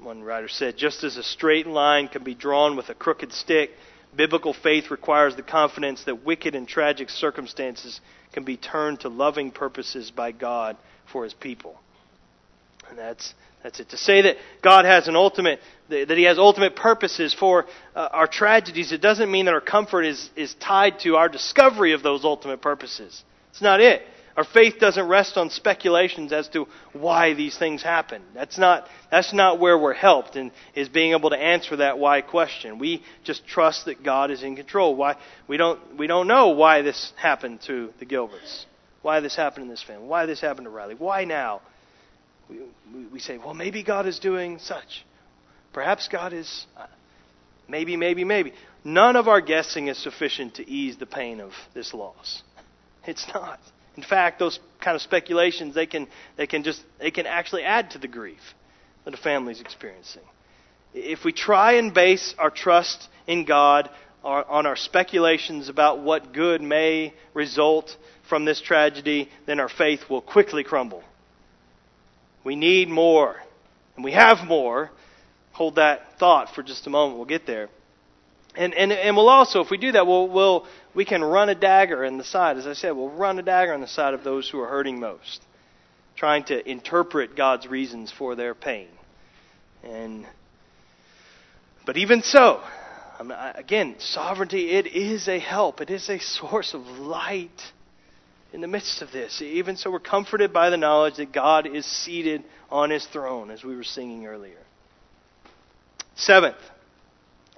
one 0.00 0.22
writer 0.22 0.48
said, 0.48 0.76
just 0.76 1.04
as 1.04 1.16
a 1.16 1.22
straight 1.22 1.66
line 1.66 2.08
can 2.08 2.24
be 2.24 2.34
drawn 2.34 2.76
with 2.76 2.88
a 2.88 2.94
crooked 2.94 3.32
stick, 3.32 3.70
biblical 4.14 4.52
faith 4.52 4.90
requires 4.90 5.36
the 5.36 5.42
confidence 5.42 6.04
that 6.04 6.24
wicked 6.24 6.54
and 6.54 6.68
tragic 6.68 7.08
circumstances 7.08 8.00
can 8.32 8.44
be 8.44 8.56
turned 8.56 9.00
to 9.00 9.08
loving 9.08 9.50
purposes 9.50 10.10
by 10.10 10.32
God 10.32 10.76
for 11.10 11.24
his 11.24 11.34
people. 11.34 11.78
And 12.88 12.98
that's, 12.98 13.34
that's 13.62 13.80
it. 13.80 13.90
To 13.90 13.96
say 13.96 14.22
that 14.22 14.36
God 14.62 14.84
has 14.84 15.08
an 15.08 15.16
ultimate, 15.16 15.60
that 15.88 16.10
He 16.10 16.24
has 16.24 16.38
ultimate 16.38 16.76
purposes 16.76 17.32
for 17.32 17.66
uh, 17.94 18.08
our 18.12 18.26
tragedies, 18.26 18.92
it 18.92 19.00
doesn't 19.00 19.30
mean 19.30 19.46
that 19.46 19.54
our 19.54 19.60
comfort 19.60 20.02
is, 20.02 20.28
is 20.36 20.54
tied 20.54 20.98
to 21.00 21.16
our 21.16 21.28
discovery 21.28 21.92
of 21.92 22.02
those 22.02 22.24
ultimate 22.24 22.60
purposes. 22.60 23.22
It's 23.50 23.62
not 23.62 23.80
it. 23.80 24.02
Our 24.36 24.44
faith 24.44 24.78
doesn't 24.78 25.08
rest 25.08 25.36
on 25.36 25.50
speculations 25.50 26.32
as 26.32 26.48
to 26.48 26.66
why 26.92 27.34
these 27.34 27.56
things 27.58 27.82
happen. 27.82 28.22
That's 28.34 28.56
not, 28.56 28.88
that's 29.10 29.32
not 29.34 29.60
where 29.60 29.76
we're 29.76 29.92
helped 29.92 30.36
in, 30.36 30.52
is 30.74 30.88
being 30.88 31.12
able 31.12 31.30
to 31.30 31.36
answer 31.36 31.76
that 31.76 31.98
why 31.98 32.22
question. 32.22 32.78
We 32.78 33.02
just 33.24 33.46
trust 33.46 33.84
that 33.86 34.02
God 34.02 34.30
is 34.30 34.42
in 34.42 34.56
control. 34.56 34.96
Why, 34.96 35.16
we, 35.48 35.58
don't, 35.58 35.98
we 35.98 36.06
don't 36.06 36.28
know 36.28 36.50
why 36.50 36.80
this 36.80 37.12
happened 37.16 37.60
to 37.66 37.92
the 37.98 38.06
Gilberts. 38.06 38.64
Why 39.02 39.20
this 39.20 39.36
happened 39.36 39.64
in 39.64 39.68
this 39.68 39.82
family. 39.82 40.06
Why 40.06 40.24
this 40.26 40.40
happened 40.40 40.64
to 40.64 40.70
Riley. 40.70 40.94
Why 40.94 41.24
now? 41.24 41.60
We, 42.48 42.60
we, 43.12 43.18
say, 43.18 43.36
well, 43.36 43.54
maybe 43.54 43.82
God 43.82 44.06
is 44.06 44.18
doing 44.18 44.58
such. 44.58 45.04
Perhaps 45.72 46.08
God 46.08 46.32
is. 46.32 46.66
Uh, 46.76 46.86
maybe, 47.68 47.96
maybe, 47.96 48.24
maybe. 48.24 48.54
None 48.84 49.16
of 49.16 49.28
our 49.28 49.40
guessing 49.40 49.88
is 49.88 49.98
sufficient 49.98 50.54
to 50.56 50.68
ease 50.68 50.96
the 50.96 51.06
pain 51.06 51.40
of 51.40 51.52
this 51.74 51.92
loss. 51.92 52.42
It's 53.06 53.26
not. 53.34 53.60
In 53.96 54.02
fact, 54.02 54.38
those 54.38 54.58
kind 54.80 54.94
of 54.94 55.02
speculations 55.02 55.74
they 55.74 55.86
can 55.86 56.08
they 56.36 56.46
can 56.46 56.62
just 56.62 56.82
they 56.98 57.10
can 57.10 57.26
actually 57.26 57.62
add 57.62 57.90
to 57.92 57.98
the 57.98 58.08
grief 58.08 58.40
that 59.04 59.14
a 59.14 59.18
family's 59.18 59.60
experiencing. 59.60 60.22
If 60.94 61.24
we 61.24 61.32
try 61.32 61.72
and 61.72 61.92
base 61.92 62.34
our 62.38 62.50
trust 62.50 63.08
in 63.26 63.44
God 63.44 63.90
on 64.24 64.66
our 64.66 64.76
speculations 64.76 65.68
about 65.68 65.98
what 66.00 66.32
good 66.32 66.62
may 66.62 67.12
result 67.34 67.96
from 68.28 68.44
this 68.44 68.60
tragedy, 68.60 69.28
then 69.46 69.58
our 69.58 69.68
faith 69.68 70.08
will 70.08 70.20
quickly 70.20 70.62
crumble. 70.62 71.02
We 72.44 72.54
need 72.54 72.88
more, 72.88 73.36
and 73.96 74.04
we 74.04 74.12
have 74.12 74.46
more. 74.46 74.90
Hold 75.52 75.76
that 75.76 76.18
thought 76.18 76.54
for 76.54 76.62
just 76.62 76.86
a 76.86 76.90
moment. 76.90 77.18
We'll 77.18 77.26
get 77.26 77.46
there. 77.46 77.68
And, 78.54 78.74
and, 78.74 78.92
and 78.92 79.16
we'll 79.16 79.30
also, 79.30 79.60
if 79.60 79.70
we 79.70 79.78
do 79.78 79.92
that, 79.92 80.06
we'll, 80.06 80.28
we'll, 80.28 80.66
we 80.94 81.04
can 81.04 81.24
run 81.24 81.48
a 81.48 81.54
dagger 81.54 82.04
in 82.04 82.18
the 82.18 82.24
side. 82.24 82.58
As 82.58 82.66
I 82.66 82.74
said, 82.74 82.90
we'll 82.92 83.10
run 83.10 83.38
a 83.38 83.42
dagger 83.42 83.72
in 83.72 83.80
the 83.80 83.86
side 83.86 84.12
of 84.12 84.24
those 84.24 84.48
who 84.48 84.60
are 84.60 84.68
hurting 84.68 85.00
most, 85.00 85.42
trying 86.16 86.44
to 86.44 86.70
interpret 86.70 87.34
God's 87.34 87.66
reasons 87.66 88.12
for 88.12 88.34
their 88.34 88.54
pain. 88.54 88.88
And, 89.82 90.26
but 91.86 91.96
even 91.96 92.22
so, 92.22 92.60
I 93.18 93.22
mean, 93.22 93.38
again, 93.54 93.96
sovereignty, 93.98 94.70
it 94.72 94.86
is 94.86 95.28
a 95.28 95.38
help. 95.38 95.80
It 95.80 95.90
is 95.90 96.10
a 96.10 96.18
source 96.18 96.74
of 96.74 96.82
light 96.82 97.72
in 98.52 98.60
the 98.60 98.68
midst 98.68 99.00
of 99.00 99.12
this. 99.12 99.40
Even 99.40 99.76
so, 99.76 99.90
we're 99.90 99.98
comforted 99.98 100.52
by 100.52 100.68
the 100.68 100.76
knowledge 100.76 101.16
that 101.16 101.32
God 101.32 101.66
is 101.66 101.86
seated 101.86 102.44
on 102.70 102.90
his 102.90 103.06
throne, 103.06 103.50
as 103.50 103.64
we 103.64 103.74
were 103.74 103.84
singing 103.84 104.26
earlier. 104.26 104.58
Seventh, 106.16 106.56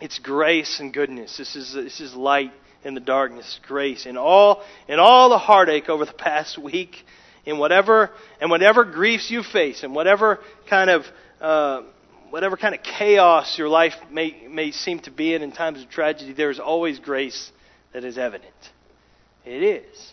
it's 0.05 0.19
grace 0.19 0.81
and 0.81 0.93
goodness. 0.93 1.39
This 1.39 1.57
is, 1.57 1.73
this 1.73 1.99
is 1.99 2.15
light 2.15 2.53
in 2.85 2.93
the 2.93 3.01
darkness, 3.01 3.59
grace. 3.67 4.05
In 4.05 4.19
all, 4.19 4.63
in 4.87 4.99
all 4.99 5.31
the 5.31 5.39
heartache 5.39 5.89
over 5.89 6.05
the 6.05 6.13
past 6.29 6.59
week, 6.59 6.97
in 7.47 7.57
whatever, 7.57 8.11
and 8.39 8.51
whatever 8.51 8.85
griefs 8.85 9.31
you 9.31 9.43
face, 9.43 9.83
and 9.83 9.95
whatever 9.95 10.41
kind 10.69 10.91
of, 10.91 11.07
uh, 11.41 11.85
whatever 12.29 12.59
kind 12.59 12.75
of 12.75 12.83
chaos 12.83 13.57
your 13.59 13.71
life 13.71 13.95
may, 14.11 14.47
may 14.47 14.73
seem 14.73 14.99
to 15.01 15.11
be 15.11 15.33
in 15.33 15.41
in 15.41 15.53
times 15.53 15.83
of 15.83 15.89
tragedy, 15.89 16.35
there 16.35 16.51
is 16.51 16.61
always 16.61 16.99
grace 16.99 17.51
that 17.95 18.05
is 18.05 18.19
evident. 18.19 18.53
It 19.47 19.63
is. 19.63 20.13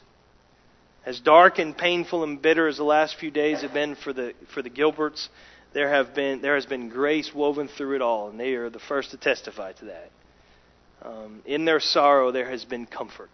As 1.05 1.19
dark 1.19 1.59
and 1.59 1.77
painful 1.77 2.23
and 2.23 2.41
bitter 2.41 2.69
as 2.69 2.77
the 2.77 2.85
last 2.85 3.17
few 3.17 3.31
days 3.31 3.61
have 3.61 3.73
been 3.73 3.95
for 3.95 4.13
the, 4.13 4.35
for 4.53 4.61
the 4.61 4.69
Gilberts, 4.69 5.27
there, 5.73 5.89
have 5.89 6.13
been, 6.13 6.41
there 6.41 6.55
has 6.55 6.65
been 6.65 6.89
grace 6.89 7.33
woven 7.33 7.67
through 7.67 7.95
it 7.95 8.01
all, 8.01 8.29
and 8.29 8.39
they 8.39 8.53
are 8.55 8.69
the 8.69 8.79
first 8.79 9.11
to 9.11 9.17
testify 9.17 9.71
to 9.73 9.85
that. 9.85 10.11
Um, 11.03 11.41
in 11.45 11.65
their 11.65 11.79
sorrow, 11.79 12.31
there 12.31 12.49
has 12.49 12.65
been 12.65 12.85
comfort. 12.85 13.31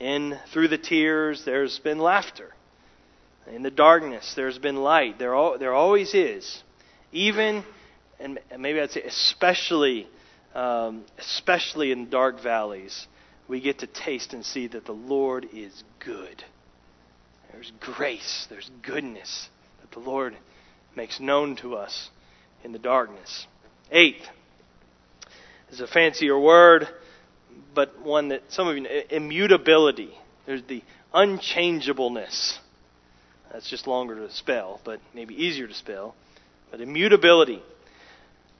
In 0.00 0.38
through 0.52 0.68
the 0.68 0.78
tears, 0.78 1.44
there's 1.44 1.78
been 1.78 1.98
laughter. 1.98 2.52
In 3.52 3.62
the 3.62 3.70
darkness, 3.70 4.32
there's 4.34 4.58
been 4.58 4.76
light. 4.76 5.18
There, 5.18 5.58
there 5.58 5.74
always 5.74 6.14
is. 6.14 6.62
Even, 7.12 7.62
and 8.18 8.38
maybe 8.58 8.80
I'd 8.80 8.90
say 8.90 9.02
especially, 9.02 10.08
um, 10.54 11.04
especially 11.18 11.92
in 11.92 12.08
dark 12.08 12.42
valleys, 12.42 13.06
we 13.46 13.60
get 13.60 13.80
to 13.80 13.86
taste 13.86 14.32
and 14.32 14.44
see 14.44 14.66
that 14.68 14.86
the 14.86 14.92
Lord 14.92 15.46
is 15.52 15.84
good. 15.98 16.42
There's 17.52 17.72
grace, 17.80 18.46
there's 18.48 18.70
goodness 18.82 19.48
that 19.80 19.92
the 19.92 20.00
Lord 20.00 20.34
makes 20.96 21.20
known 21.20 21.56
to 21.56 21.76
us 21.76 22.10
in 22.62 22.72
the 22.72 22.78
darkness. 22.78 23.46
Eighth 23.90 24.26
is 25.70 25.80
a 25.80 25.86
fancier 25.86 26.38
word, 26.38 26.88
but 27.74 28.00
one 28.02 28.28
that 28.28 28.42
some 28.48 28.68
of 28.68 28.76
you 28.76 28.82
know, 28.82 28.90
immutability. 29.10 30.10
There's 30.46 30.62
the 30.64 30.82
unchangeableness. 31.12 32.58
That's 33.52 33.68
just 33.70 33.86
longer 33.86 34.16
to 34.16 34.32
spell, 34.32 34.80
but 34.84 35.00
maybe 35.14 35.34
easier 35.34 35.66
to 35.66 35.74
spell. 35.74 36.14
But 36.70 36.80
immutability. 36.80 37.62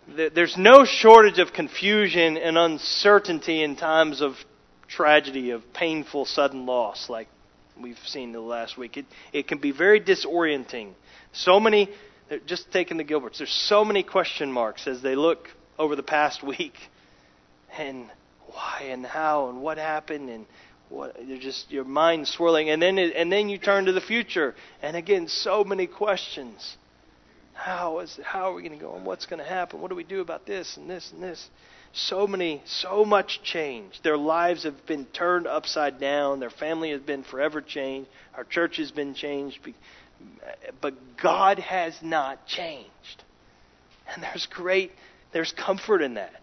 There's 0.06 0.56
no 0.56 0.84
shortage 0.84 1.38
of 1.38 1.52
confusion 1.52 2.36
and 2.36 2.58
uncertainty 2.58 3.62
in 3.62 3.76
times 3.76 4.20
of 4.20 4.36
tragedy, 4.86 5.50
of 5.50 5.62
painful 5.72 6.26
sudden 6.26 6.66
loss, 6.66 7.08
like 7.08 7.28
we've 7.80 7.98
seen 8.06 8.32
the 8.32 8.40
last 8.40 8.76
week. 8.76 8.96
It, 8.96 9.06
it 9.32 9.48
can 9.48 9.58
be 9.58 9.72
very 9.72 10.00
disorienting. 10.00 10.92
So 11.32 11.58
many, 11.58 11.88
just 12.46 12.70
taking 12.72 12.96
the 12.96 13.04
Gilberts, 13.04 13.38
there's 13.38 13.52
so 13.52 13.84
many 13.84 14.02
question 14.02 14.50
marks 14.50 14.86
as 14.86 15.02
they 15.02 15.14
look 15.14 15.48
over 15.78 15.96
the 15.96 16.02
past 16.02 16.42
week. 16.46 16.74
And 17.76 18.08
why 18.46 18.86
and 18.90 19.04
how 19.04 19.48
and 19.48 19.60
what 19.60 19.78
happened 19.78 20.30
and 20.30 20.46
what 20.88 21.26
you're 21.26 21.38
just 21.38 21.70
your 21.70 21.84
mind 21.84 22.28
swirling. 22.28 22.70
And 22.70 22.80
then 22.80 22.98
it, 22.98 23.14
and 23.16 23.30
then 23.30 23.48
you 23.48 23.58
turn 23.58 23.86
to 23.86 23.92
the 23.92 24.00
future. 24.00 24.54
And 24.82 24.96
again 24.96 25.28
so 25.28 25.64
many 25.64 25.86
questions. 25.86 26.76
How 27.52 28.00
is 28.00 28.18
how 28.22 28.50
are 28.50 28.54
we 28.54 28.62
going 28.62 28.78
to 28.78 28.84
go 28.84 28.94
and 28.94 29.04
what's 29.04 29.26
going 29.26 29.38
to 29.38 29.48
happen? 29.48 29.80
What 29.80 29.90
do 29.90 29.96
we 29.96 30.04
do 30.04 30.20
about 30.20 30.46
this 30.46 30.76
and 30.76 30.88
this 30.88 31.10
and 31.12 31.22
this? 31.22 31.48
So 31.92 32.26
many 32.26 32.62
so 32.64 33.04
much 33.04 33.40
change. 33.42 34.00
Their 34.02 34.16
lives 34.16 34.64
have 34.64 34.86
been 34.86 35.06
turned 35.06 35.46
upside 35.46 36.00
down. 36.00 36.40
Their 36.40 36.50
family 36.50 36.90
has 36.90 37.00
been 37.00 37.22
forever 37.22 37.60
changed. 37.60 38.08
Our 38.36 38.44
church 38.44 38.76
has 38.78 38.90
been 38.90 39.14
changed 39.14 39.60
but 40.80 40.94
God 41.16 41.58
has 41.58 41.96
not 42.02 42.46
changed 42.46 43.24
and 44.12 44.22
there's 44.22 44.46
great 44.46 44.92
there's 45.32 45.52
comfort 45.52 46.02
in 46.02 46.14
that 46.14 46.40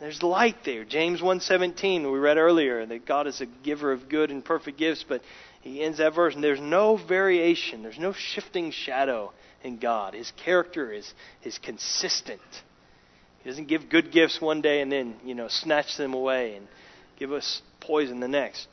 there's 0.00 0.22
light 0.22 0.56
there. 0.64 0.84
James 0.84 1.20
1:17 1.20 2.12
we 2.12 2.18
read 2.18 2.36
earlier 2.36 2.86
that 2.86 3.04
God 3.04 3.26
is 3.26 3.40
a 3.40 3.46
giver 3.46 3.90
of 3.92 4.08
good 4.08 4.30
and 4.30 4.44
perfect 4.44 4.78
gifts, 4.78 5.04
but 5.06 5.22
he 5.60 5.82
ends 5.82 5.98
that 5.98 6.14
verse 6.14 6.34
and 6.34 6.44
there's 6.44 6.60
no 6.60 6.96
variation, 6.96 7.82
there's 7.82 7.98
no 7.98 8.12
shifting 8.12 8.70
shadow 8.70 9.32
in 9.64 9.78
God. 9.78 10.14
His 10.14 10.32
character 10.36 10.92
is 10.92 11.12
is 11.42 11.58
consistent. 11.58 12.40
He 13.42 13.50
doesn't 13.50 13.66
give 13.66 13.88
good 13.88 14.12
gifts 14.12 14.40
one 14.40 14.60
day 14.60 14.80
and 14.80 14.90
then, 14.90 15.16
you 15.24 15.34
know, 15.34 15.48
snatch 15.48 15.96
them 15.96 16.14
away 16.14 16.54
and 16.54 16.68
give 17.18 17.32
us 17.32 17.62
poison 17.80 18.20
the 18.20 18.28
next. 18.28 18.68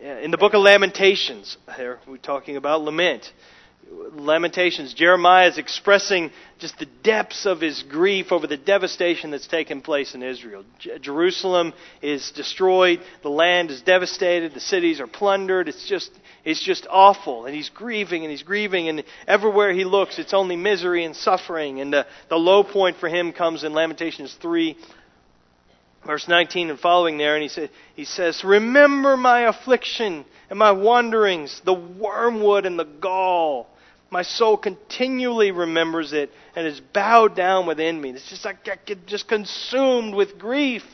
In 0.00 0.32
the 0.32 0.38
book 0.38 0.54
of 0.54 0.60
Lamentations, 0.60 1.56
there 1.76 2.00
we're 2.06 2.16
talking 2.16 2.56
about 2.56 2.82
lament. 2.82 3.32
Lamentations, 4.12 4.92
Jeremiah 4.92 5.48
is 5.48 5.56
expressing 5.56 6.32
just 6.58 6.78
the 6.78 6.86
depths 6.86 7.46
of 7.46 7.60
his 7.60 7.84
grief 7.84 8.32
over 8.32 8.46
the 8.46 8.56
devastation 8.56 9.30
that's 9.30 9.46
taken 9.46 9.82
place 9.82 10.14
in 10.14 10.22
Israel. 10.22 10.64
J- 10.80 10.98
Jerusalem 10.98 11.74
is 12.02 12.32
destroyed, 12.32 13.00
the 13.22 13.28
land 13.28 13.70
is 13.70 13.82
devastated, 13.82 14.52
the 14.52 14.60
cities 14.60 15.00
are 15.00 15.06
plundered. 15.06 15.68
It's 15.68 15.86
just 15.86 16.10
it's 16.44 16.62
just 16.62 16.86
awful, 16.90 17.46
and 17.46 17.54
he's 17.54 17.68
grieving 17.70 18.22
and 18.22 18.30
he's 18.30 18.42
grieving, 18.42 18.88
and 18.88 19.04
everywhere 19.28 19.72
he 19.72 19.84
looks, 19.84 20.18
it's 20.18 20.34
only 20.34 20.56
misery 20.56 21.04
and 21.04 21.14
suffering. 21.14 21.80
And 21.80 21.92
the, 21.92 22.06
the 22.28 22.36
low 22.36 22.64
point 22.64 22.96
for 22.96 23.08
him 23.08 23.32
comes 23.32 23.62
in 23.62 23.72
Lamentations 23.72 24.36
three, 24.42 24.76
verse 26.06 26.28
19 26.28 26.70
and 26.70 26.78
following 26.78 27.18
there, 27.18 27.34
and 27.34 27.42
he, 27.42 27.48
said, 27.48 27.70
he 27.94 28.04
says, 28.04 28.44
Remember 28.44 29.16
my 29.16 29.42
affliction 29.42 30.24
and 30.50 30.58
my 30.58 30.72
wanderings, 30.72 31.60
the 31.64 31.74
wormwood 31.74 32.66
and 32.66 32.78
the 32.78 32.84
gall 32.84 33.68
my 34.14 34.22
soul 34.22 34.56
continually 34.56 35.50
remembers 35.50 36.12
it 36.12 36.30
and 36.54 36.68
is 36.68 36.78
bowed 36.78 37.34
down 37.34 37.66
within 37.66 38.00
me. 38.00 38.10
It's 38.10 38.30
just 38.30 38.44
like 38.44 38.58
I 38.68 38.76
get 38.86 39.06
just 39.06 39.26
consumed 39.26 40.14
with 40.14 40.38
grief. 40.38 40.84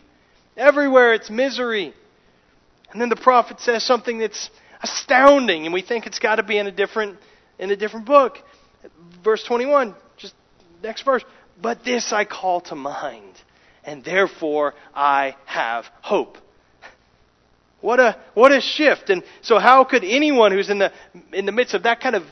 Everywhere 0.57 1.13
it's 1.13 1.29
misery. 1.29 1.93
And 2.91 2.99
then 2.99 3.11
the 3.11 3.17
prophet 3.17 3.61
says 3.61 3.85
something 3.85 4.17
that's 4.17 4.49
astounding, 4.83 5.67
and 5.67 5.75
we 5.75 5.83
think 5.83 6.07
it's 6.07 6.19
got 6.19 6.37
to 6.37 6.43
be 6.43 6.57
in 6.57 6.67
a 6.67 6.73
different 6.73 7.19
in 7.59 7.71
a 7.71 7.77
different 7.77 8.07
book. 8.07 8.39
Verse 9.23 9.45
21, 9.45 9.95
just 10.17 10.33
next 10.83 11.03
verse. 11.03 11.23
But 11.61 11.85
this 11.85 12.15
I 12.15 12.25
call 12.25 12.63
to 12.63 12.75
mind, 12.75 13.35
and 13.85 14.05
therefore 14.05 14.75
I 14.95 15.37
have 15.47 15.87
hope. 16.03 16.39
What 17.81 17.99
a 17.99 18.19
what 18.35 18.53
a 18.53 18.61
shift! 18.61 19.09
And 19.09 19.23
so, 19.41 19.59
how 19.59 19.85
could 19.85 20.05
anyone 20.05 20.53
who's 20.53 20.69
in 20.69 20.79
the 20.79 20.93
in 21.33 21.47
the 21.47 21.53
midst 21.53 21.73
of 21.73 21.85
that 21.85 22.01
kind 22.01 22.15
of 22.15 22.25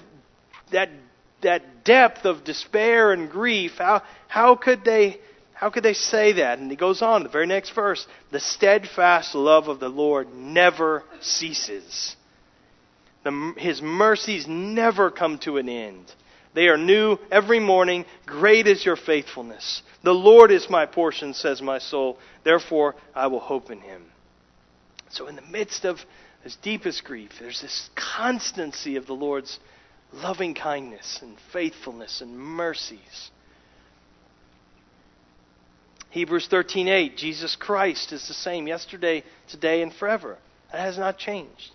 that, 0.70 0.90
that 1.42 1.84
depth 1.84 2.24
of 2.24 2.44
despair 2.44 3.12
and 3.12 3.30
grief, 3.30 3.78
how, 3.78 4.02
how, 4.26 4.54
could 4.54 4.84
they, 4.84 5.20
how 5.54 5.70
could 5.70 5.82
they 5.82 5.94
say 5.94 6.32
that? 6.32 6.58
And 6.58 6.70
he 6.70 6.76
goes 6.76 7.02
on, 7.02 7.22
the 7.22 7.28
very 7.28 7.46
next 7.46 7.70
verse 7.70 8.06
the 8.30 8.40
steadfast 8.40 9.34
love 9.34 9.68
of 9.68 9.80
the 9.80 9.88
Lord 9.88 10.34
never 10.34 11.04
ceases. 11.20 12.16
The, 13.24 13.54
his 13.56 13.82
mercies 13.82 14.46
never 14.46 15.10
come 15.10 15.38
to 15.38 15.56
an 15.58 15.68
end. 15.68 16.12
They 16.54 16.68
are 16.68 16.76
new 16.76 17.18
every 17.30 17.60
morning. 17.60 18.04
Great 18.26 18.66
is 18.66 18.84
your 18.84 18.96
faithfulness. 18.96 19.82
The 20.02 20.14
Lord 20.14 20.50
is 20.50 20.70
my 20.70 20.86
portion, 20.86 21.34
says 21.34 21.60
my 21.60 21.78
soul. 21.78 22.18
Therefore, 22.44 22.94
I 23.14 23.26
will 23.26 23.40
hope 23.40 23.70
in 23.70 23.80
him. 23.80 24.04
So, 25.10 25.26
in 25.26 25.36
the 25.36 25.42
midst 25.42 25.84
of 25.84 26.00
his 26.42 26.56
deepest 26.56 27.04
grief, 27.04 27.32
there's 27.38 27.60
this 27.60 27.90
constancy 27.94 28.96
of 28.96 29.06
the 29.06 29.14
Lord's 29.14 29.58
loving 30.12 30.54
kindness 30.54 31.20
and 31.22 31.36
faithfulness 31.52 32.20
and 32.20 32.38
mercies. 32.38 33.30
Hebrews 36.10 36.48
13:8 36.48 37.16
Jesus 37.16 37.54
Christ 37.56 38.12
is 38.12 38.26
the 38.28 38.34
same 38.34 38.66
yesterday, 38.66 39.24
today 39.48 39.82
and 39.82 39.92
forever. 39.92 40.38
That 40.72 40.80
has 40.80 40.98
not 40.98 41.18
changed. 41.18 41.72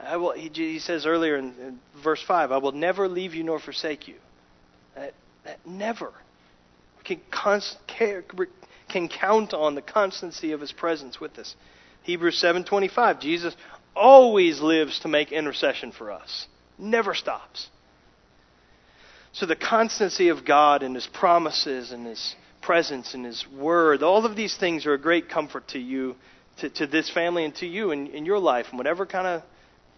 I 0.00 0.16
will, 0.16 0.32
he, 0.32 0.50
he 0.52 0.78
says 0.78 1.06
earlier 1.06 1.36
in, 1.36 1.54
in, 1.60 1.78
verse 2.02 2.22
5, 2.22 2.52
I 2.52 2.58
will 2.58 2.72
never 2.72 3.08
leave 3.08 3.34
you 3.34 3.44
nor 3.44 3.58
forsake 3.58 4.08
you. 4.08 4.16
That, 4.94 5.14
that 5.44 5.66
never. 5.66 6.12
Can, 7.04 7.20
const, 7.30 7.76
can 7.86 9.08
count 9.08 9.54
on 9.54 9.74
the 9.74 9.82
constancy 9.82 10.52
of 10.52 10.60
his 10.60 10.72
presence 10.72 11.20
with 11.20 11.38
us. 11.38 11.54
Hebrews 12.02 12.40
7:25 12.40 13.20
Jesus 13.20 13.56
always 13.94 14.60
lives 14.60 15.00
to 15.00 15.08
make 15.08 15.32
intercession 15.32 15.90
for 15.90 16.12
us. 16.12 16.46
Never 16.78 17.14
stops. 17.14 17.68
So 19.32 19.44
the 19.44 19.56
constancy 19.56 20.28
of 20.28 20.44
God 20.44 20.82
and 20.82 20.94
His 20.94 21.06
promises 21.06 21.92
and 21.92 22.06
His 22.06 22.34
presence 22.62 23.12
and 23.12 23.24
His 23.24 23.46
word, 23.46 24.02
all 24.02 24.24
of 24.24 24.36
these 24.36 24.56
things 24.56 24.86
are 24.86 24.94
a 24.94 24.98
great 24.98 25.28
comfort 25.28 25.68
to 25.68 25.78
you, 25.78 26.16
to, 26.58 26.70
to 26.70 26.86
this 26.86 27.10
family, 27.10 27.44
and 27.44 27.54
to 27.56 27.66
you 27.66 27.90
in, 27.90 28.06
in 28.08 28.24
your 28.24 28.38
life, 28.38 28.66
and 28.70 28.78
whatever 28.78 29.04
kind 29.04 29.26
of 29.26 29.42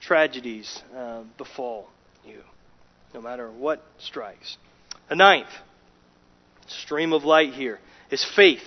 tragedies 0.01 0.83
uh, 0.97 1.23
befall 1.37 1.89
you, 2.25 2.41
no 3.15 3.21
matter 3.21 3.51
what 3.51 3.83
strikes. 3.99 4.57
The 5.09 5.17
ninth 5.17 5.49
stream 6.67 7.13
of 7.13 7.25
light 7.25 7.55
here 7.55 7.79
is 8.11 8.25
faith. 8.25 8.65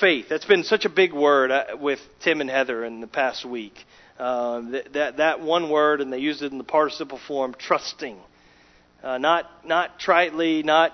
Faith. 0.00 0.26
That's 0.28 0.44
been 0.44 0.64
such 0.64 0.84
a 0.84 0.88
big 0.88 1.12
word 1.12 1.50
uh, 1.50 1.76
with 1.80 2.00
Tim 2.20 2.40
and 2.40 2.50
Heather 2.50 2.84
in 2.84 3.00
the 3.00 3.06
past 3.06 3.44
week. 3.44 3.74
Uh, 4.18 4.62
that, 4.70 4.92
that, 4.94 5.16
that 5.18 5.40
one 5.40 5.70
word, 5.70 6.00
and 6.00 6.12
they 6.12 6.18
used 6.18 6.42
it 6.42 6.50
in 6.50 6.58
the 6.58 6.64
participle 6.64 7.18
form, 7.18 7.54
trusting. 7.56 8.18
Uh, 9.02 9.18
not, 9.18 9.48
not 9.64 10.00
tritely, 10.00 10.64
not 10.64 10.92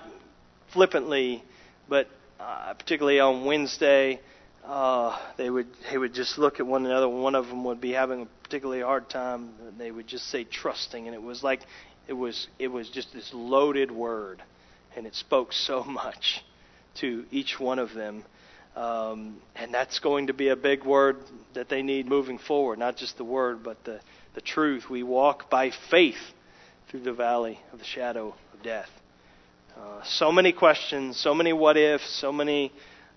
flippantly, 0.73 1.43
but 1.89 2.07
uh, 2.39 2.73
particularly 2.73 3.19
on 3.19 3.45
Wednesday, 3.45 4.19
uh, 4.65 5.17
they 5.37 5.49
would 5.49 5.67
they 5.89 5.97
would 5.97 6.13
just 6.13 6.37
look 6.37 6.59
at 6.59 6.65
one 6.65 6.85
another. 6.85 7.09
One 7.09 7.35
of 7.35 7.47
them 7.47 7.65
would 7.65 7.81
be 7.81 7.91
having 7.91 8.21
a 8.21 8.25
particularly 8.43 8.81
hard 8.81 9.09
time. 9.09 9.49
They 9.77 9.91
would 9.91 10.07
just 10.07 10.29
say 10.29 10.45
trusting, 10.45 11.05
and 11.05 11.13
it 11.13 11.21
was 11.21 11.43
like 11.43 11.61
it 12.07 12.13
was 12.13 12.47
it 12.59 12.69
was 12.69 12.89
just 12.89 13.13
this 13.13 13.31
loaded 13.33 13.91
word, 13.91 14.41
and 14.95 15.05
it 15.05 15.15
spoke 15.15 15.51
so 15.53 15.83
much 15.83 16.43
to 16.95 17.25
each 17.31 17.59
one 17.59 17.79
of 17.79 17.93
them. 17.93 18.23
Um, 18.75 19.37
and 19.55 19.71
that's 19.71 19.99
going 19.99 20.27
to 20.27 20.33
be 20.33 20.47
a 20.47 20.55
big 20.55 20.83
word 20.83 21.17
that 21.53 21.69
they 21.69 21.83
need 21.83 22.07
moving 22.07 22.39
forward. 22.39 22.79
Not 22.79 22.97
just 22.97 23.17
the 23.17 23.23
word, 23.23 23.63
but 23.63 23.83
the, 23.83 23.99
the 24.33 24.41
truth. 24.41 24.89
We 24.89 25.03
walk 25.03 25.47
by 25.51 25.71
faith 25.91 26.17
through 26.89 27.01
the 27.01 27.13
valley 27.13 27.59
of 27.71 27.77
the 27.77 27.85
shadow 27.85 28.33
of 28.51 28.63
death. 28.63 28.89
Uh, 29.77 30.01
so 30.03 30.31
many 30.31 30.51
questions, 30.53 31.17
so 31.17 31.35
many 31.35 31.53
what 31.53 31.77
ifs, 31.77 32.09
so 32.19 32.31
many 32.31 32.71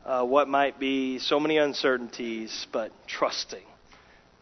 uh, 0.06 0.24
what 0.24 0.48
might 0.48 0.78
be, 0.78 1.18
so 1.18 1.40
many 1.40 1.58
uncertainties, 1.58 2.66
but 2.72 2.92
trusting. 3.08 3.64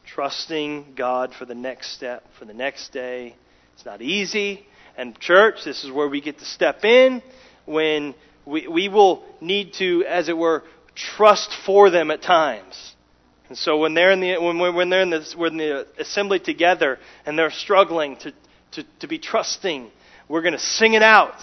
Trusting 0.04 0.92
God 0.94 1.32
for 1.32 1.46
the 1.46 1.54
next 1.54 1.92
step, 1.92 2.22
for 2.38 2.44
the 2.44 2.52
next 2.52 2.92
day. 2.92 3.34
It's 3.72 3.86
not 3.86 4.02
easy. 4.02 4.66
And, 4.96 5.18
church, 5.18 5.64
this 5.64 5.82
is 5.82 5.90
where 5.90 6.06
we 6.06 6.20
get 6.20 6.38
to 6.38 6.44
step 6.44 6.84
in 6.84 7.22
when 7.64 8.14
we, 8.44 8.68
we 8.68 8.88
will 8.88 9.24
need 9.40 9.72
to, 9.74 10.04
as 10.06 10.28
it 10.28 10.36
were, 10.36 10.64
trust 10.94 11.56
for 11.64 11.88
them 11.88 12.10
at 12.10 12.20
times. 12.20 12.94
And 13.48 13.56
so 13.56 13.78
when 13.78 13.94
they're 13.94 14.10
in 14.10 14.20
the 14.20 14.38
when, 14.38 14.58
when 14.58 14.90
they're 14.90 15.02
in 15.02 15.10
the, 15.10 15.34
when 15.36 15.56
the 15.56 15.86
assembly 15.98 16.40
together 16.40 16.98
and 17.26 17.38
they're 17.38 17.50
struggling 17.50 18.16
to, 18.18 18.32
to, 18.72 18.84
to 19.00 19.06
be 19.06 19.18
trusting, 19.18 19.90
we're 20.28 20.42
going 20.42 20.52
to 20.52 20.58
sing 20.58 20.94
it 20.94 21.02
out. 21.02 21.34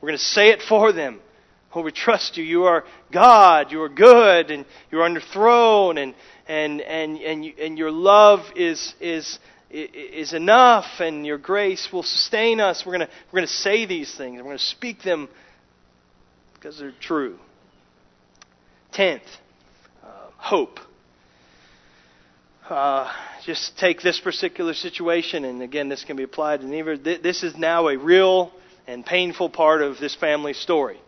We're 0.00 0.08
going 0.08 0.18
to 0.18 0.24
say 0.24 0.50
it 0.50 0.62
for 0.62 0.92
them. 0.92 1.20
Oh, 1.72 1.82
we 1.82 1.92
trust 1.92 2.36
you. 2.36 2.42
You 2.42 2.64
are 2.64 2.84
God. 3.12 3.70
You 3.70 3.82
are 3.82 3.88
good, 3.88 4.50
and 4.50 4.64
you 4.90 4.98
are 4.98 5.04
on 5.04 5.12
your 5.12 5.22
throne, 5.22 5.98
and 5.98 6.14
and 6.48 6.80
and 6.80 7.18
and, 7.18 7.44
you, 7.44 7.54
and 7.60 7.78
your 7.78 7.92
love 7.92 8.40
is 8.56 8.94
is 9.00 9.38
is 9.70 10.32
enough, 10.32 10.98
and 10.98 11.24
your 11.24 11.38
grace 11.38 11.88
will 11.92 12.02
sustain 12.02 12.60
us. 12.60 12.84
We're 12.84 12.98
to 12.98 13.08
we're 13.30 13.42
to 13.42 13.46
say 13.46 13.86
these 13.86 14.12
things. 14.16 14.42
We're 14.42 14.52
to 14.52 14.58
speak 14.58 15.02
them 15.02 15.28
because 16.54 16.78
they're 16.78 16.92
true. 17.00 17.38
Tenth, 18.92 19.22
uh, 20.02 20.06
hope. 20.36 20.80
Uh, 22.68 23.12
just 23.44 23.78
take 23.78 24.02
this 24.02 24.20
particular 24.20 24.74
situation, 24.74 25.44
and 25.44 25.62
again, 25.62 25.88
this 25.88 26.04
can 26.04 26.16
be 26.16 26.24
applied 26.24 26.60
to 26.60 26.66
neither. 26.66 26.96
This 26.96 27.44
is 27.44 27.56
now 27.56 27.88
a 27.88 27.96
real 27.96 28.52
and 28.88 29.06
painful 29.06 29.50
part 29.50 29.82
of 29.82 29.98
this 29.98 30.16
family 30.16 30.52
story. 30.52 31.00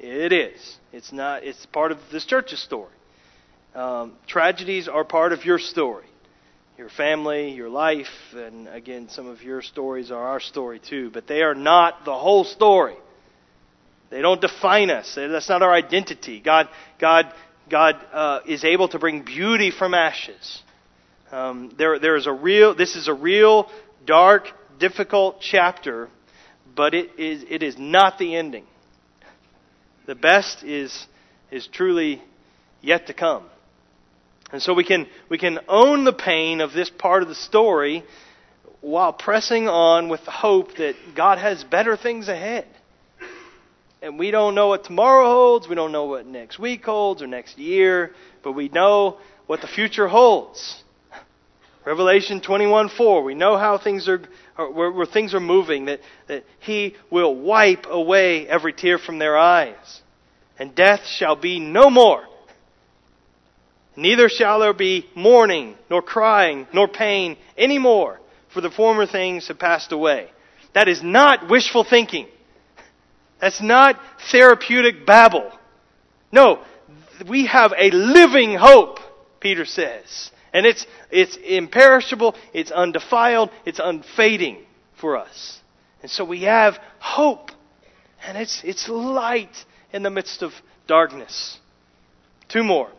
It 0.00 0.32
is. 0.32 0.78
It's 0.92 1.12
not. 1.12 1.44
It's 1.44 1.66
part 1.66 1.92
of 1.92 1.98
this 2.10 2.24
church's 2.24 2.60
story. 2.60 2.94
Um, 3.74 4.14
tragedies 4.26 4.88
are 4.88 5.04
part 5.04 5.32
of 5.32 5.44
your 5.44 5.58
story, 5.58 6.06
your 6.78 6.88
family, 6.88 7.50
your 7.50 7.68
life, 7.68 8.08
and 8.34 8.66
again, 8.66 9.08
some 9.10 9.28
of 9.28 9.42
your 9.42 9.60
stories 9.60 10.10
are 10.10 10.26
our 10.26 10.40
story 10.40 10.80
too. 10.80 11.10
But 11.10 11.26
they 11.26 11.42
are 11.42 11.54
not 11.54 12.06
the 12.06 12.16
whole 12.16 12.44
story. 12.44 12.96
They 14.08 14.22
don't 14.22 14.40
define 14.40 14.90
us. 14.90 15.14
That's 15.14 15.48
not 15.48 15.62
our 15.62 15.72
identity. 15.72 16.40
God, 16.40 16.68
God, 16.98 17.32
God 17.68 17.94
uh, 18.12 18.40
is 18.46 18.64
able 18.64 18.88
to 18.88 18.98
bring 18.98 19.22
beauty 19.22 19.70
from 19.70 19.94
ashes. 19.94 20.62
Um, 21.30 21.72
there, 21.76 21.98
there 21.98 22.16
is 22.16 22.26
a 22.26 22.32
real. 22.32 22.74
This 22.74 22.96
is 22.96 23.06
a 23.06 23.14
real 23.14 23.70
dark, 24.06 24.48
difficult 24.78 25.40
chapter, 25.42 26.08
but 26.74 26.94
it 26.94 27.20
is, 27.20 27.44
it 27.48 27.62
is 27.62 27.76
not 27.78 28.18
the 28.18 28.34
ending. 28.34 28.64
The 30.06 30.14
best 30.14 30.62
is, 30.62 31.06
is 31.50 31.66
truly 31.66 32.22
yet 32.80 33.06
to 33.08 33.12
come. 33.12 33.44
And 34.52 34.60
so 34.60 34.74
we 34.74 34.84
can, 34.84 35.06
we 35.28 35.38
can 35.38 35.60
own 35.68 36.04
the 36.04 36.12
pain 36.12 36.60
of 36.60 36.72
this 36.72 36.90
part 36.90 37.22
of 37.22 37.28
the 37.28 37.34
story 37.34 38.04
while 38.80 39.12
pressing 39.12 39.68
on 39.68 40.08
with 40.08 40.24
the 40.24 40.30
hope 40.30 40.76
that 40.76 40.94
God 41.14 41.38
has 41.38 41.62
better 41.62 41.96
things 41.96 42.28
ahead. 42.28 42.66
And 44.02 44.18
we 44.18 44.30
don't 44.30 44.54
know 44.54 44.68
what 44.68 44.84
tomorrow 44.84 45.26
holds, 45.26 45.68
we 45.68 45.74
don't 45.74 45.92
know 45.92 46.06
what 46.06 46.26
next 46.26 46.58
week 46.58 46.84
holds 46.84 47.22
or 47.22 47.26
next 47.26 47.58
year, 47.58 48.14
but 48.42 48.52
we 48.52 48.68
know 48.68 49.18
what 49.46 49.60
the 49.60 49.66
future 49.66 50.08
holds. 50.08 50.82
Revelation 51.84 52.40
21:4, 52.40 53.24
we 53.24 53.34
know 53.34 53.56
how 53.56 53.78
things 53.78 54.08
are, 54.08 54.20
uh, 54.58 54.66
where, 54.66 54.90
where 54.90 55.06
things 55.06 55.32
are 55.32 55.40
moving, 55.40 55.86
that, 55.86 56.00
that 56.26 56.44
He 56.60 56.94
will 57.10 57.34
wipe 57.34 57.86
away 57.88 58.46
every 58.46 58.72
tear 58.72 58.98
from 58.98 59.18
their 59.18 59.36
eyes, 59.36 60.02
and 60.58 60.74
death 60.74 61.06
shall 61.06 61.36
be 61.36 61.58
no 61.58 61.88
more. 61.88 62.24
Neither 63.96 64.28
shall 64.28 64.60
there 64.60 64.74
be 64.74 65.06
mourning, 65.14 65.76
nor 65.88 66.02
crying, 66.02 66.66
nor 66.72 66.86
pain 66.86 67.36
any 67.56 67.78
more, 67.78 68.20
for 68.52 68.60
the 68.60 68.70
former 68.70 69.06
things 69.06 69.48
have 69.48 69.58
passed 69.58 69.92
away. 69.92 70.30
That 70.74 70.88
is 70.88 71.02
not 71.02 71.48
wishful 71.48 71.84
thinking. 71.84 72.26
That's 73.40 73.60
not 73.60 73.98
therapeutic 74.30 75.06
babble. 75.06 75.50
No, 76.30 76.62
we 77.26 77.46
have 77.46 77.72
a 77.76 77.90
living 77.90 78.54
hope, 78.54 79.00
Peter 79.40 79.64
says. 79.64 80.30
And 80.52 80.66
it's, 80.66 80.86
it's 81.10 81.36
imperishable, 81.36 82.34
it's 82.52 82.70
undefiled, 82.70 83.50
it's 83.64 83.80
unfading 83.82 84.58
for 85.00 85.16
us. 85.16 85.60
And 86.02 86.10
so 86.10 86.24
we 86.24 86.42
have 86.42 86.78
hope. 86.98 87.50
And 88.26 88.36
it's, 88.36 88.62
it's 88.64 88.88
light 88.88 89.64
in 89.92 90.02
the 90.02 90.10
midst 90.10 90.42
of 90.42 90.52
darkness. 90.86 91.58
Two 92.48 92.64
more. 92.64 92.90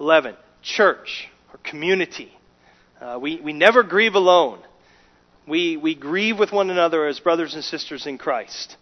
11. 0.00 0.36
Church 0.62 1.28
or 1.52 1.58
community. 1.58 2.32
Uh, 3.00 3.18
we, 3.20 3.40
we 3.40 3.52
never 3.52 3.82
grieve 3.82 4.14
alone. 4.14 4.60
We, 5.46 5.76
we 5.76 5.94
grieve 5.94 6.38
with 6.38 6.52
one 6.52 6.70
another 6.70 7.06
as 7.06 7.20
brothers 7.20 7.54
and 7.54 7.64
sisters 7.64 8.06
in 8.06 8.18
Christ. 8.18 8.76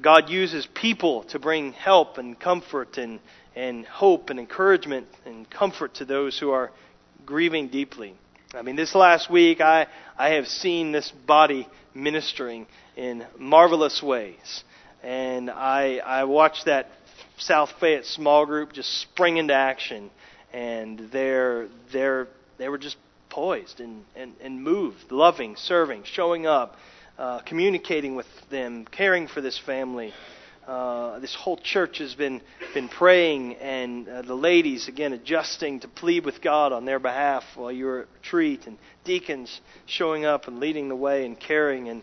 God 0.00 0.30
uses 0.30 0.66
people 0.66 1.24
to 1.24 1.38
bring 1.38 1.72
help 1.72 2.18
and 2.18 2.38
comfort 2.38 2.96
and, 2.96 3.20
and 3.54 3.84
hope 3.86 4.30
and 4.30 4.38
encouragement 4.38 5.06
and 5.24 5.48
comfort 5.48 5.94
to 5.94 6.04
those 6.04 6.38
who 6.38 6.50
are 6.50 6.70
grieving 7.26 7.68
deeply. 7.68 8.14
I 8.54 8.62
mean, 8.62 8.76
this 8.76 8.94
last 8.94 9.30
week 9.30 9.60
I, 9.60 9.86
I 10.18 10.30
have 10.30 10.46
seen 10.46 10.92
this 10.92 11.10
body 11.10 11.68
ministering 11.94 12.66
in 12.96 13.24
marvelous 13.38 14.02
ways. 14.02 14.64
And 15.02 15.50
I, 15.50 15.96
I 15.98 16.24
watched 16.24 16.66
that 16.66 16.88
South 17.38 17.70
Fayette 17.80 18.06
small 18.06 18.46
group 18.46 18.72
just 18.72 19.00
spring 19.00 19.36
into 19.36 19.54
action. 19.54 20.10
And 20.52 21.08
they're, 21.10 21.68
they're, 21.92 22.28
they 22.58 22.68
were 22.68 22.78
just 22.78 22.96
poised 23.30 23.80
and, 23.80 24.04
and, 24.14 24.34
and 24.42 24.62
moved, 24.62 25.10
loving, 25.10 25.56
serving, 25.56 26.04
showing 26.04 26.46
up, 26.46 26.76
uh, 27.18 27.40
communicating 27.40 28.14
with 28.14 28.26
them, 28.50 28.84
caring 28.84 29.26
for 29.26 29.40
this 29.40 29.58
family. 29.58 30.12
Uh, 30.66 31.18
this 31.18 31.34
whole 31.34 31.56
church 31.56 31.98
has 31.98 32.14
been 32.14 32.40
been 32.72 32.88
praying, 32.88 33.56
and 33.56 34.08
uh, 34.08 34.22
the 34.22 34.34
ladies 34.34 34.86
again 34.86 35.12
adjusting 35.12 35.80
to 35.80 35.88
plead 35.88 36.24
with 36.24 36.40
God 36.40 36.72
on 36.72 36.84
their 36.84 37.00
behalf 37.00 37.42
while 37.56 37.72
you 37.72 37.86
were 37.86 38.00
at 38.02 38.08
retreat, 38.14 38.68
and 38.68 38.78
deacons 39.02 39.60
showing 39.86 40.24
up 40.24 40.46
and 40.46 40.60
leading 40.60 40.88
the 40.88 40.94
way 40.94 41.26
and 41.26 41.38
caring 41.38 41.88
and 41.88 42.02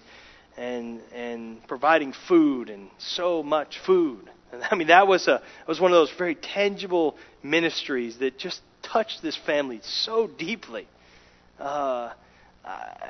and 0.58 1.00
and 1.14 1.66
providing 1.70 2.14
food 2.28 2.70
and 2.70 2.90
so 2.98 3.42
much 3.42 3.80
food. 3.86 4.30
And, 4.52 4.62
I 4.72 4.76
mean 4.76 4.88
that 4.88 5.08
was 5.08 5.30
a 5.30 5.42
was 5.66 5.80
one 5.80 5.94
of 5.94 5.96
those 5.96 6.12
very 6.18 6.36
tangible 6.36 7.16
ministries 7.42 8.18
that 8.18 8.38
just 8.38 8.60
touched 8.82 9.22
this 9.22 9.38
family 9.38 9.80
so 9.84 10.28
deeply. 10.28 10.86
Uh, 11.58 12.12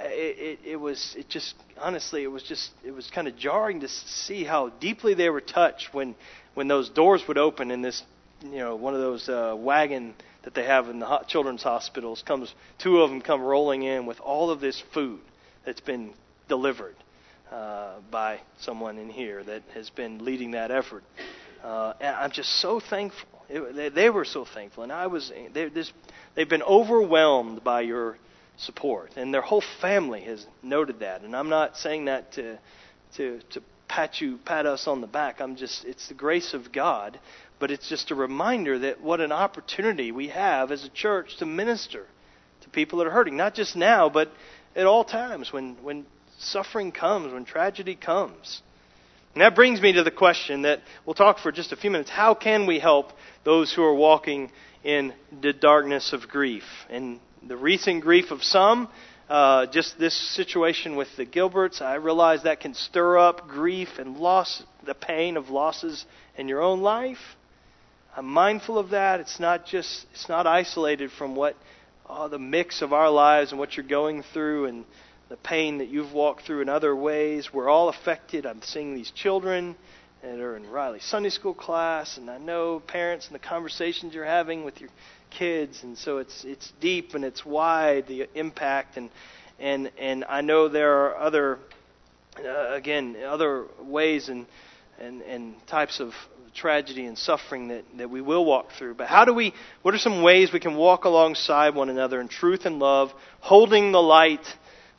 it, 0.06 0.60
it, 0.64 0.72
it 0.72 0.76
was 0.76 1.16
it 1.18 1.30
just 1.30 1.56
honestly 1.80 2.24
it 2.24 2.32
was 2.32 2.44
just 2.44 2.72
it 2.84 2.92
was 2.92 3.10
kind 3.10 3.28
of 3.28 3.36
jarring 3.36 3.82
to 3.82 3.88
see 3.88 4.44
how 4.44 4.70
deeply 4.80 5.14
they 5.14 5.30
were 5.30 5.42
touched 5.42 5.94
when 5.94 6.16
when 6.54 6.68
those 6.68 6.90
doors 6.90 7.24
would 7.28 7.38
open 7.38 7.72
and 7.72 7.84
this 7.84 8.04
you 8.44 8.58
know 8.58 8.76
one 8.76 8.94
of 8.94 9.00
those 9.00 9.28
uh, 9.30 9.56
wagon 9.58 10.14
that 10.44 10.54
they 10.54 10.64
have 10.64 10.88
in 10.88 11.00
the 11.00 11.20
children's 11.28 11.64
hospitals 11.64 12.24
comes 12.26 12.54
two 12.78 13.02
of 13.02 13.10
them 13.10 13.22
come 13.22 13.42
rolling 13.42 13.84
in 13.84 14.06
with 14.06 14.20
all 14.20 14.50
of 14.50 14.60
this 14.60 14.82
food 14.94 15.20
that's 15.66 15.82
been 15.82 16.14
delivered 16.48 16.96
uh, 17.52 17.96
by 18.12 18.40
someone 18.60 18.98
in 18.98 19.10
here 19.10 19.44
that 19.44 19.64
has 19.74 19.90
been 19.90 20.24
leading 20.24 20.52
that 20.52 20.72
effort. 20.72 21.04
Uh, 21.64 21.94
and 22.00 22.16
I'm 22.16 22.32
just 22.32 22.62
so 22.62 22.80
thankful. 22.80 23.28
It, 23.50 23.76
they, 23.76 23.90
they 23.90 24.10
were 24.10 24.26
so 24.26 24.46
thankful, 24.46 24.84
and 24.84 24.92
I 24.92 25.08
was. 25.08 25.32
They, 25.54 25.70
this, 25.70 25.92
they've 26.36 26.48
been 26.48 26.64
overwhelmed 26.64 27.64
by 27.64 27.82
your 27.82 28.18
support. 28.60 29.12
And 29.16 29.34
their 29.34 29.42
whole 29.42 29.64
family 29.82 30.22
has 30.22 30.46
noted 30.62 31.00
that. 31.00 31.22
And 31.22 31.36
I'm 31.36 31.50
not 31.50 31.78
saying 31.78 32.06
that 32.06 32.34
to 32.34 32.58
to 33.16 33.40
to 33.52 33.62
pat 33.88 34.22
you 34.22 34.38
pat 34.46 34.66
us 34.66 34.88
on 34.88 35.02
the 35.02 35.08
back. 35.08 35.42
I'm 35.42 35.56
just 35.56 35.86
it's 35.86 36.08
the 36.08 36.14
grace 36.14 36.54
of 36.54 36.72
God, 36.72 37.20
but 37.60 37.72
it's 37.72 37.90
just 37.90 38.12
a 38.12 38.16
reminder 38.16 38.80
that 38.80 39.02
what 39.02 39.22
an 39.22 39.32
opportunity 39.32 40.12
we 40.12 40.28
have 40.30 40.72
as 40.72 40.84
a 40.84 40.90
church 40.90 41.38
to 41.38 41.46
minister 41.46 42.06
to 42.62 42.70
people 42.70 43.00
that 43.00 43.08
are 43.08 43.12
hurting, 43.12 43.38
not 43.38 43.56
just 43.56 43.76
now, 43.76 44.10
but 44.10 44.32
at 44.76 44.86
all 44.86 45.04
times 45.04 45.52
when 45.52 45.76
when 45.82 46.06
suffering 46.38 46.92
comes, 46.92 47.34
when 47.34 47.46
tragedy 47.46 47.96
comes. 47.96 48.62
And 49.34 49.42
that 49.42 49.56
brings 49.56 49.80
me 49.80 49.94
to 49.94 50.04
the 50.04 50.12
question 50.12 50.64
that 50.64 50.82
we'll 51.06 51.14
talk 51.14 51.40
for 51.40 51.52
just 51.52 51.72
a 51.72 51.76
few 51.76 51.92
minutes. 51.92 52.10
How 52.10 52.34
can 52.34 52.66
we 52.66 52.80
help 52.80 53.12
those 53.44 53.72
who 53.72 53.84
are 53.84 53.94
walking 53.94 54.52
in 54.84 55.14
the 55.42 55.54
darkness 55.54 56.14
of 56.14 56.28
grief? 56.28 56.64
And 56.90 57.20
the 57.48 57.58
recent 57.58 58.02
grief 58.02 58.32
of 58.32 58.44
some, 58.44 58.90
uh, 59.30 59.68
just 59.68 60.00
this 60.00 60.16
situation 60.36 60.96
with 60.96 61.08
the 61.18 61.26
Gilberts, 61.26 61.82
I 61.82 61.96
realize 61.96 62.44
that 62.44 62.60
can 62.60 62.74
stir 62.74 63.18
up 63.18 63.48
grief 63.48 63.90
and 64.00 64.18
loss, 64.18 64.64
the 64.86 64.96
pain 64.96 65.38
of 65.38 65.50
losses 65.50 66.06
in 66.38 66.48
your 66.48 66.62
own 66.62 66.82
life. 66.82 67.20
I'm 68.18 68.26
mindful 68.26 68.78
of 68.78 68.90
that. 68.90 69.20
It's 69.20 69.40
not 69.40 69.66
just, 69.66 70.06
it's 70.14 70.28
not 70.28 70.48
isolated 70.48 71.12
from 71.12 71.36
what, 71.36 71.56
oh, 72.10 72.28
the 72.28 72.40
mix 72.40 72.82
of 72.82 72.92
our 72.92 73.10
lives 73.10 73.52
and 73.52 73.60
what 73.60 73.78
you're 73.78 73.86
going 73.86 74.24
through 74.34 74.66
and 74.66 74.86
the 75.30 75.38
pain 75.38 75.78
that 75.78 75.90
you've 75.90 76.12
walked 76.12 76.46
through 76.46 76.62
in 76.62 76.70
other 76.70 76.96
ways. 76.96 77.54
We're 77.54 77.70
all 77.70 77.90
affected. 77.90 78.46
I'm 78.48 78.64
seeing 78.64 78.96
these 78.96 79.12
children 79.12 79.76
that 80.24 80.40
are 80.40 80.58
in 80.58 80.70
Riley 80.70 81.00
Sunday 81.00 81.30
School 81.30 81.54
class, 81.54 82.18
and 82.18 82.30
I 82.30 82.40
know 82.40 82.80
parents 82.80 83.28
and 83.28 83.36
the 83.36 83.40
conversations 83.40 84.14
you're 84.14 84.26
having 84.26 84.66
with 84.66 84.82
your 84.82 84.90
kids, 85.30 85.84
and 85.84 85.98
so 85.98 86.18
it's 86.18 86.44
it's 86.44 86.72
deep 86.80 87.14
and 87.14 87.24
it's 87.24 87.46
wide 87.46 88.08
the 88.08 88.28
impact, 88.36 88.98
and 88.98 89.10
and 89.60 89.92
and 89.98 90.26
I 90.28 90.42
know 90.42 90.68
there 90.68 91.06
are 91.06 91.18
other 91.18 91.60
uh, 92.38 92.74
again 92.74 93.16
other 93.26 93.66
ways 93.82 94.30
and 94.30 94.46
and 95.00 95.22
and 95.22 95.56
types 95.68 96.00
of 96.00 96.14
tragedy 96.54 97.06
and 97.06 97.18
suffering 97.18 97.70
that, 97.70 97.86
that 97.98 98.10
we 98.10 98.22
will 98.22 98.46
walk 98.46 98.72
through. 98.78 98.96
But 98.96 99.08
how 99.08 99.26
do 99.26 99.34
we, 99.34 99.54
what 99.82 99.94
are 99.94 100.00
some 100.00 100.22
ways 100.22 100.52
we 100.52 100.60
can 100.60 100.76
walk 100.76 101.06
alongside 101.06 101.76
one 101.76 101.90
another 101.90 102.20
in 102.20 102.28
truth 102.28 102.66
and 102.66 102.80
love, 102.80 103.12
holding 103.40 103.92
the 103.92 104.02
light 104.02 104.46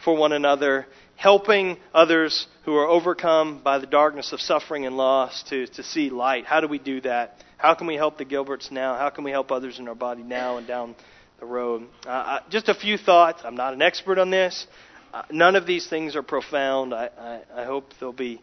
for 0.03 0.17
one 0.17 0.33
another, 0.33 0.87
helping 1.17 1.77
others 1.93 2.47
who 2.65 2.77
are 2.77 2.87
overcome 2.87 3.61
by 3.63 3.79
the 3.79 3.87
darkness 3.87 4.33
of 4.33 4.41
suffering 4.41 4.87
and 4.87 4.97
loss 4.97 5.43
to, 5.45 5.67
to 5.67 5.83
see 5.83 6.11
light? 6.11 6.47
How 6.47 6.61
do 6.61 6.69
we 6.69 6.79
do 6.79 7.01
that? 7.03 7.37
How 7.61 7.75
can 7.75 7.87
we 7.87 7.97
help 7.97 8.17
the 8.17 8.25
Gilberts 8.25 8.71
now? 8.71 8.97
How 8.97 9.11
can 9.11 9.23
we 9.23 9.31
help 9.31 9.53
others 9.53 9.79
in 9.79 9.87
our 9.87 9.95
body 9.95 10.23
now 10.23 10.57
and 10.57 10.67
down 10.67 10.97
the 11.41 11.45
road? 11.45 11.87
Uh, 12.07 12.39
just 12.49 12.71
a 12.71 12.75
few 12.75 12.97
thoughts. 12.97 13.43
I'm 13.45 13.55
not 13.55 13.75
an 13.75 13.83
expert 13.83 14.17
on 14.17 14.31
this. 14.31 14.67
Uh, 15.13 15.25
none 15.31 15.57
of 15.57 15.67
these 15.67 15.87
things 15.87 16.17
are 16.17 16.23
profound. 16.23 16.95
I, 16.95 17.11
I, 17.19 17.61
I 17.61 17.65
hope 17.67 17.93
they'll 18.01 18.15
be 18.15 18.41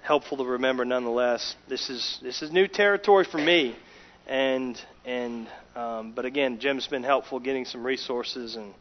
helpful 0.00 0.38
to 0.38 0.44
remember 0.44 0.86
nonetheless. 0.86 1.54
This 1.68 1.90
is 1.90 2.18
this 2.22 2.40
is 2.40 2.50
new 2.50 2.66
territory 2.66 3.26
for 3.30 3.36
me, 3.36 3.76
and 4.26 4.80
and 5.04 5.48
um, 5.74 6.12
but 6.12 6.24
again, 6.24 6.58
Jim's 6.58 6.86
been 6.86 7.02
helpful 7.02 7.38
getting 7.40 7.66
some 7.66 7.84
resources, 7.84 8.56
and 8.56 8.72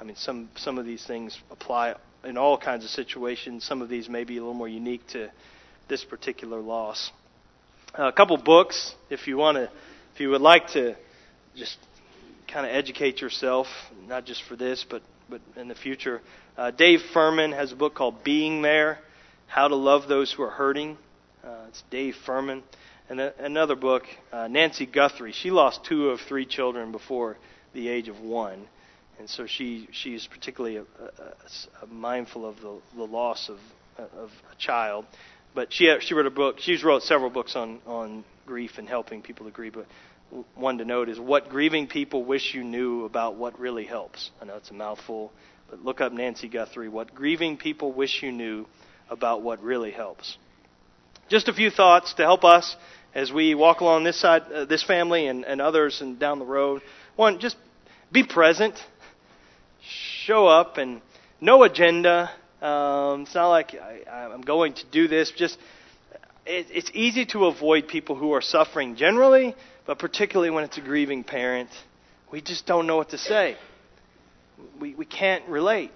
I 0.00 0.04
mean 0.04 0.14
some 0.14 0.50
some 0.54 0.78
of 0.78 0.86
these 0.86 1.04
things 1.04 1.36
apply 1.50 1.96
in 2.22 2.38
all 2.38 2.56
kinds 2.58 2.84
of 2.84 2.90
situations. 2.90 3.64
Some 3.64 3.82
of 3.82 3.88
these 3.88 4.08
may 4.08 4.22
be 4.22 4.36
a 4.36 4.40
little 4.40 4.54
more 4.54 4.68
unique 4.68 5.04
to 5.08 5.32
this 5.88 6.04
particular 6.04 6.60
loss. 6.60 7.10
A 7.94 8.12
couple 8.12 8.36
books, 8.36 8.94
if 9.10 9.26
you 9.26 9.36
want 9.36 9.56
to, 9.56 9.70
if 10.14 10.20
you 10.20 10.30
would 10.30 10.40
like 10.40 10.68
to, 10.68 10.96
just 11.54 11.78
kind 12.46 12.66
of 12.66 12.72
educate 12.72 13.20
yourself, 13.20 13.66
not 14.06 14.24
just 14.24 14.42
for 14.42 14.56
this, 14.56 14.84
but 14.88 15.02
but 15.28 15.40
in 15.56 15.68
the 15.68 15.74
future. 15.74 16.20
Uh, 16.56 16.70
Dave 16.70 17.00
Furman 17.12 17.52
has 17.52 17.72
a 17.72 17.76
book 17.76 17.94
called 17.94 18.22
Being 18.24 18.62
There 18.62 18.98
How 19.46 19.68
to 19.68 19.74
Love 19.74 20.08
Those 20.08 20.32
Who 20.32 20.42
Are 20.42 20.50
Hurting. 20.50 20.96
Uh, 21.44 21.66
it's 21.68 21.82
Dave 21.90 22.14
Furman. 22.24 22.62
And 23.08 23.20
a, 23.20 23.44
another 23.44 23.76
book, 23.76 24.04
uh, 24.32 24.48
Nancy 24.48 24.86
Guthrie. 24.86 25.32
She 25.32 25.50
lost 25.50 25.84
two 25.84 26.10
of 26.10 26.20
three 26.20 26.46
children 26.46 26.92
before 26.92 27.36
the 27.72 27.88
age 27.88 28.08
of 28.08 28.20
one. 28.20 28.66
And 29.18 29.30
so 29.30 29.46
she 29.46 29.88
she's 29.92 30.26
particularly 30.26 30.76
a, 30.76 30.82
a, 30.82 31.84
a 31.84 31.86
mindful 31.86 32.46
of 32.46 32.60
the, 32.60 32.78
the 32.96 33.04
loss 33.04 33.48
of, 33.48 33.58
of 33.98 34.30
a 34.52 34.56
child. 34.56 35.06
But 35.56 35.72
she 35.72 35.92
she 36.00 36.12
wrote 36.12 36.26
a 36.26 36.30
book. 36.30 36.60
She's 36.60 36.84
wrote 36.84 37.02
several 37.02 37.30
books 37.30 37.56
on 37.56 37.80
on 37.86 38.24
grief 38.44 38.72
and 38.76 38.86
helping 38.86 39.22
people 39.22 39.46
to 39.46 39.52
grieve. 39.52 39.72
But 39.72 39.86
one 40.54 40.76
to 40.78 40.84
note 40.84 41.08
is 41.08 41.18
what 41.18 41.48
grieving 41.48 41.86
people 41.86 42.22
wish 42.24 42.54
you 42.54 42.62
knew 42.62 43.06
about 43.06 43.36
what 43.36 43.58
really 43.58 43.86
helps. 43.86 44.30
I 44.40 44.44
know 44.44 44.56
it's 44.56 44.70
a 44.70 44.74
mouthful, 44.74 45.32
but 45.70 45.82
look 45.82 46.02
up 46.02 46.12
Nancy 46.12 46.48
Guthrie. 46.48 46.90
What 46.90 47.14
grieving 47.14 47.56
people 47.56 47.90
wish 47.90 48.22
you 48.22 48.32
knew 48.32 48.66
about 49.08 49.40
what 49.40 49.62
really 49.62 49.92
helps. 49.92 50.36
Just 51.30 51.48
a 51.48 51.54
few 51.54 51.70
thoughts 51.70 52.12
to 52.14 52.22
help 52.22 52.44
us 52.44 52.76
as 53.14 53.32
we 53.32 53.54
walk 53.54 53.80
along 53.80 54.04
this 54.04 54.20
side, 54.20 54.42
uh, 54.52 54.66
this 54.66 54.82
family, 54.82 55.26
and, 55.26 55.46
and 55.46 55.62
others, 55.62 56.02
and 56.02 56.18
down 56.18 56.38
the 56.38 56.44
road. 56.44 56.82
One, 57.16 57.38
just 57.38 57.56
be 58.12 58.24
present, 58.24 58.74
show 59.80 60.46
up, 60.46 60.76
and 60.76 61.00
no 61.40 61.62
agenda. 61.62 62.30
Um, 62.62 63.22
it's 63.22 63.34
not 63.34 63.48
like 63.48 63.74
I, 63.74 64.02
I'm 64.32 64.40
going 64.40 64.74
to 64.74 64.86
do 64.90 65.08
this. 65.08 65.30
Just 65.30 65.58
it, 66.46 66.66
it's 66.70 66.90
easy 66.94 67.26
to 67.26 67.46
avoid 67.46 67.88
people 67.88 68.16
who 68.16 68.32
are 68.32 68.40
suffering 68.40 68.96
generally 68.96 69.54
but 69.86 69.98
particularly 69.98 70.50
when 70.50 70.64
it's 70.64 70.76
a 70.76 70.80
grieving 70.80 71.24
parent, 71.24 71.70
we 72.30 72.40
just 72.40 72.66
don't 72.66 72.86
know 72.86 72.96
what 72.96 73.10
to 73.10 73.18
say. 73.18 73.56
We, 74.80 74.94
we 74.94 75.04
can't 75.04 75.48
relate. 75.48 75.92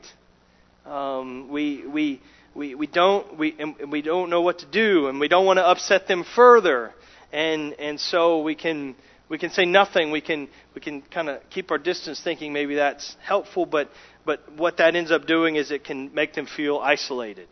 Um, 0.87 1.49
we, 1.49 1.85
we, 1.87 2.21
we, 2.55 2.75
we, 2.77 2.87
don't, 2.87 3.37
we, 3.37 3.57
and 3.59 3.91
we 3.91 4.01
don't 4.01 4.31
know 4.31 4.43
what 4.43 4.61
to 4.61 4.67
do, 4.67 5.09
and 5.09 5.19
we 5.19 5.29
don't 5.29 5.45
want 5.45 5.59
to 5.59 5.67
upset 5.67 6.07
them 6.07 6.25
further. 6.25 6.93
And, 7.33 7.75
and 7.75 8.01
so 8.01 8.43
we 8.43 8.55
can, 8.55 8.95
we 9.29 9.39
can 9.39 9.51
say 9.51 9.65
nothing. 9.65 10.13
We 10.13 10.21
can, 10.21 10.49
we 10.75 10.81
can 10.81 11.03
kind 11.03 11.29
of 11.29 11.41
keep 11.51 11.71
our 11.73 11.79
distance 11.79 12.21
thinking 12.23 12.53
maybe 12.53 12.77
that's 12.77 13.17
helpful, 13.23 13.67
but, 13.67 13.91
but 14.31 14.53
what 14.53 14.77
that 14.77 14.95
ends 14.95 15.11
up 15.11 15.27
doing 15.27 15.57
is 15.57 15.73
it 15.73 15.83
can 15.83 16.15
make 16.15 16.35
them 16.35 16.47
feel 16.47 16.79
isolated 16.79 17.49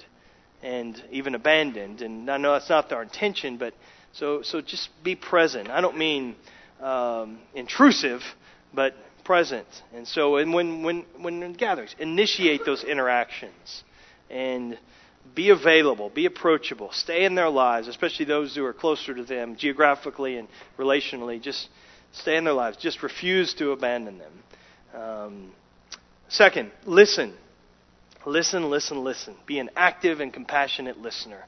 and 0.62 1.02
even 1.10 1.34
abandoned. 1.34 2.02
And 2.02 2.30
I 2.30 2.36
know 2.36 2.52
that's 2.52 2.70
not 2.70 2.92
our 2.92 3.02
intention, 3.02 3.56
but 3.56 3.74
so, 4.12 4.42
so 4.42 4.60
just 4.60 4.88
be 5.02 5.16
present. 5.16 5.70
I 5.70 5.80
don't 5.80 5.98
mean 5.98 6.36
um, 6.80 7.40
intrusive, 7.52 8.22
but 8.72 8.94
present. 9.24 9.66
And 9.92 10.06
so, 10.06 10.36
and 10.36 10.54
when, 10.54 10.84
when, 10.84 11.04
when 11.16 11.42
in 11.42 11.54
gatherings, 11.54 11.96
initiate 11.98 12.64
those 12.64 12.84
interactions 12.84 13.82
and 14.30 14.78
be 15.34 15.50
available, 15.50 16.10
be 16.10 16.26
approachable, 16.26 16.92
stay 16.92 17.24
in 17.24 17.34
their 17.34 17.50
lives, 17.50 17.88
especially 17.88 18.26
those 18.26 18.54
who 18.54 18.64
are 18.64 18.72
closer 18.72 19.16
to 19.16 19.24
them 19.24 19.56
geographically 19.56 20.36
and 20.36 20.46
relationally. 20.78 21.42
Just 21.42 21.70
stay 22.12 22.36
in 22.36 22.44
their 22.44 22.54
lives. 22.54 22.76
Just 22.76 23.02
refuse 23.02 23.52
to 23.54 23.72
abandon 23.72 24.18
them. 24.18 24.32
Um, 24.94 25.52
second, 26.28 26.70
listen. 26.84 27.34
Listen, 28.26 28.68
listen, 28.68 29.04
listen. 29.04 29.36
Be 29.46 29.58
an 29.58 29.70
active 29.76 30.20
and 30.20 30.32
compassionate 30.32 30.98
listener. 30.98 31.44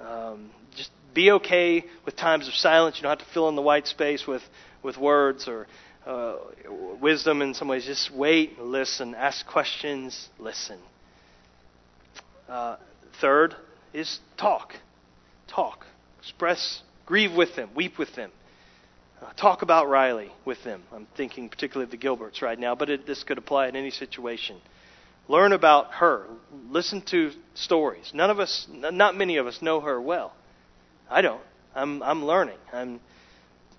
Um, 0.00 0.50
just 0.76 0.90
be 1.14 1.30
okay 1.32 1.84
with 2.04 2.16
times 2.16 2.48
of 2.48 2.54
silence. 2.54 2.96
You 2.96 3.02
don't 3.02 3.18
have 3.18 3.26
to 3.26 3.32
fill 3.32 3.48
in 3.48 3.56
the 3.56 3.62
white 3.62 3.86
space 3.86 4.26
with, 4.26 4.42
with 4.82 4.96
words 4.96 5.46
or 5.46 5.66
uh, 6.06 6.36
wisdom 7.00 7.42
in 7.42 7.54
some 7.54 7.68
ways. 7.68 7.84
Just 7.84 8.12
wait, 8.12 8.58
listen, 8.58 9.14
ask 9.14 9.46
questions, 9.46 10.28
listen. 10.38 10.78
Uh, 12.48 12.76
third 13.20 13.54
is 13.92 14.18
talk. 14.36 14.74
Talk. 15.48 15.86
Express, 16.20 16.82
grieve 17.06 17.32
with 17.32 17.54
them, 17.56 17.70
weep 17.74 17.98
with 17.98 18.14
them. 18.14 18.30
Uh, 19.22 19.32
talk 19.36 19.62
about 19.62 19.88
Riley 19.88 20.32
with 20.44 20.62
them. 20.64 20.82
I'm 20.92 21.06
thinking 21.16 21.48
particularly 21.48 21.84
of 21.84 21.90
the 21.92 21.96
Gilberts 21.96 22.42
right 22.42 22.58
now, 22.58 22.74
but 22.74 22.90
it, 22.90 23.06
this 23.06 23.22
could 23.22 23.38
apply 23.38 23.68
in 23.68 23.76
any 23.76 23.90
situation. 23.90 24.56
Learn 25.28 25.52
about 25.52 25.92
her. 25.94 26.26
Listen 26.70 27.02
to 27.02 27.30
stories. 27.54 28.10
None 28.12 28.30
of 28.30 28.40
us, 28.40 28.66
not 28.70 29.16
many 29.16 29.36
of 29.36 29.46
us, 29.46 29.62
know 29.62 29.80
her 29.80 30.00
well. 30.00 30.34
I 31.08 31.20
don't. 31.20 31.42
I'm, 31.74 32.02
I'm 32.02 32.24
learning. 32.24 32.58
I'm, 32.72 33.00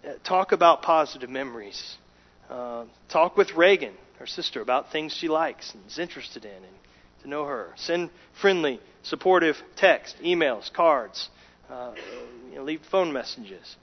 uh, 0.08 0.14
talk 0.24 0.54
about 0.54 0.82
positive 0.82 1.30
memories. 1.30 1.98
Uh, 2.50 2.86
talk 3.10 3.36
with 3.36 3.54
Reagan, 3.54 3.94
her 4.20 4.28
sister, 4.28 4.62
about 4.62 4.94
things 4.94 5.12
she 5.12 5.28
likes 5.28 5.74
and 5.74 5.84
is 5.88 6.00
interested 6.00 6.46
in, 6.46 6.56
and 6.56 6.76
to 7.24 7.30
know 7.30 7.46
her. 7.46 7.74
Send 7.76 8.12
friendly, 8.40 8.80
supportive 9.02 9.58
text, 9.76 10.16
emails, 10.24 10.72
cards. 10.72 11.30
Uh, 11.70 11.94
you 12.50 12.56
know, 12.56 12.64
leave 12.64 12.82
phone 12.90 13.12
messages. 13.12 13.76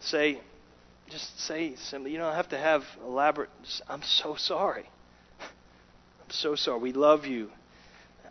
Say, 0.00 0.40
just 1.08 1.40
say 1.40 1.74
simply. 1.76 2.12
You 2.12 2.18
don't 2.18 2.34
have 2.34 2.48
to 2.50 2.58
have 2.58 2.82
elaborate. 3.02 3.50
I'm 3.88 4.02
so 4.02 4.34
sorry. 4.36 4.88
I'm 5.40 6.30
so 6.30 6.54
sorry. 6.54 6.80
We 6.80 6.92
love 6.92 7.26
you 7.26 7.50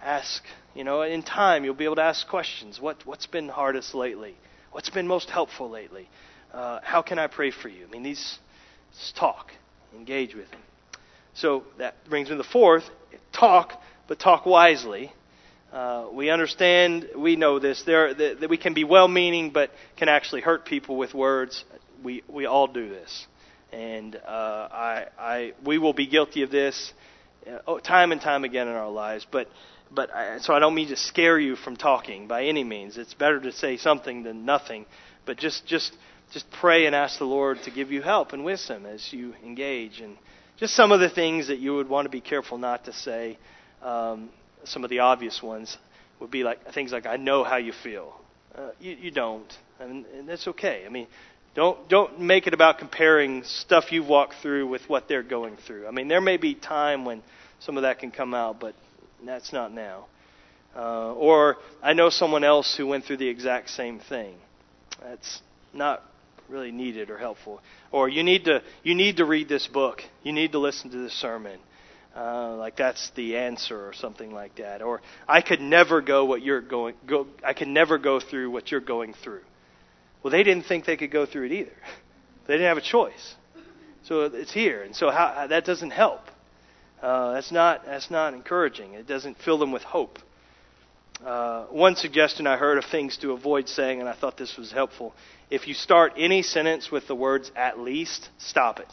ask, 0.02 0.44
you 0.76 0.84
know, 0.84 1.02
in 1.02 1.24
time 1.24 1.64
you'll 1.64 1.74
be 1.74 1.86
able 1.86 1.96
to 1.96 2.04
ask 2.04 2.28
questions. 2.28 2.80
What, 2.80 3.06
what's 3.06 3.26
been 3.26 3.50
hardest 3.50 3.94
lately? 3.94 4.36
What's 4.72 4.90
been 4.90 5.08
most 5.08 5.30
helpful 5.30 5.70
lately? 5.70 6.10
Uh, 6.54 6.80
how 6.84 7.02
can 7.02 7.20
I 7.20 7.28
pray 7.28 7.52
for 7.52 7.70
you? 7.70 7.86
I 7.86 7.90
mean, 7.90 8.04
these 8.04 8.40
talk, 9.16 9.52
engage 9.96 10.36
with 10.36 10.50
him. 10.50 10.60
So 11.34 11.64
that 11.78 11.96
brings 12.10 12.30
me 12.30 12.36
to 12.36 12.38
the 12.38 12.50
fourth 12.50 12.90
talk, 13.32 13.74
but 14.08 14.20
talk 14.20 14.46
wisely. 14.46 15.12
Uh, 15.72 16.08
we 16.12 16.30
understand, 16.30 17.10
we 17.16 17.36
know 17.36 17.60
this, 17.60 17.84
that 17.84 18.48
we 18.50 18.58
can 18.58 18.74
be 18.74 18.84
well 18.84 19.08
meaning, 19.08 19.52
but 19.52 19.72
can 19.98 20.08
actually 20.08 20.42
hurt 20.42 20.66
people 20.66 20.96
with 20.96 21.14
words. 21.14 21.64
We, 22.04 22.24
we 22.28 22.45
all 22.45 22.68
do 22.68 22.89
this. 22.89 23.28
And 23.72 24.16
uh, 24.16 24.68
I, 24.72 25.06
I, 25.18 25.54
we 25.64 25.78
will 25.78 25.93
be 25.93 26.08
guilty 26.08 26.43
of 26.43 26.52
this 26.52 26.93
uh, 27.68 27.80
time 27.80 28.12
and 28.12 28.22
time 28.22 28.43
again 28.43 28.68
in 28.68 28.74
our 28.74 28.89
lives. 28.89 29.26
But 29.30 29.50
but 29.91 30.14
I, 30.14 30.39
so 30.39 30.54
I 30.54 30.60
don't 30.60 30.76
mean 30.76 30.89
to 30.89 30.95
scare 30.95 31.39
you 31.39 31.56
from 31.56 31.78
talking 31.78 32.28
by 32.28 32.45
any 32.45 32.64
means. 32.64 32.98
It's 32.98 33.14
better 33.14 33.39
to 33.39 33.52
say 33.52 33.78
something 33.78 34.24
than 34.24 34.45
nothing. 34.45 34.86
But 35.26 35.38
just 35.38 35.66
just 35.66 35.95
just 36.32 36.50
pray 36.52 36.86
and 36.86 36.95
ask 36.95 37.20
the 37.20 37.26
Lord 37.26 37.62
to 37.64 37.72
give 37.72 37.91
you 37.91 38.02
help 38.02 38.34
and 38.34 38.43
wisdom 38.43 38.86
as 38.86 39.14
you 39.14 39.34
engage. 39.43 40.02
And 40.02 40.18
just 40.58 40.76
some 40.76 40.91
of 40.91 41.00
the 41.00 41.10
things 41.10 41.48
that 41.48 41.60
you 41.60 41.76
would 41.76 41.89
want 41.89 42.06
to 42.06 42.10
be 42.10 42.22
careful 42.22 42.58
not 42.58 42.86
to 42.86 42.93
say. 42.93 43.38
Um, 43.82 44.30
some 44.64 44.84
of 44.84 44.89
the 44.89 45.00
obvious 45.00 45.41
ones 45.41 45.78
would 46.20 46.32
be 46.32 46.43
like 46.43 46.74
things 46.74 46.91
like 46.91 47.06
"I 47.06 47.18
know 47.18 47.43
how 47.43 47.58
you 47.58 47.72
feel." 47.72 48.20
Uh, 48.56 48.72
you, 48.80 48.98
you 49.00 49.12
don't, 49.12 49.56
and, 49.80 50.06
and 50.08 50.28
that's 50.28 50.48
okay. 50.48 50.84
I 50.86 50.89
mean, 50.89 51.06
don't 51.58 51.89
don't 51.89 52.20
make 52.22 52.45
it 52.45 52.53
about 52.53 52.78
comparing 52.78 53.43
stuff 53.43 53.91
you've 53.91 54.08
walked 54.08 54.36
through 54.43 54.68
with 54.68 54.88
what 54.88 55.08
they're 55.08 55.24
going 55.24 55.58
through. 55.66 55.88
I 55.88 55.91
mean, 55.91 56.08
there 56.08 56.22
may 56.22 56.38
be 56.38 56.53
time 56.53 57.03
when 57.03 57.24
some 57.60 57.78
of 57.78 57.82
that 57.82 57.97
can 57.97 58.12
come 58.12 58.36
out, 58.36 58.60
but 58.60 58.76
that's 59.26 59.51
not 59.51 59.74
now. 59.74 60.05
Uh, 60.76 61.14
or 61.14 61.58
I 61.82 61.93
know 61.93 62.12
someone 62.12 62.43
else 62.43 62.76
who 62.78 62.86
went 62.86 63.05
through 63.05 63.18
the 63.18 63.28
exact 63.28 63.72
same 63.72 63.99
thing. 63.99 64.36
That's 65.01 65.41
not 65.74 66.03
really 66.47 66.72
needed 66.72 67.10
or 67.10 67.18
helpful. 67.18 67.60
Or 67.91 68.08
you 68.08 68.22
need 68.22 68.45
to 68.45 68.62
you 68.84 68.93
need 68.93 69.18
to 69.18 69.26
read 69.26 69.49
this 69.49 69.66
book. 69.66 70.03
You 70.22 70.34
need 70.34 70.51
to 70.51 70.60
listen 70.60 70.91
to 70.91 70.97
this 70.97 71.14
sermon. 71.14 71.60
Uh, 72.16 72.55
like 72.55 72.78
that's 72.78 73.10
the 73.16 73.38
answer 73.38 73.88
or 73.88 73.93
something 73.93 74.32
like 74.32 74.58
that. 74.58 74.84
Or 74.84 75.01
I 75.28 75.41
could 75.41 75.62
never 75.62 76.01
go 76.01 76.26
what 76.26 76.43
you're 76.43 76.62
going 76.62 76.93
go. 77.08 77.26
I 77.43 77.53
could 77.53 77.68
never 77.68 77.97
go 77.97 78.20
through 78.20 78.51
what 78.51 78.70
you're 78.70 78.80
going 78.80 79.16
through. 79.16 79.41
Well, 80.24 80.32
they 80.32 80.43
didn't 80.43 80.65
think 80.65 80.86
they 80.86 80.97
could 80.97 81.11
go 81.11 81.26
through 81.26 81.45
it 81.45 81.51
either. 81.51 81.76
They 82.47 82.53
didn't 82.53 82.68
have 82.68 82.78
a 82.78 82.82
choice. 82.82 83.36
So 84.03 84.22
it's 84.22 84.53
here, 84.53 84.84
and 84.84 84.95
so 84.95 85.09
how, 85.09 85.47
that 85.47 85.65
doesn't 85.65 85.91
help. 85.91 86.22
Uh, 87.01 87.34
that's 87.34 87.51
not 87.51 87.86
that's 87.86 88.09
not 88.09 88.34
encouraging. 88.34 88.93
It 88.93 89.05
doesn't 89.05 89.38
fill 89.38 89.57
them 89.57 89.72
with 89.72 89.84
hope. 89.84 90.18
Uh, 91.26 91.65
one 91.65 91.95
suggestion 91.95 92.47
I 92.47 92.57
heard 92.57 92.78
of 92.78 92.86
things 92.86 93.18
to 93.18 93.34
avoid 93.34 93.68
saying, 93.68 93.99
and 93.99 94.07
I 94.07 94.13
thought 94.13 94.38
this 94.38 94.55
was 94.55 94.72
helpful. 94.72 95.13
If 95.49 95.68
you 95.68 95.74
start 95.74 96.13
any 96.18 96.41
sentence 96.41 96.89
with 96.91 97.07
the 97.07 97.15
words 97.15 97.51
"at 97.55 97.80
least," 97.80 98.30
stop 98.38 98.80
it, 98.80 98.91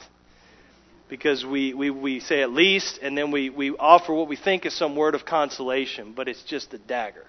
because 1.09 1.45
we 1.45 1.75
we, 1.75 1.91
we 1.91 2.21
say 2.21 2.43
"at 2.43 2.51
least," 2.51 2.99
and 3.01 3.17
then 3.17 3.31
we 3.31 3.51
we 3.51 3.71
offer 3.71 4.13
what 4.13 4.27
we 4.27 4.37
think 4.37 4.67
is 4.67 4.75
some 4.75 4.97
word 4.97 5.15
of 5.15 5.25
consolation, 5.25 6.13
but 6.13 6.29
it's 6.29 6.43
just 6.43 6.75
a 6.75 6.79
dagger. 6.79 7.27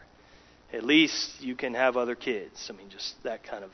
At 0.76 0.84
least 0.84 1.42
you 1.42 1.56
can 1.56 1.74
have 1.74 1.98
other 1.98 2.16
kids. 2.16 2.70
I 2.70 2.78
mean, 2.78 2.90
just 2.90 3.16
that 3.24 3.44
kind 3.44 3.64
of 3.64 3.72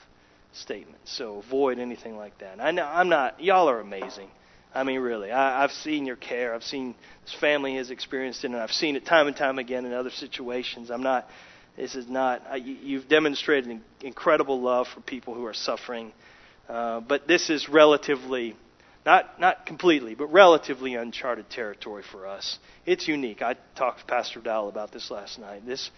statement. 0.54 1.00
So 1.06 1.38
avoid 1.38 1.80
anything 1.80 2.18
like 2.18 2.38
that. 2.40 2.60
I 2.60 2.72
know 2.72 2.86
I'm 2.86 3.10
not. 3.10 3.42
Y'all 3.42 3.70
are 3.70 3.80
amazing. 3.80 4.30
I 4.74 4.84
mean, 4.84 5.00
really, 5.00 5.32
I, 5.32 5.64
I've 5.64 5.72
seen 5.72 6.06
your 6.06 6.16
care. 6.16 6.54
I've 6.54 6.64
seen 6.64 6.96
this 7.26 7.34
family 7.34 7.76
has 7.76 7.92
experienced 7.92 8.44
it, 8.44 8.48
and 8.48 8.56
I've 8.56 8.72
seen 8.72 8.96
it 8.96 9.06
time 9.06 9.28
and 9.28 9.36
time 9.36 9.60
again 9.60 9.86
in 9.86 9.94
other 9.94 10.12
situations. 10.12 10.90
I'm 10.90 11.04
not. 11.04 11.28
This 11.76 11.96
is 11.96 12.08
not. 12.08 12.44
I, 12.50 12.58
you've 12.58 13.08
demonstrated 13.08 13.70
an 13.70 13.84
incredible 14.02 14.62
love 14.62 14.88
for 14.88 15.02
people 15.02 15.34
who 15.34 15.46
are 15.46 15.54
suffering, 15.54 16.14
uh, 16.70 17.02
but 17.02 17.28
this 17.28 17.50
is 17.50 17.68
relatively, 17.68 18.56
not 19.06 19.40
not 19.40 19.66
completely, 19.66 20.16
but 20.16 20.28
relatively 20.28 20.96
uncharted 20.96 21.50
territory 21.50 22.04
for 22.10 22.28
us. 22.28 22.60
It's 22.86 23.08
unique. 23.08 23.42
I 23.42 23.56
talked 23.76 24.00
to 24.02 24.06
Pastor 24.06 24.40
Dowell 24.40 24.70
about 24.70 24.92
this 24.92 25.12
last 25.12 25.40
night. 25.40 25.66
This 25.66 25.90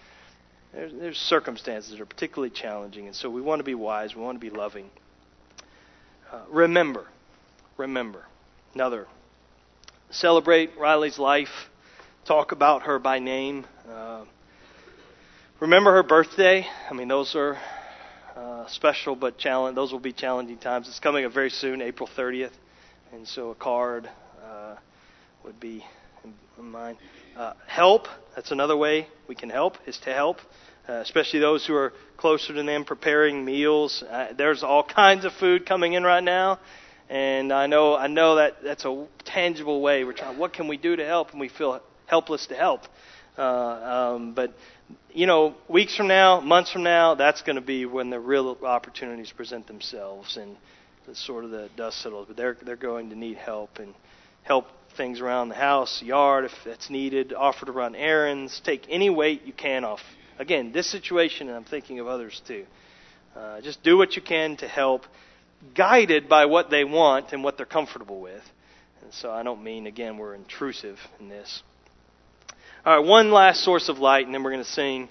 there's, 0.73 0.91
there's 0.93 1.17
circumstances 1.17 1.91
that 1.91 2.01
are 2.01 2.05
particularly 2.05 2.49
challenging, 2.49 3.07
and 3.07 3.15
so 3.15 3.29
we 3.29 3.41
want 3.41 3.59
to 3.59 3.63
be 3.63 3.75
wise. 3.75 4.15
We 4.15 4.21
want 4.21 4.39
to 4.39 4.49
be 4.49 4.55
loving. 4.55 4.89
Uh, 6.31 6.41
remember, 6.49 7.05
remember 7.77 8.25
Another, 8.73 9.05
celebrate 10.09 10.71
Riley's 10.79 11.19
life, 11.19 11.69
talk 12.25 12.53
about 12.53 12.83
her 12.83 12.97
by 12.97 13.19
name. 13.19 13.65
Uh, 13.87 14.25
remember 15.59 15.93
her 15.93 16.01
birthday. 16.01 16.65
I 16.89 16.93
mean, 16.95 17.07
those 17.07 17.35
are 17.35 17.59
uh, 18.35 18.65
special 18.65 19.15
but 19.15 19.37
challenge. 19.37 19.75
Those 19.75 19.91
will 19.91 19.99
be 19.99 20.11
challenging 20.11 20.57
times. 20.57 20.87
It's 20.87 20.99
coming 20.99 21.23
up 21.23 21.33
very 21.33 21.51
soon, 21.51 21.83
April 21.83 22.09
30th, 22.17 22.53
and 23.11 23.27
so 23.27 23.51
a 23.51 23.55
card 23.55 24.09
uh, 24.43 24.75
would 25.43 25.59
be 25.59 25.85
in, 26.23 26.33
in 26.57 26.71
mind. 26.71 26.97
Uh, 27.35 27.53
help. 27.65 28.07
That's 28.35 28.51
another 28.51 28.77
way 28.77 29.07
we 29.27 29.33
can 29.33 29.49
help 29.49 29.77
is 29.87 29.97
to 29.99 30.13
help, 30.13 30.37
uh, 30.87 30.93
especially 30.93 31.39
those 31.39 31.65
who 31.65 31.73
are 31.73 31.93
closer 32.15 32.53
to 32.53 32.61
them, 32.61 32.85
preparing 32.85 33.43
meals. 33.43 34.03
Uh, 34.07 34.33
there's 34.37 34.61
all 34.61 34.83
kinds 34.83 35.25
of 35.25 35.33
food 35.33 35.65
coming 35.65 35.93
in 35.93 36.03
right 36.03 36.23
now, 36.23 36.59
and 37.09 37.51
I 37.51 37.65
know, 37.65 37.95
I 37.95 38.05
know 38.05 38.35
that 38.35 38.57
that's 38.63 38.85
a 38.85 39.07
tangible 39.25 39.81
way. 39.81 40.03
We're 40.03 40.13
trying, 40.13 40.37
what 40.37 40.53
can 40.53 40.67
we 40.67 40.77
do 40.77 40.95
to 40.95 41.03
help? 41.03 41.31
And 41.31 41.39
we 41.39 41.49
feel 41.49 41.81
helpless 42.05 42.45
to 42.47 42.55
help. 42.55 42.81
Uh, 43.35 43.41
um, 43.41 44.33
but, 44.35 44.53
you 45.11 45.25
know, 45.25 45.55
weeks 45.67 45.95
from 45.95 46.07
now, 46.07 46.39
months 46.39 46.71
from 46.71 46.83
now, 46.83 47.15
that's 47.15 47.41
going 47.41 47.55
to 47.55 47.61
be 47.61 47.87
when 47.87 48.11
the 48.11 48.19
real 48.19 48.55
opportunities 48.63 49.31
present 49.31 49.65
themselves 49.65 50.37
and 50.37 50.55
the 51.07 51.15
sort 51.15 51.45
of 51.45 51.49
the 51.49 51.67
dust 51.75 51.99
settles. 52.03 52.27
But 52.27 52.37
they're, 52.37 52.57
they're 52.61 52.75
going 52.75 53.09
to 53.09 53.15
need 53.15 53.37
help 53.37 53.79
and 53.79 53.95
help 54.43 54.67
things 54.95 55.21
around 55.21 55.49
the 55.49 55.55
house, 55.55 56.01
yard 56.01 56.45
if 56.45 56.51
that's 56.65 56.89
needed, 56.89 57.33
offer 57.33 57.65
to 57.65 57.71
run 57.71 57.95
errands, 57.95 58.61
take 58.63 58.85
any 58.89 59.09
weight 59.09 59.43
you 59.45 59.53
can 59.53 59.83
off. 59.83 60.01
Again, 60.39 60.71
this 60.71 60.89
situation, 60.89 61.47
and 61.47 61.57
I'm 61.57 61.63
thinking 61.63 61.99
of 61.99 62.07
others 62.07 62.41
too. 62.47 62.65
Uh, 63.35 63.61
just 63.61 63.83
do 63.83 63.97
what 63.97 64.15
you 64.15 64.21
can 64.21 64.57
to 64.57 64.67
help 64.67 65.03
guided 65.75 66.29
by 66.29 66.45
what 66.45 66.69
they 66.69 66.83
want 66.83 67.33
and 67.33 67.43
what 67.43 67.57
they're 67.57 67.65
comfortable 67.65 68.19
with. 68.19 68.43
And 69.01 69.13
so 69.13 69.31
I 69.31 69.43
don't 69.43 69.63
mean, 69.63 69.87
again, 69.87 70.17
we're 70.17 70.35
intrusive 70.35 70.97
in 71.19 71.29
this. 71.29 71.63
All 72.85 72.99
right, 72.99 73.07
one 73.07 73.31
last 73.31 73.63
source 73.63 73.89
of 73.89 73.99
light, 73.99 74.25
and 74.25 74.35
then 74.35 74.43
we're 74.43 74.51
going 74.51 74.63
to 74.63 74.69
sing. 74.69 75.09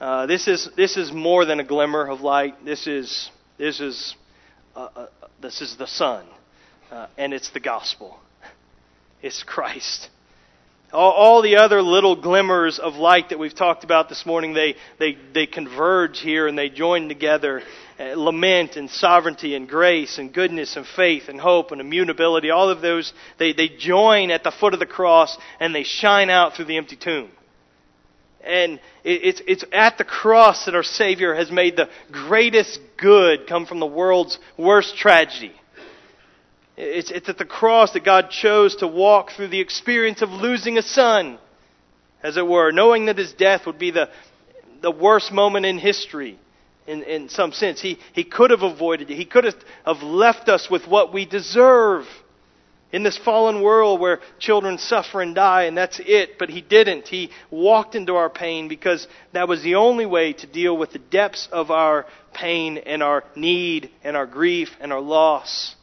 Uh, 0.00 0.26
this 0.26 0.48
is 0.48 0.68
this 0.76 0.96
is 0.96 1.12
more 1.12 1.44
than 1.44 1.60
a 1.60 1.64
glimmer 1.64 2.08
of 2.08 2.20
light. 2.20 2.64
This 2.64 2.86
is 2.86 3.30
this 3.58 3.80
is 3.80 4.16
uh, 4.74 4.88
uh, 4.96 5.06
this 5.40 5.60
is 5.60 5.76
the 5.76 5.86
sun, 5.86 6.26
uh, 6.90 7.06
and 7.16 7.32
it's 7.32 7.50
the 7.50 7.60
gospel. 7.60 8.18
It's 9.22 9.42
Christ. 9.42 10.08
All, 10.92 11.12
all 11.12 11.42
the 11.42 11.56
other 11.56 11.80
little 11.80 12.16
glimmers 12.16 12.78
of 12.78 12.96
light 12.96 13.30
that 13.30 13.38
we've 13.38 13.54
talked 13.54 13.84
about 13.84 14.08
this 14.08 14.26
morning, 14.26 14.52
they 14.52 14.74
they 14.98 15.16
they 15.32 15.46
converge 15.46 16.20
here 16.20 16.46
and 16.46 16.58
they 16.58 16.68
join 16.68 17.08
together 17.08 17.62
uh, 18.02 18.14
lament 18.16 18.76
and 18.76 18.90
sovereignty 18.90 19.54
and 19.54 19.68
grace 19.68 20.18
and 20.18 20.32
goodness 20.32 20.76
and 20.76 20.86
faith 20.86 21.28
and 21.28 21.40
hope 21.40 21.70
and 21.72 21.80
immutability, 21.80 22.50
all 22.50 22.68
of 22.68 22.80
those, 22.80 23.12
they, 23.38 23.52
they 23.52 23.68
join 23.68 24.30
at 24.30 24.42
the 24.42 24.50
foot 24.50 24.74
of 24.74 24.80
the 24.80 24.86
cross 24.86 25.36
and 25.60 25.74
they 25.74 25.82
shine 25.82 26.30
out 26.30 26.54
through 26.54 26.64
the 26.64 26.78
empty 26.78 26.96
tomb. 26.96 27.30
And 28.42 28.80
it's, 29.04 29.40
it's 29.46 29.64
at 29.72 29.98
the 29.98 30.04
cross 30.04 30.64
that 30.64 30.74
our 30.74 30.82
Savior 30.82 31.34
has 31.34 31.52
made 31.52 31.76
the 31.76 31.88
greatest 32.10 32.80
good 32.96 33.46
come 33.46 33.66
from 33.66 33.78
the 33.78 33.86
world's 33.86 34.38
worst 34.56 34.96
tragedy. 34.96 35.52
It's, 36.76 37.10
it's 37.10 37.28
at 37.28 37.38
the 37.38 37.44
cross 37.44 37.92
that 37.92 38.04
God 38.04 38.30
chose 38.30 38.76
to 38.76 38.86
walk 38.86 39.32
through 39.32 39.48
the 39.48 39.60
experience 39.60 40.22
of 40.22 40.30
losing 40.30 40.78
a 40.78 40.82
son, 40.82 41.38
as 42.22 42.36
it 42.36 42.46
were, 42.46 42.72
knowing 42.72 43.06
that 43.06 43.18
his 43.18 43.32
death 43.32 43.66
would 43.66 43.78
be 43.78 43.90
the, 43.90 44.08
the 44.80 44.90
worst 44.90 45.32
moment 45.32 45.66
in 45.66 45.78
history 45.78 46.38
in, 46.86 47.02
in 47.02 47.28
some 47.28 47.52
sense. 47.52 47.80
He, 47.80 47.98
he 48.12 48.24
could 48.24 48.50
have 48.50 48.62
avoided 48.62 49.10
it. 49.10 49.16
He 49.16 49.24
could 49.24 49.44
have 49.44 50.02
left 50.02 50.48
us 50.48 50.70
with 50.70 50.86
what 50.86 51.12
we 51.12 51.26
deserve 51.26 52.06
in 52.92 53.02
this 53.02 53.16
fallen 53.16 53.62
world 53.62 54.00
where 54.00 54.20
children 54.38 54.78
suffer 54.78 55.22
and 55.22 55.34
die, 55.34 55.64
and 55.64 55.76
that's 55.76 56.00
it. 56.04 56.38
But 56.38 56.50
he 56.50 56.60
didn't. 56.60 57.08
He 57.08 57.30
walked 57.50 57.94
into 57.94 58.16
our 58.16 58.30
pain 58.30 58.68
because 58.68 59.06
that 59.32 59.48
was 59.48 59.62
the 59.62 59.76
only 59.76 60.06
way 60.06 60.32
to 60.34 60.46
deal 60.46 60.76
with 60.76 60.92
the 60.92 60.98
depths 60.98 61.48
of 61.50 61.70
our 61.70 62.06
pain 62.34 62.78
and 62.78 63.02
our 63.02 63.24
need 63.34 63.90
and 64.04 64.16
our 64.16 64.26
grief 64.26 64.70
and 64.80 64.92
our 64.92 65.00
loss. 65.00 65.74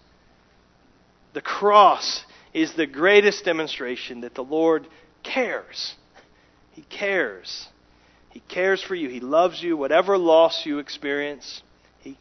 The 1.34 1.42
cross 1.42 2.24
is 2.54 2.74
the 2.74 2.88
greatest 2.88 3.46
demonstration 3.46 4.22
that 4.22 4.36
the 4.36 4.44
Lord 4.44 4.88
cares. 5.24 5.96
He 6.72 6.82
cares. 6.84 7.68
He 8.32 8.40
cares 8.42 8.82
for 8.82 8.96
you. 8.96 9.10
He 9.10 9.20
loves 9.20 9.62
you. 9.62 9.78
Whatever 9.78 10.18
loss 10.18 10.66
you 10.66 10.80
experience, 10.80 11.62
He, 12.02 12.18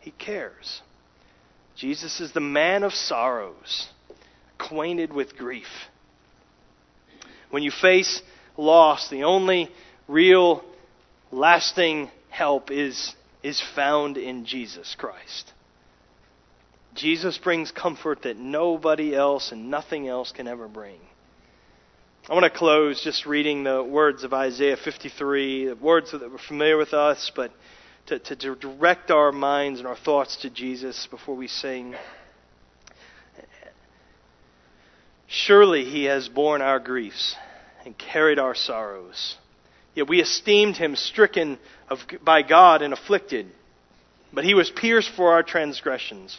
he 0.00 0.10
cares. 0.10 0.82
Jesus 1.76 2.20
is 2.20 2.32
the 2.32 2.40
man 2.40 2.82
of 2.82 2.92
sorrows, 2.92 3.88
acquainted 4.58 5.12
with 5.12 5.36
grief. 5.36 5.68
When 7.50 7.62
you 7.62 7.70
face 7.70 8.20
loss, 8.56 9.08
the 9.08 9.24
only 9.24 9.70
real 10.06 10.62
lasting 11.32 12.10
help 12.28 12.70
is, 12.70 13.14
is 13.42 13.62
found 13.74 14.16
in 14.16 14.44
Jesus 14.44 14.94
Christ. 14.98 15.52
Jesus 17.00 17.38
brings 17.38 17.72
comfort 17.72 18.24
that 18.24 18.36
nobody 18.36 19.14
else 19.14 19.52
and 19.52 19.70
nothing 19.70 20.06
else 20.06 20.32
can 20.32 20.46
ever 20.46 20.68
bring. 20.68 20.98
I 22.28 22.34
want 22.34 22.44
to 22.44 22.50
close 22.50 23.02
just 23.02 23.24
reading 23.24 23.64
the 23.64 23.82
words 23.82 24.22
of 24.22 24.34
Isaiah 24.34 24.76
53, 24.76 25.72
words 25.72 26.12
that 26.12 26.30
were 26.30 26.36
familiar 26.36 26.76
with 26.76 26.92
us, 26.92 27.32
but 27.34 27.52
to, 28.08 28.18
to, 28.18 28.36
to 28.36 28.54
direct 28.54 29.10
our 29.10 29.32
minds 29.32 29.80
and 29.80 29.88
our 29.88 29.96
thoughts 29.96 30.36
to 30.42 30.50
Jesus 30.50 31.06
before 31.10 31.34
we 31.34 31.48
sing. 31.48 31.94
Surely 35.26 35.86
he 35.86 36.04
has 36.04 36.28
borne 36.28 36.60
our 36.60 36.80
griefs 36.80 37.34
and 37.86 37.96
carried 37.96 38.38
our 38.38 38.54
sorrows. 38.54 39.36
Yet 39.94 40.06
we 40.06 40.20
esteemed 40.20 40.76
him 40.76 40.96
stricken 40.96 41.58
of, 41.88 42.00
by 42.22 42.42
God 42.42 42.82
and 42.82 42.92
afflicted. 42.92 43.46
But 44.34 44.44
he 44.44 44.52
was 44.52 44.68
pierced 44.68 45.10
for 45.16 45.32
our 45.32 45.42
transgressions, 45.42 46.38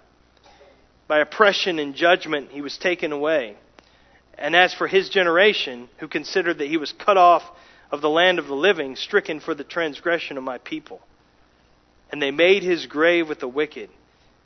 By 1.11 1.19
oppression 1.19 1.77
and 1.77 1.93
judgment 1.93 2.51
he 2.51 2.61
was 2.61 2.77
taken 2.77 3.11
away. 3.11 3.57
And 4.37 4.55
as 4.55 4.73
for 4.73 4.87
his 4.87 5.09
generation, 5.09 5.89
who 5.97 6.07
considered 6.07 6.59
that 6.59 6.69
he 6.69 6.77
was 6.77 6.93
cut 6.93 7.17
off 7.17 7.43
of 7.91 7.99
the 7.99 8.09
land 8.09 8.39
of 8.39 8.47
the 8.47 8.55
living, 8.55 8.95
stricken 8.95 9.41
for 9.41 9.53
the 9.53 9.65
transgression 9.65 10.37
of 10.37 10.45
my 10.45 10.57
people. 10.59 11.01
And 12.13 12.21
they 12.21 12.31
made 12.31 12.63
his 12.63 12.85
grave 12.85 13.27
with 13.27 13.41
the 13.41 13.49
wicked, 13.49 13.89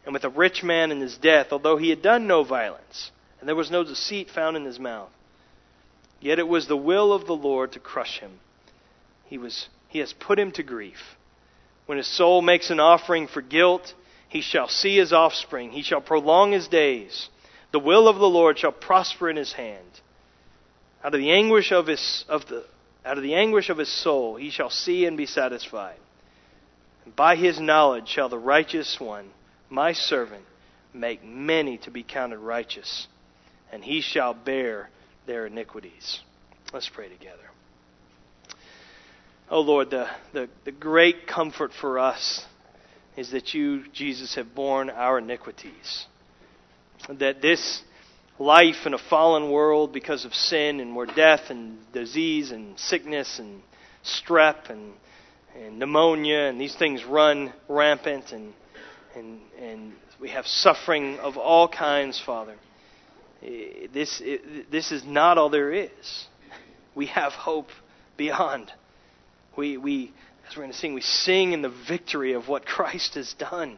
and 0.05 0.13
with 0.13 0.23
a 0.23 0.29
rich 0.29 0.63
man 0.63 0.91
in 0.91 1.01
his 1.01 1.19
death, 1.19 1.49
although 1.51 1.77
he 1.77 1.91
had 1.91 2.01
done 2.01 2.25
no 2.25 2.43
violence, 2.43 3.11
and 3.39 3.47
there 3.47 3.55
was 3.55 3.69
no 3.69 3.83
deceit 3.83 4.31
found 4.31 4.57
in 4.57 4.65
his 4.65 4.79
mouth. 4.79 5.11
Yet 6.19 6.39
it 6.39 6.47
was 6.47 6.67
the 6.67 6.75
will 6.75 7.13
of 7.13 7.27
the 7.27 7.35
Lord 7.35 7.73
to 7.73 7.79
crush 7.79 8.19
him. 8.19 8.39
He, 9.25 9.37
was, 9.37 9.69
he 9.87 9.99
has 9.99 10.13
put 10.13 10.39
him 10.39 10.51
to 10.53 10.63
grief. 10.63 11.15
When 11.85 11.99
his 11.99 12.07
soul 12.07 12.41
makes 12.41 12.71
an 12.71 12.79
offering 12.79 13.27
for 13.27 13.43
guilt, 13.43 13.93
he 14.35 14.41
shall 14.41 14.67
see 14.67 14.97
his 14.97 15.13
offspring. 15.13 15.71
He 15.71 15.81
shall 15.81 16.01
prolong 16.01 16.51
his 16.51 16.67
days. 16.67 17.29
The 17.71 17.79
will 17.79 18.09
of 18.09 18.17
the 18.17 18.27
Lord 18.27 18.59
shall 18.59 18.73
prosper 18.73 19.29
in 19.29 19.37
his 19.37 19.53
hand. 19.53 19.87
Out 21.01 21.13
of 21.13 21.21
the 21.21 21.31
anguish 21.31 21.71
of 21.71 21.87
his, 21.87 22.25
of 22.27 22.45
the, 22.47 22.65
out 23.05 23.15
of 23.15 23.23
the 23.23 23.35
anguish 23.35 23.69
of 23.69 23.77
his 23.77 23.87
soul, 23.87 24.35
he 24.35 24.49
shall 24.49 24.69
see 24.69 25.05
and 25.05 25.15
be 25.15 25.25
satisfied. 25.25 25.95
And 27.05 27.15
by 27.15 27.37
his 27.37 27.61
knowledge 27.61 28.09
shall 28.09 28.27
the 28.27 28.37
righteous 28.37 28.99
one, 28.99 29.29
my 29.69 29.93
servant, 29.93 30.43
make 30.93 31.23
many 31.23 31.77
to 31.77 31.89
be 31.89 32.03
counted 32.03 32.39
righteous, 32.39 33.07
and 33.71 33.85
he 33.85 34.01
shall 34.01 34.33
bear 34.33 34.89
their 35.27 35.45
iniquities. 35.45 36.19
Let's 36.73 36.89
pray 36.89 37.07
together. 37.07 37.39
Oh 39.49 39.61
Lord, 39.61 39.91
the, 39.91 40.09
the, 40.33 40.49
the 40.65 40.73
great 40.73 41.25
comfort 41.25 41.71
for 41.79 41.99
us 41.99 42.45
is 43.17 43.31
that 43.31 43.53
you, 43.53 43.83
Jesus, 43.93 44.35
have 44.35 44.53
borne 44.53 44.89
our 44.89 45.19
iniquities. 45.19 46.05
That 47.09 47.41
this 47.41 47.81
life 48.39 48.85
in 48.85 48.93
a 48.93 48.97
fallen 48.97 49.49
world 49.51 49.93
because 49.93 50.25
of 50.25 50.33
sin 50.33 50.79
and 50.79 50.95
where 50.95 51.05
death 51.05 51.49
and 51.49 51.77
disease 51.93 52.51
and 52.51 52.77
sickness 52.77 53.39
and 53.39 53.61
strep 54.03 54.69
and, 54.69 54.93
and 55.55 55.79
pneumonia 55.79 56.39
and 56.39 56.59
these 56.59 56.75
things 56.75 57.03
run 57.05 57.53
rampant 57.69 58.31
and, 58.31 58.53
and, 59.15 59.39
and 59.59 59.93
we 60.19 60.29
have 60.29 60.45
suffering 60.45 61.17
of 61.19 61.37
all 61.37 61.67
kinds, 61.67 62.21
Father. 62.25 62.55
This, 63.41 64.21
this 64.71 64.91
is 64.91 65.03
not 65.05 65.37
all 65.37 65.49
there 65.49 65.71
is. 65.71 66.25
We 66.95 67.07
have 67.07 67.33
hope 67.33 67.67
beyond. 68.17 68.71
We, 69.55 69.77
we, 69.77 70.13
as 70.47 70.55
we're 70.55 70.63
going 70.63 70.71
to 70.71 70.77
sing, 70.77 70.93
we 70.93 71.01
sing 71.01 71.53
in 71.53 71.61
the 71.61 71.73
victory 71.87 72.33
of 72.33 72.47
what 72.47 72.65
Christ 72.65 73.15
has 73.15 73.33
done. 73.33 73.77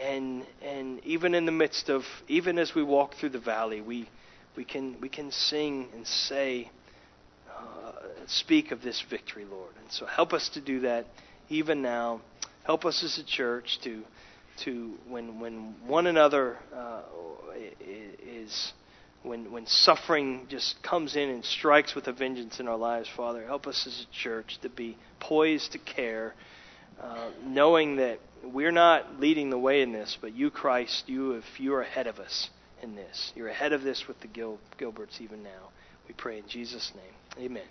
And, 0.00 0.44
and 0.62 1.04
even 1.04 1.34
in 1.34 1.46
the 1.46 1.52
midst 1.52 1.88
of, 1.88 2.04
even 2.28 2.58
as 2.58 2.74
we 2.74 2.82
walk 2.82 3.14
through 3.14 3.30
the 3.30 3.40
valley, 3.40 3.80
we, 3.80 4.08
we, 4.56 4.64
can, 4.64 5.00
we 5.00 5.08
can 5.08 5.30
sing 5.32 5.88
and 5.94 6.06
say, 6.06 6.70
uh, 7.56 7.92
speak 8.26 8.72
of 8.72 8.82
this 8.82 9.02
victory, 9.08 9.44
Lord. 9.44 9.72
And 9.80 9.90
so 9.90 10.06
help 10.06 10.32
us 10.32 10.50
to 10.50 10.60
do 10.60 10.80
that 10.80 11.06
even 11.48 11.82
now. 11.82 12.20
Help 12.64 12.84
us 12.84 13.02
as 13.02 13.18
a 13.18 13.24
church 13.24 13.78
to, 13.84 14.02
to 14.64 14.94
when, 15.08 15.40
when 15.40 15.74
one 15.86 16.06
another 16.06 16.58
uh, 16.74 17.02
is 18.20 18.72
when, 19.26 19.50
when 19.50 19.66
suffering 19.66 20.46
just 20.48 20.82
comes 20.82 21.16
in 21.16 21.28
and 21.28 21.44
strikes 21.44 21.94
with 21.94 22.06
a 22.06 22.12
vengeance 22.12 22.60
in 22.60 22.68
our 22.68 22.76
lives, 22.76 23.08
Father, 23.16 23.44
help 23.44 23.66
us 23.66 23.86
as 23.86 24.06
a 24.08 24.14
church 24.14 24.58
to 24.62 24.68
be 24.68 24.96
poised 25.20 25.72
to 25.72 25.78
care, 25.78 26.34
uh, 27.00 27.30
knowing 27.44 27.96
that 27.96 28.18
we're 28.44 28.72
not 28.72 29.20
leading 29.20 29.50
the 29.50 29.58
way 29.58 29.82
in 29.82 29.92
this, 29.92 30.16
but 30.20 30.34
you, 30.34 30.50
Christ, 30.50 31.08
you, 31.08 31.32
if 31.32 31.44
you 31.58 31.74
are 31.74 31.82
ahead 31.82 32.06
of 32.06 32.18
us 32.18 32.50
in 32.82 32.94
this, 32.94 33.32
you're 33.34 33.48
ahead 33.48 33.72
of 33.72 33.82
this 33.82 34.06
with 34.06 34.20
the 34.20 34.28
Gil- 34.28 34.60
Gilberts 34.78 35.20
even 35.20 35.42
now. 35.42 35.70
We 36.08 36.14
pray 36.14 36.38
in 36.38 36.48
Jesus' 36.48 36.92
name. 36.94 37.44
Amen. 37.46 37.66